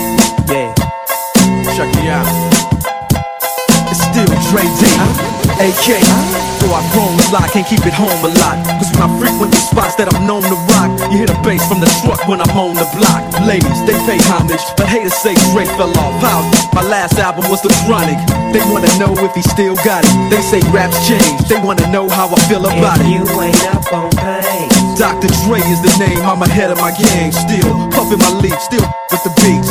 Yeah. 0.47 0.71
Check 1.75 1.91
me 1.99 2.07
out. 2.07 2.29
It's 3.91 4.03
still 4.11 4.31
Dre 4.51 4.63
D, 4.63 4.83
AK. 5.59 5.89
Though 6.63 6.75
I've 6.75 6.87
grown 6.95 7.15
a 7.15 7.27
lot, 7.35 7.51
can't 7.51 7.67
keep 7.67 7.85
it 7.87 7.95
home 7.95 8.15
a 8.23 8.31
lot. 8.39 8.59
Cause 8.79 8.91
when 8.95 9.03
I 9.03 9.11
frequent 9.19 9.51
the 9.51 9.59
spots 9.59 9.95
that 9.97 10.07
I'm 10.15 10.27
known 10.27 10.43
to 10.43 10.59
rock, 10.71 10.91
you 11.11 11.19
hear 11.19 11.27
the 11.27 11.39
bass 11.43 11.67
from 11.67 11.81
the 11.81 11.91
truck 12.03 12.27
when 12.27 12.41
I'm 12.41 12.51
on 12.55 12.75
the 12.75 12.87
block. 12.95 13.23
Ladies, 13.43 13.81
they 13.87 13.95
pay 14.07 14.19
homage, 14.31 14.63
but 14.79 14.87
haters 14.87 15.15
say 15.15 15.35
Dre 15.51 15.67
fell 15.75 15.91
off. 15.99 16.15
How? 16.23 16.47
My 16.75 16.83
last 16.87 17.19
album 17.19 17.51
was 17.51 17.63
The 17.63 17.75
Chronic. 17.87 18.19
They 18.55 18.63
wanna 18.71 18.91
know 18.99 19.15
if 19.19 19.35
he 19.35 19.43
still 19.43 19.75
got 19.83 20.07
it. 20.07 20.15
They 20.31 20.43
say 20.43 20.63
raps 20.71 20.99
change, 21.07 21.51
they 21.51 21.59
wanna 21.59 21.87
know 21.91 22.09
how 22.09 22.31
I 22.31 22.39
feel 22.47 22.65
about 22.65 23.03
it. 23.03 23.11
You 23.11 23.27
ain't 23.43 23.63
up 23.75 23.93
on 23.93 24.11
pain. 24.15 24.74
Dr. 24.95 25.27
Dre 25.43 25.59
is 25.59 25.83
the 25.83 25.91
name, 25.99 26.23
I'm 26.23 26.39
ahead 26.43 26.71
of 26.71 26.79
my 26.79 26.95
game. 26.95 27.35
Still 27.35 27.67
puffin' 27.91 28.23
my 28.23 28.31
leaf, 28.39 28.55
still 28.63 28.87
with 29.11 29.23
the 29.27 29.35
beats. 29.43 29.67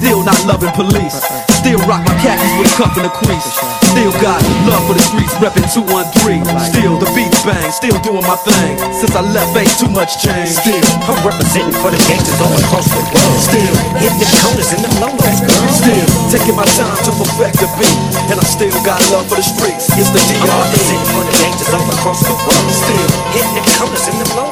Still 0.00 0.24
not 0.24 0.40
loving 0.48 0.72
police. 0.72 1.20
Still 1.60 1.76
rock 1.84 2.00
my 2.08 2.16
khakis 2.24 2.52
with 2.56 2.72
a 2.72 2.74
cuff 2.80 2.96
and 2.96 3.04
a 3.04 3.12
crease. 3.12 3.44
Still 3.92 4.12
got 4.24 4.40
love 4.64 4.80
for 4.88 4.96
the 4.96 5.04
streets, 5.04 5.36
reppin' 5.44 5.68
213. 5.68 6.40
Still 6.72 6.96
the 6.96 7.04
beats 7.12 7.44
bang, 7.44 7.68
still 7.68 7.94
doing 8.00 8.24
my 8.24 8.34
thing. 8.40 8.80
Since 8.96 9.12
I 9.12 9.20
left, 9.20 9.52
ain't 9.60 9.68
too 9.76 9.92
much 9.92 10.16
change. 10.24 10.48
Still, 10.56 10.80
I'm 11.04 11.20
representing 11.20 11.76
for 11.76 11.92
the 11.92 12.00
gangsters 12.08 12.40
all 12.40 12.56
across 12.56 12.88
the 12.88 13.02
world. 13.12 13.38
Still 13.44 13.74
hitting 14.00 14.20
the 14.24 14.28
corners 14.40 14.70
and 14.72 14.82
the 14.88 14.92
logos, 15.04 15.38
girl. 15.44 15.68
Still 15.68 16.08
taking 16.32 16.56
my 16.56 16.66
time 16.72 16.96
to 17.04 17.12
perfect 17.20 17.60
the 17.60 17.68
beat, 17.76 17.98
and 18.32 18.40
I 18.40 18.44
still 18.48 18.72
got 18.88 19.04
love 19.12 19.28
for 19.28 19.36
the 19.36 19.44
streets. 19.44 19.92
It's 20.00 20.08
the 20.08 20.22
I'm 20.40 20.48
DRE. 20.48 20.56
representing 20.56 21.10
for 21.12 21.24
the 21.28 21.34
gangsters 21.36 21.72
all 21.76 21.88
across 21.92 22.20
the 22.24 22.34
world. 22.40 22.70
Still 22.72 23.08
hitting 23.36 23.54
the 23.60 23.64
corners 23.76 24.06
and 24.08 24.16
the 24.16 24.28
girl. 24.32 24.51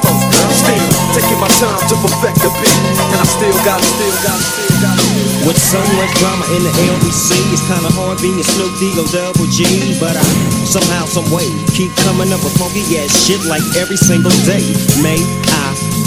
Taking 1.11 1.39
my 1.43 1.51
time 1.59 1.75
to 1.91 1.95
perfect 1.99 2.39
the 2.39 2.49
beat, 2.63 2.79
and 3.11 3.19
I 3.19 3.25
still 3.27 3.57
got, 3.67 3.83
it, 3.83 3.91
still 3.91 4.15
got, 4.23 4.39
still 4.39 4.75
got. 4.79 4.95
It. 4.95 5.47
With 5.47 5.59
so 5.59 5.81
much 5.99 6.11
drama 6.21 6.45
in 6.55 6.63
the 6.63 6.73
LBC, 6.95 7.35
it's 7.51 7.65
kinda 7.67 7.91
hard 7.91 8.21
being 8.21 8.39
Snoop 8.43 8.71
D-O 8.79 9.03
double 9.11 9.47
G. 9.51 9.65
But 9.99 10.15
I 10.15 10.23
somehow, 10.63 11.05
some 11.05 11.27
way, 11.31 11.51
keep 11.75 11.91
coming 12.07 12.31
up 12.31 12.43
with 12.43 12.55
funky 12.55 12.83
ass 12.97 13.11
shit 13.11 13.43
like 13.45 13.63
every 13.75 13.97
single 13.97 14.31
day. 14.47 14.63
May 15.03 15.19
I 15.51 15.60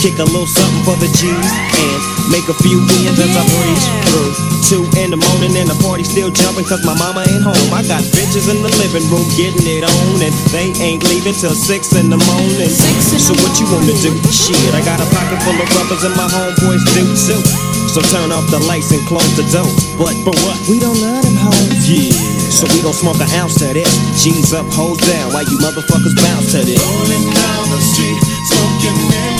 Kick 0.04 0.20
a 0.20 0.28
little 0.36 0.44
something 0.44 0.84
for 0.84 1.00
the 1.00 1.08
G's 1.16 1.32
and 1.32 2.00
make 2.28 2.44
a 2.52 2.56
few 2.60 2.76
wins 2.76 3.16
as 3.16 3.32
I 3.32 3.44
breeze 3.56 3.88
through. 4.04 4.36
Two 4.68 4.84
in 5.00 5.08
the 5.08 5.16
morning 5.16 5.56
and 5.56 5.64
the 5.64 5.80
party 5.80 6.04
still 6.04 6.28
jumping 6.28 6.68
cause 6.68 6.84
my 6.84 6.92
mama 6.92 7.24
ain't 7.24 7.40
home. 7.40 7.72
I 7.72 7.80
got 7.88 8.04
bitches 8.12 8.52
in 8.52 8.60
the 8.60 8.68
living 8.84 9.00
room 9.08 9.24
getting 9.32 9.64
it 9.64 9.80
on 9.80 10.20
and 10.20 10.34
they 10.52 10.76
ain't 10.84 11.08
leaving 11.08 11.32
till 11.32 11.56
six 11.56 11.96
in 11.96 12.12
the 12.12 12.20
morning. 12.20 12.68
Six 12.68 13.16
in 13.16 13.20
so 13.24 13.32
what 13.40 13.56
you 13.56 13.64
wanna 13.72 13.96
do? 13.96 14.12
Shit, 14.28 14.76
I 14.76 14.84
got 14.84 15.00
a 15.00 15.08
pocket 15.08 15.40
full 15.40 15.56
of 15.56 15.72
rubbers 15.72 16.04
and 16.04 16.12
my 16.20 16.28
homeboys 16.28 16.84
do 16.92 17.08
too. 17.24 17.40
So 17.88 18.04
turn 18.12 18.28
off 18.28 18.44
the 18.52 18.60
lights 18.68 18.92
and 18.92 19.00
close 19.08 19.32
the 19.40 19.48
door. 19.56 19.72
But 19.96 20.12
for 20.20 20.36
what? 20.44 20.60
We 20.68 20.84
don't 20.84 21.00
let 21.00 21.24
them 21.24 21.40
home. 21.40 21.80
Yeah. 21.88 22.12
So 22.52 22.68
we 22.76 22.84
don't 22.84 22.92
smoke 22.92 23.24
an 23.24 23.32
ounce 23.40 23.56
to 23.64 23.72
this. 23.72 23.88
G's 24.20 24.52
up, 24.52 24.68
hold 24.68 25.00
down. 25.00 25.32
Why 25.32 25.48
you 25.48 25.56
motherfuckers 25.64 26.12
bounce 26.12 26.52
to 26.52 26.60
this? 26.60 26.76
Rolling 26.76 27.24
down 27.32 27.64
the 27.72 27.80
street, 27.80 28.20
smoking 28.52 29.33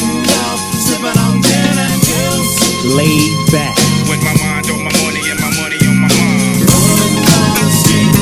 laid 2.84 3.32
back. 3.50 3.76
With 4.08 4.22
my 4.22 4.34
mind 4.44 4.68
on 4.70 4.84
my 4.84 4.92
money 5.00 5.24
and 5.30 5.40
my 5.40 5.50
money 5.56 5.78
on 5.88 5.96
my 5.96 6.08
mind. 6.08 6.60
Rolling 6.68 7.16
down 7.24 7.56
the 7.64 7.72
street, 7.72 8.12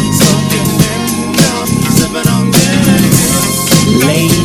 down, 1.43 1.67
sipping 1.91 2.29
on 2.31 2.51
dinner. 2.51 4.07
Laid 4.07 4.42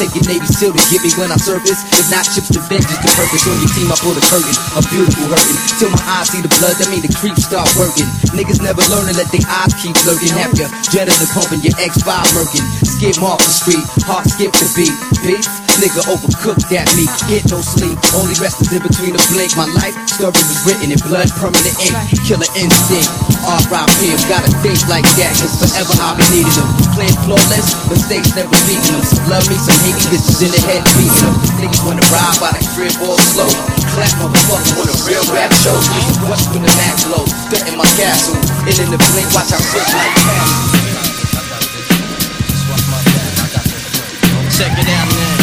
take 0.00 0.16
your 0.16 0.24
Navy 0.32 0.48
SEAL 0.48 0.72
to 0.72 0.84
get 0.88 1.04
me 1.04 1.12
when 1.20 1.28
I 1.28 1.36
surface. 1.36 1.84
If 1.92 2.08
not 2.08 2.24
chips 2.24 2.48
to 2.56 2.60
vengeance, 2.72 2.96
the 3.04 3.12
purpose 3.12 3.44
on 3.44 3.60
your 3.60 3.68
team, 3.76 3.92
I 3.92 3.96
pull 4.00 4.16
the 4.16 4.24
curtain. 4.32 4.56
A 4.72 4.80
beautiful 4.88 5.28
hurting. 5.28 5.58
Till 5.76 5.92
my 5.92 6.00
eyes 6.16 6.32
see 6.32 6.40
the 6.40 6.48
blood, 6.56 6.80
that 6.80 6.88
mean 6.88 7.04
the 7.04 7.12
creeps 7.12 7.44
start 7.44 7.68
working. 7.76 8.08
Niggas 8.32 8.64
never 8.64 8.80
learning, 8.88 9.20
let 9.20 9.28
their 9.28 9.44
eyes 9.44 9.76
keep 9.76 9.92
lurking. 10.08 10.32
Have 10.40 10.56
your 10.56 10.72
adrenaline 10.72 11.28
pumping, 11.36 11.60
your 11.60 11.76
X5 11.76 12.08
murking. 12.32 12.79
Skim 13.00 13.24
off 13.24 13.40
the 13.40 13.48
street, 13.48 13.80
heart 14.04 14.28
skip 14.28 14.52
the 14.52 14.68
beat. 14.76 14.92
Beef, 15.24 15.48
nigga 15.80 16.04
overcooked 16.04 16.68
that 16.68 16.84
meat. 16.92 17.08
Get 17.32 17.48
no 17.48 17.64
sleep, 17.64 17.96
only 18.12 18.36
rest 18.36 18.60
is 18.60 18.68
in 18.76 18.84
between 18.84 19.16
the 19.16 19.24
blink. 19.32 19.56
My 19.56 19.64
life 19.72 19.96
story 20.04 20.36
was 20.36 20.60
written 20.68 20.92
in 20.92 21.00
blood, 21.08 21.32
permanent 21.40 21.72
ink. 21.80 21.96
Killer 22.28 22.44
instinct, 22.52 23.08
R.I.P. 23.48 24.12
Gotta 24.28 24.52
think 24.60 24.84
like 24.92 25.08
that, 25.16 25.32
cause 25.32 25.56
forever 25.64 25.96
I'll 25.96 26.12
be 26.12 26.28
needing 26.28 26.52
them. 26.52 26.68
Playing 26.92 27.16
flawless, 27.24 27.72
mistakes 27.88 28.36
never 28.36 28.52
beating 28.68 28.92
them. 28.92 29.00
Some 29.08 29.32
love 29.32 29.48
me, 29.48 29.56
some 29.56 29.80
hate 29.80 29.96
me, 29.96 30.04
bitches 30.12 30.44
in 30.44 30.52
the 30.52 30.60
head 30.68 30.84
beating 31.00 31.24
them. 31.24 31.34
Niggas 31.56 31.80
wanna 31.88 32.04
ride 32.12 32.36
by 32.36 32.52
the 32.52 32.60
crib 32.76 32.92
all 33.00 33.16
slow. 33.16 33.48
Clap 33.96 34.12
motherfucker 34.20 34.76
when 34.76 34.92
a 34.92 34.96
real 35.08 35.24
rap 35.32 35.48
show. 35.64 35.72
What's 36.28 36.44
when 36.52 36.68
the 36.68 36.72
max 36.84 37.08
low? 37.08 37.24
Stunting 37.48 37.80
my 37.80 37.88
castle. 37.96 38.36
And 38.68 38.76
in 38.76 38.92
the 38.92 39.00
blink, 39.08 39.32
watch 39.32 39.56
I 39.56 39.58
flip 39.72 39.88
like 39.88 40.12
castle. 40.20 40.79
Check 44.60 44.76
it 44.76 44.88
out 44.92 45.08
now. 45.08 45.40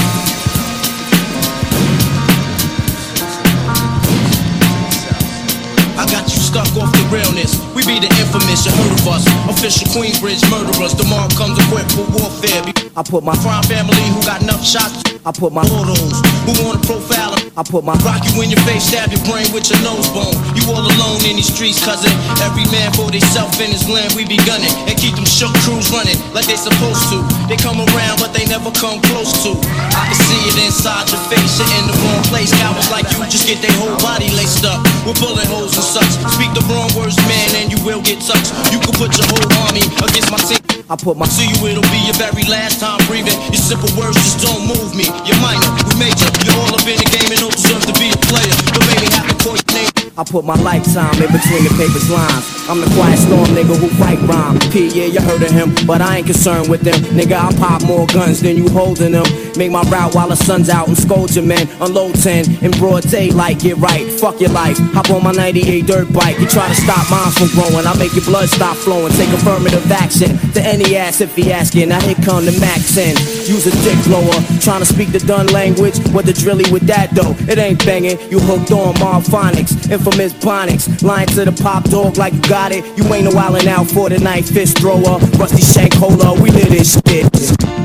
I 5.98 6.06
got 6.06 6.30
you 6.30 6.38
stuck 6.38 6.70
off 6.78 6.94
the 6.94 7.02
realness. 7.12 7.58
We 7.74 7.82
be 7.88 7.98
the 7.98 8.14
infamous, 8.22 8.68
you 8.68 8.72
heard 8.78 8.94
of 8.94 9.08
us. 9.08 9.26
Official 9.50 9.88
Queensbridge 9.88 10.46
murderers. 10.52 10.94
Tomorrow 10.94 11.30
comes 11.30 11.58
equipped 11.66 11.94
for 11.94 12.06
warfare. 12.14 12.62
I 12.96 13.02
put 13.02 13.24
my 13.24 13.36
crime 13.38 13.64
family 13.64 13.98
who 14.14 14.22
got 14.22 14.44
enough 14.44 14.64
shots. 14.64 15.02
I 15.26 15.32
put 15.32 15.52
my 15.52 15.66
photos. 15.66 16.22
Who 16.46 16.64
wanna 16.64 16.80
profile? 16.86 17.47
I 17.58 17.66
put 17.66 17.82
my 17.82 17.98
Rock 18.06 18.22
you 18.30 18.46
in 18.46 18.54
your 18.54 18.62
face, 18.70 18.86
stab 18.86 19.10
your 19.10 19.24
brain 19.26 19.50
with 19.50 19.66
your 19.66 19.82
nose 19.82 20.06
bone. 20.14 20.38
You 20.54 20.62
all 20.70 20.86
alone 20.86 21.26
in 21.26 21.42
these 21.42 21.50
streets, 21.50 21.82
cousin. 21.82 22.14
Every 22.46 22.70
man 22.70 22.94
for 22.94 23.10
theyself 23.10 23.58
in 23.58 23.74
his 23.74 23.90
land, 23.90 24.14
we 24.14 24.30
be 24.30 24.38
gunning. 24.46 24.70
And 24.86 24.94
keep 24.94 25.18
them 25.18 25.26
shook 25.26 25.50
crews 25.66 25.90
running 25.90 26.22
like 26.38 26.46
they 26.46 26.54
supposed 26.54 27.10
to. 27.10 27.26
They 27.50 27.58
come 27.58 27.82
around, 27.82 28.22
but 28.22 28.30
they 28.30 28.46
never 28.46 28.70
come 28.78 29.02
close 29.10 29.34
to. 29.42 29.58
I 29.90 30.06
can 30.06 30.20
see 30.22 30.38
it 30.54 30.70
inside 30.70 31.10
your 31.10 31.18
face, 31.34 31.58
you're 31.58 31.74
in 31.82 31.90
the 31.90 31.98
wrong 32.06 32.22
place. 32.30 32.54
Cowards 32.62 32.94
like 32.94 33.10
you 33.10 33.26
just 33.26 33.50
get 33.50 33.58
their 33.66 33.74
whole 33.82 33.98
body 34.06 34.30
laced 34.38 34.62
up 34.62 34.78
with 35.02 35.18
bullet 35.18 35.50
holes 35.50 35.74
and 35.74 35.82
such. 35.82 36.14
Speak 36.30 36.54
the 36.54 36.62
wrong 36.70 36.94
words, 36.94 37.18
man, 37.26 37.58
and 37.58 37.74
you 37.74 37.82
will 37.82 38.06
get 38.06 38.22
touched. 38.22 38.54
You 38.70 38.78
can 38.86 38.94
put 39.02 39.18
your 39.18 39.26
whole 39.34 39.50
army 39.66 39.82
against 40.06 40.30
my 40.30 40.38
team. 40.46 40.62
I 40.88 40.96
put 40.96 41.18
my 41.18 41.26
To 41.26 41.44
you, 41.44 41.58
it'll 41.68 41.84
be 41.92 42.00
your 42.08 42.16
very 42.16 42.48
last 42.48 42.80
time 42.80 43.02
breathing. 43.12 43.36
Your 43.52 43.60
simple 43.60 43.92
words 44.00 44.16
just 44.16 44.40
don't 44.46 44.64
move 44.72 44.96
me. 44.96 45.04
You're 45.28 45.42
minor, 45.44 45.68
we 45.84 46.00
major. 46.00 46.30
You're 46.48 46.56
all 46.64 46.72
up 46.72 46.88
in 46.88 46.96
the 46.96 47.10
game 47.12 47.28
and 47.28 47.47
don't 47.48 47.56
deserve 47.56 47.86
to 47.86 47.94
be 48.00 48.10
a 48.10 48.18
player. 48.28 48.56
But 48.74 48.88
have 49.16 49.74
name. 49.74 50.08
I 50.18 50.24
put 50.24 50.46
my 50.46 50.56
lifetime 50.56 51.14
in 51.22 51.30
between 51.30 51.62
the 51.62 51.70
paper's 51.78 52.10
lines. 52.10 52.42
I'm 52.68 52.82
the 52.82 52.90
quiet 52.98 53.20
storm 53.22 53.46
nigga 53.54 53.78
who 53.78 53.88
fight 54.02 54.18
rhyme. 54.26 54.58
P, 54.74 54.90
yeah, 54.90 55.06
you 55.06 55.22
heard 55.22 55.44
of 55.44 55.52
him, 55.52 55.70
but 55.86 56.02
I 56.02 56.18
ain't 56.18 56.26
concerned 56.26 56.70
with 56.70 56.82
them. 56.82 56.98
Nigga, 57.14 57.38
I 57.38 57.54
pop 57.56 57.84
more 57.84 58.08
guns 58.08 58.42
than 58.42 58.58
you 58.58 58.68
holding 58.68 59.12
them. 59.12 59.26
Make 59.56 59.70
my 59.70 59.84
route 59.84 60.16
while 60.16 60.30
the 60.30 60.36
sun's 60.36 60.70
out 60.70 60.88
and 60.88 60.98
scold 60.98 61.36
your 61.36 61.46
men. 61.46 61.70
Unload 61.80 62.16
10 62.16 62.66
in 62.66 62.72
broad 62.82 63.04
daylight, 63.04 63.60
get 63.60 63.78
right. 63.78 64.12
Fuck 64.12 64.42
your 64.42 64.50
life. 64.50 64.78
Hop 64.98 65.12
on 65.12 65.22
my 65.24 65.32
98 65.32 65.86
dirt 65.86 66.12
bike. 66.12 66.40
You 66.40 66.48
try 66.48 66.68
to 66.68 66.76
stop 66.76 67.06
mine 67.14 67.32
from 67.38 67.54
growing. 67.54 67.86
I 67.86 67.94
make 67.98 68.14
your 68.18 68.26
blood 68.26 68.50
stop 68.50 68.76
flowing. 68.76 69.14
Take 69.14 69.30
affirmative 69.30 69.86
action 69.92 70.34
to 70.54 70.62
any 70.66 70.98
ass 70.98 71.22
if 71.22 71.36
he 71.36 71.54
asking. 71.54 71.90
Now 71.90 72.02
here 72.02 72.18
come 72.26 72.46
the 72.46 72.58
max 72.58 72.98
in. 72.98 73.16
Use 73.46 73.70
a 73.70 73.74
dick 73.86 74.04
blower. 74.06 74.42
Trying 74.66 74.82
to 74.82 74.90
speak 74.90 75.12
the 75.12 75.20
done 75.20 75.46
language. 75.54 76.00
What 76.10 76.26
the 76.26 76.34
drilly 76.34 76.66
with 76.72 76.88
that 76.88 77.14
though? 77.14 77.37
It 77.50 77.58
ain't 77.58 77.86
banging. 77.86 78.20
You 78.32 78.40
hooked 78.40 78.72
on 78.72 79.00
Marv 79.00 79.26
Phonics. 79.26 79.90
Infamous 79.92 80.34
Bonics. 80.34 81.02
Lying 81.02 81.28
to 81.28 81.46
the 81.46 81.52
pop 81.52 81.84
dog 81.86 82.18
like 82.18 82.34
you 82.34 82.42
got 82.42 82.72
it. 82.72 82.84
You 82.98 83.04
ain't 83.14 83.26
no 83.26 83.32
wildin' 83.32 83.68
out 83.68 83.88
for 83.88 84.10
the 84.10 84.20
night. 84.20 84.46
Fist 84.46 84.80
thrower. 84.80 85.20
Rusty 85.40 85.62
shank 85.62 85.94
holder. 85.94 86.34
We 86.42 86.52
live 86.52 86.70
this 86.70 86.94
shit. 86.94 87.26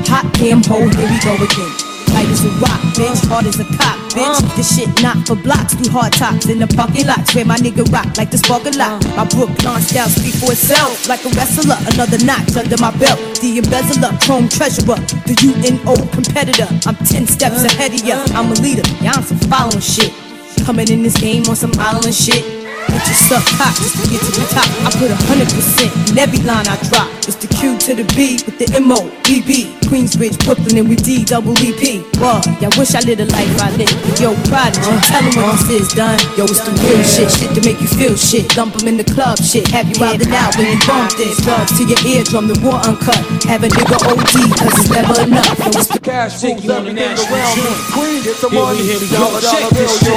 Hot 0.07 0.31
damn 0.33 0.63
hole, 0.63 0.89
here 0.89 1.09
we 1.09 1.19
go 1.23 1.35
again. 1.35 1.92
Light 2.13 2.29
as 2.29 2.45
a 2.45 2.49
rock, 2.61 2.79
bitch, 2.93 3.25
hard 3.27 3.45
as 3.45 3.59
a 3.59 3.65
cop, 3.77 3.97
bitch. 4.13 4.37
Uh. 4.37 4.55
This 4.55 4.77
shit 4.77 4.89
not 5.01 5.25
for 5.27 5.35
blocks, 5.35 5.73
through 5.73 5.91
hard 5.91 6.13
tops 6.13 6.47
in 6.47 6.59
the 6.59 6.67
parking 6.67 7.07
lots 7.07 7.33
where 7.33 7.45
my 7.45 7.57
nigga 7.57 7.83
rock 7.91 8.17
like 8.17 8.29
the 8.29 8.37
spark 8.37 8.65
a 8.65 8.71
lot. 8.77 9.03
Uh. 9.05 9.15
My 9.17 9.25
Brooklyn 9.25 9.81
style 9.81 10.09
speak 10.09 10.35
for 10.35 10.51
itself, 10.51 11.07
like 11.09 11.25
a 11.25 11.29
wrestler. 11.29 11.77
Another 11.93 12.17
notch 12.23 12.55
under 12.55 12.77
my 12.77 12.91
belt. 12.97 13.19
The 13.41 13.57
embezzler, 13.57 14.13
chrome 14.21 14.47
treasurer, 14.47 15.01
the 15.25 15.35
UNO 15.41 15.95
competitor. 16.13 16.69
I'm 16.87 16.95
ten 17.05 17.25
steps 17.27 17.63
uh. 17.63 17.73
ahead 17.73 17.93
of 17.93 18.03
ya. 18.05 18.23
I'm 18.37 18.51
a 18.51 18.55
leader, 18.61 18.85
yeah, 19.01 19.13
I'm 19.17 19.23
some 19.23 19.41
following 19.49 19.81
shit. 19.81 20.13
Coming 20.65 20.87
in 20.89 21.03
this 21.03 21.19
game 21.19 21.43
on 21.49 21.55
some 21.55 21.73
island 21.79 22.15
shit. 22.15 22.62
Bitches 22.89 23.19
suck 23.29 23.45
cock 23.57 23.75
just 23.77 23.95
to 24.01 24.05
get 24.09 24.21
to 24.21 24.31
the 24.35 24.45
top. 24.51 24.67
I 24.85 24.89
put 24.97 25.11
a 25.11 25.17
hundred 25.29 25.49
percent 25.53 25.91
in 26.09 26.17
every 26.19 26.39
line 26.43 26.67
I 26.67 26.75
drop. 26.89 27.07
It's 27.27 27.35
the 27.39 27.47
Q 27.47 27.77
to 27.87 27.95
the 27.95 28.05
B 28.15 28.39
with 28.45 28.57
the 28.59 28.67
M 28.75 28.91
O 28.91 28.99
B 29.23 29.41
B. 29.41 29.71
Queensbridge, 29.87 30.37
Brooklyn, 30.43 30.77
and 30.77 30.89
we 30.89 30.95
D 30.95 31.23
double 31.23 31.53
E 31.61 31.71
P. 31.77 32.01
Whoa, 32.17 32.41
yeah, 32.59 32.73
wish 32.79 32.95
I 32.95 33.01
lived 33.05 33.21
a 33.21 33.27
life 33.29 33.51
I 33.61 33.69
lived. 33.77 33.93
Yo, 34.19 34.33
prodigy, 34.49 34.81
uh. 34.89 34.99
tell 35.07 35.23
'em 35.23 35.33
when 35.37 35.47
this 35.55 35.69
is 35.69 35.89
done. 35.93 36.17
Yo, 36.35 36.43
it's 36.49 36.61
the 36.65 36.73
real 36.83 37.03
shit, 37.05 37.29
shit 37.31 37.51
to 37.55 37.61
make 37.61 37.79
you 37.79 37.87
feel 37.87 38.15
shit. 38.17 38.49
Dump 38.55 38.75
'em 38.81 38.87
in 38.87 38.97
the 38.97 39.05
club, 39.05 39.37
shit. 39.39 39.67
Have 39.69 39.87
you 39.87 39.97
out 40.03 40.19
and 40.21 40.33
out 40.33 40.57
when 40.57 40.67
you 40.73 40.79
bump 40.87 41.11
this. 41.15 41.37
Drugs 41.45 41.71
to 41.77 41.83
your 41.85 42.01
eardrum, 42.07 42.47
the 42.47 42.57
war 42.65 42.79
uncut. 42.83 43.19
Have 43.45 43.63
a 43.63 43.69
nigga 43.69 43.97
OD, 44.09 44.35
cause 44.57 44.73
it's 44.79 44.89
never 44.89 45.15
enough. 45.21 45.53
Yo, 45.59 45.69
it's 45.77 45.87
the 45.87 45.99
Cash 45.99 46.43
rules 46.43 46.65
everything 46.65 46.97
around 46.97 47.57
me. 47.61 47.71
Queen, 47.93 48.23
get 48.23 48.37
the 48.41 48.49
money. 48.49 48.81
Here 48.83 48.99
we 48.99 49.07
go. 49.07 49.39
Check 49.39 49.69
this 49.77 49.91
shit. 50.01 50.13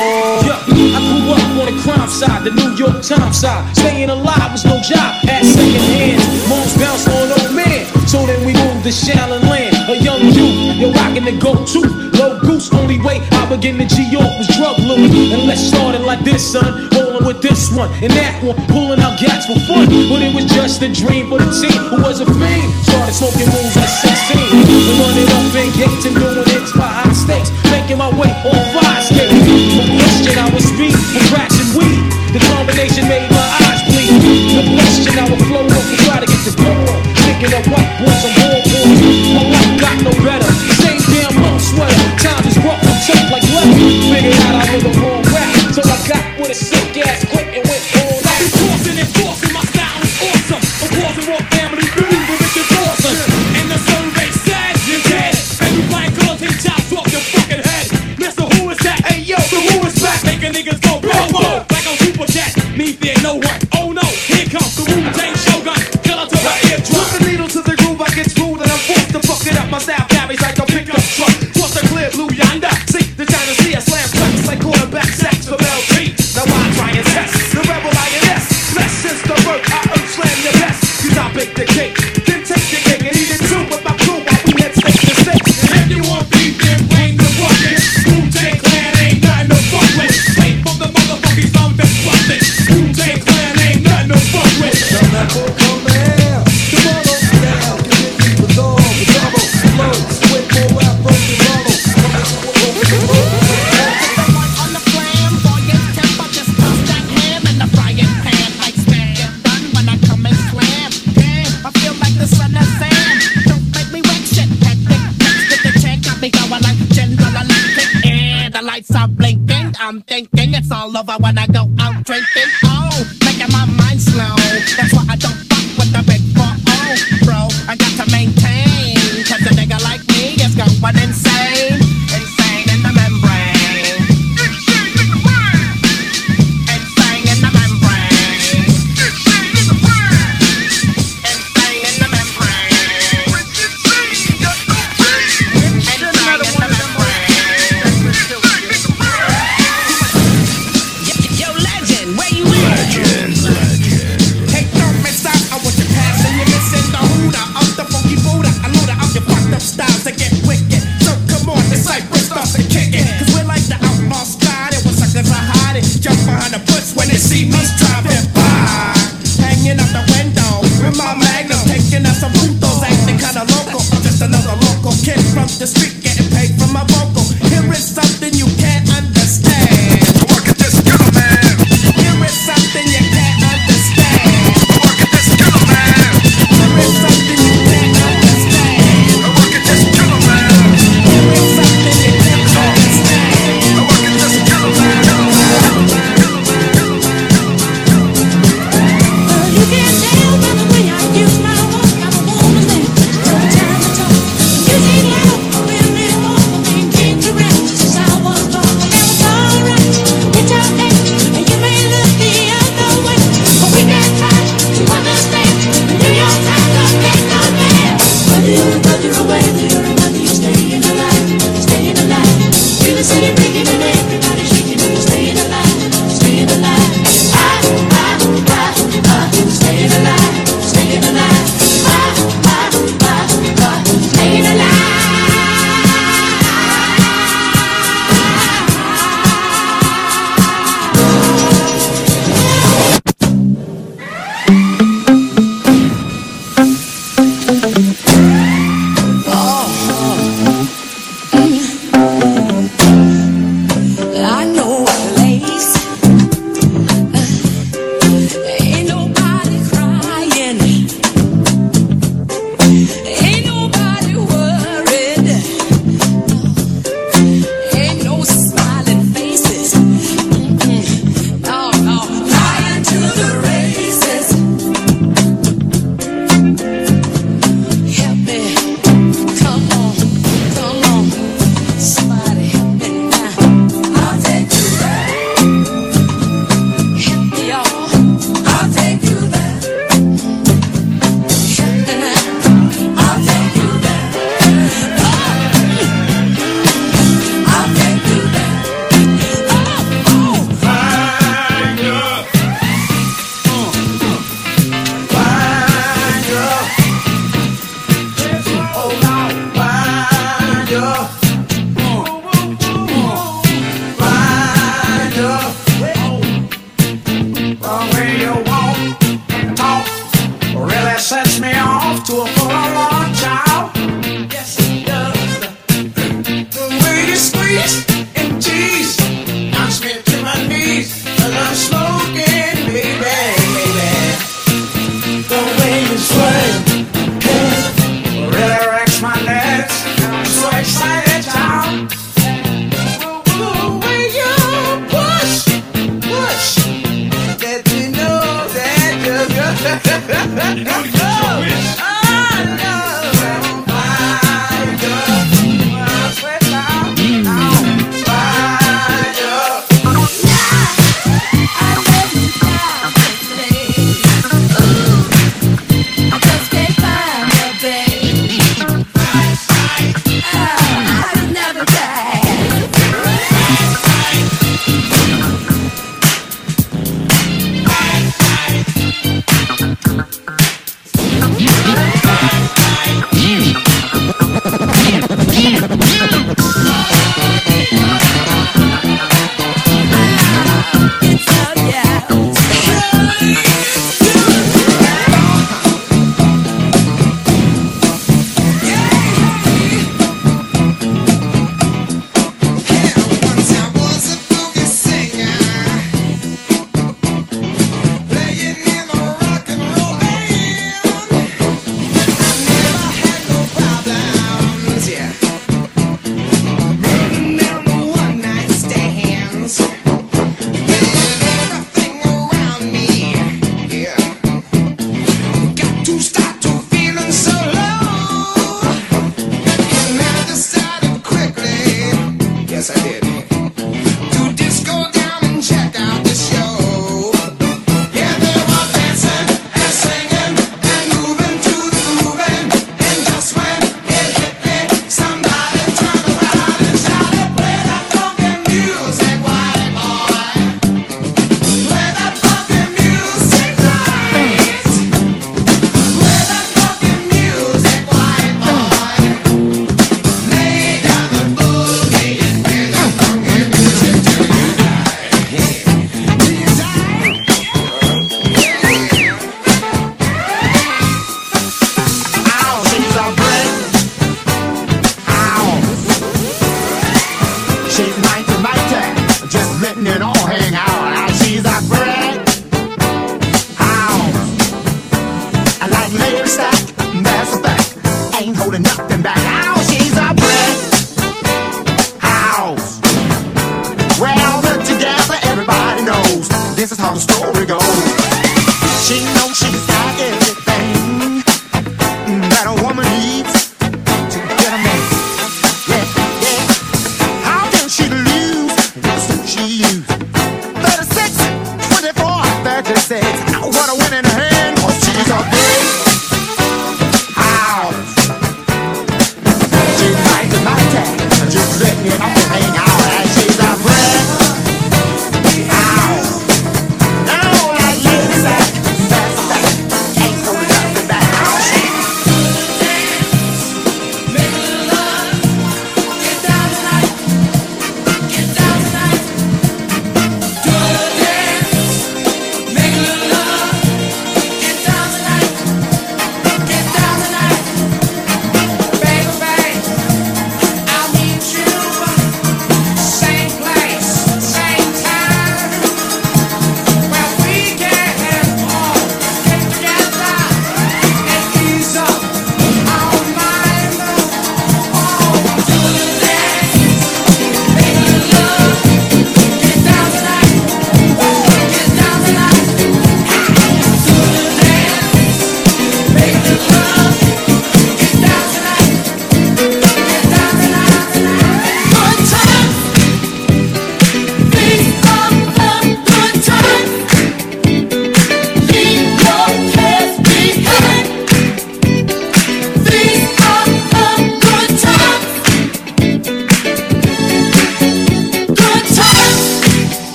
Yeah, 0.47 0.97
I 0.97 1.01
grew 1.05 1.33
up 1.37 1.61
on 1.61 1.67
the 1.69 1.77
crime 1.85 2.09
side, 2.09 2.45
the 2.45 2.53
New 2.57 2.73
York 2.75 3.05
Times 3.05 3.41
side. 3.41 3.63
Staying 3.77 4.09
alive 4.09 4.53
was 4.53 4.65
no 4.65 4.81
job. 4.81 5.13
At 5.29 5.45
second 5.45 5.85
hand, 5.93 6.21
moms 6.49 6.75
bounce 6.81 7.07
on 7.07 7.29
old 7.37 7.55
man. 7.55 7.85
So 8.09 8.25
then 8.25 8.41
we 8.47 8.55
moved 8.55 8.83
to 8.89 8.93
Shaolin 8.95 9.45
Land. 9.45 9.77
A 9.93 9.95
young 10.01 10.23
youth, 10.33 10.81
you're 10.81 10.93
rocking 10.93 11.25
the 11.25 11.37
go-to. 11.37 11.83
Low 12.17 12.41
goose, 12.41 12.73
only 12.73 12.99
way 12.99 13.21
I 13.33 13.45
began 13.51 13.79
to 13.79 13.87
G-York 13.87 14.33
was 14.39 14.49
drug 14.57 14.79
loot. 14.79 15.11
And 15.35 15.45
let's 15.47 15.61
start 15.61 15.95
it 15.95 16.03
like 16.03 16.25
this, 16.25 16.41
son. 16.53 16.89
Rolling 16.97 17.27
with 17.27 17.43
this 17.43 17.71
one 17.75 17.91
and 18.03 18.13
that 18.15 18.43
one, 18.43 18.57
pulling 18.73 19.01
out 19.01 19.19
gats 19.19 19.47
for 19.47 19.59
fun. 19.69 19.87
But 20.09 20.23
it 20.23 20.35
was 20.35 20.47
just 20.47 20.81
a 20.83 20.89
dream 20.89 21.29
for 21.29 21.39
the 21.39 21.51
team 21.51 21.77
who 21.93 22.01
was 22.01 22.21
a 22.21 22.27
fiend. 22.27 22.71
Started 22.87 23.15
smoking 23.15 23.51
moves 23.53 23.77
at 23.77 23.91
16. 23.91 24.39
And 24.39 24.97
running 25.03 25.29
up 25.29 25.55
in 25.55 25.69
gates 25.77 26.05
and 26.07 26.15
doing 26.15 26.47
hits 26.47 26.73
by 26.73 26.89
high 26.89 27.13
stakes. 27.13 27.51
Making 27.75 27.99
my 27.99 28.11
way 28.15 28.31
on 28.49 28.63
fire 28.71 29.03
skates. 29.03 29.35
From 29.75 29.87
question, 29.99 30.39
I 30.39 30.47
was 30.55 30.65
speed 30.65 30.95
for 30.95 31.23
combination 32.77 33.09
made 33.09 33.31
my 33.31 33.59
eyes 33.65 33.83
bleed. 33.89 34.21
The 34.53 34.63
question, 34.77 35.19
I 35.19 35.31
would 35.31 35.41
flow 35.47 35.65
up 35.65 35.87
and 35.89 35.99
try 36.05 36.21
to 36.21 36.27
get 36.27 36.45
the 36.45 36.55
glow 36.57 36.77
up. 36.93 37.07
Thinking 37.25 37.55
of 37.57 37.67
white 37.73 37.99
boys 37.99 38.25
on 38.25 38.33
board 38.37 38.65
boys. 38.65 39.26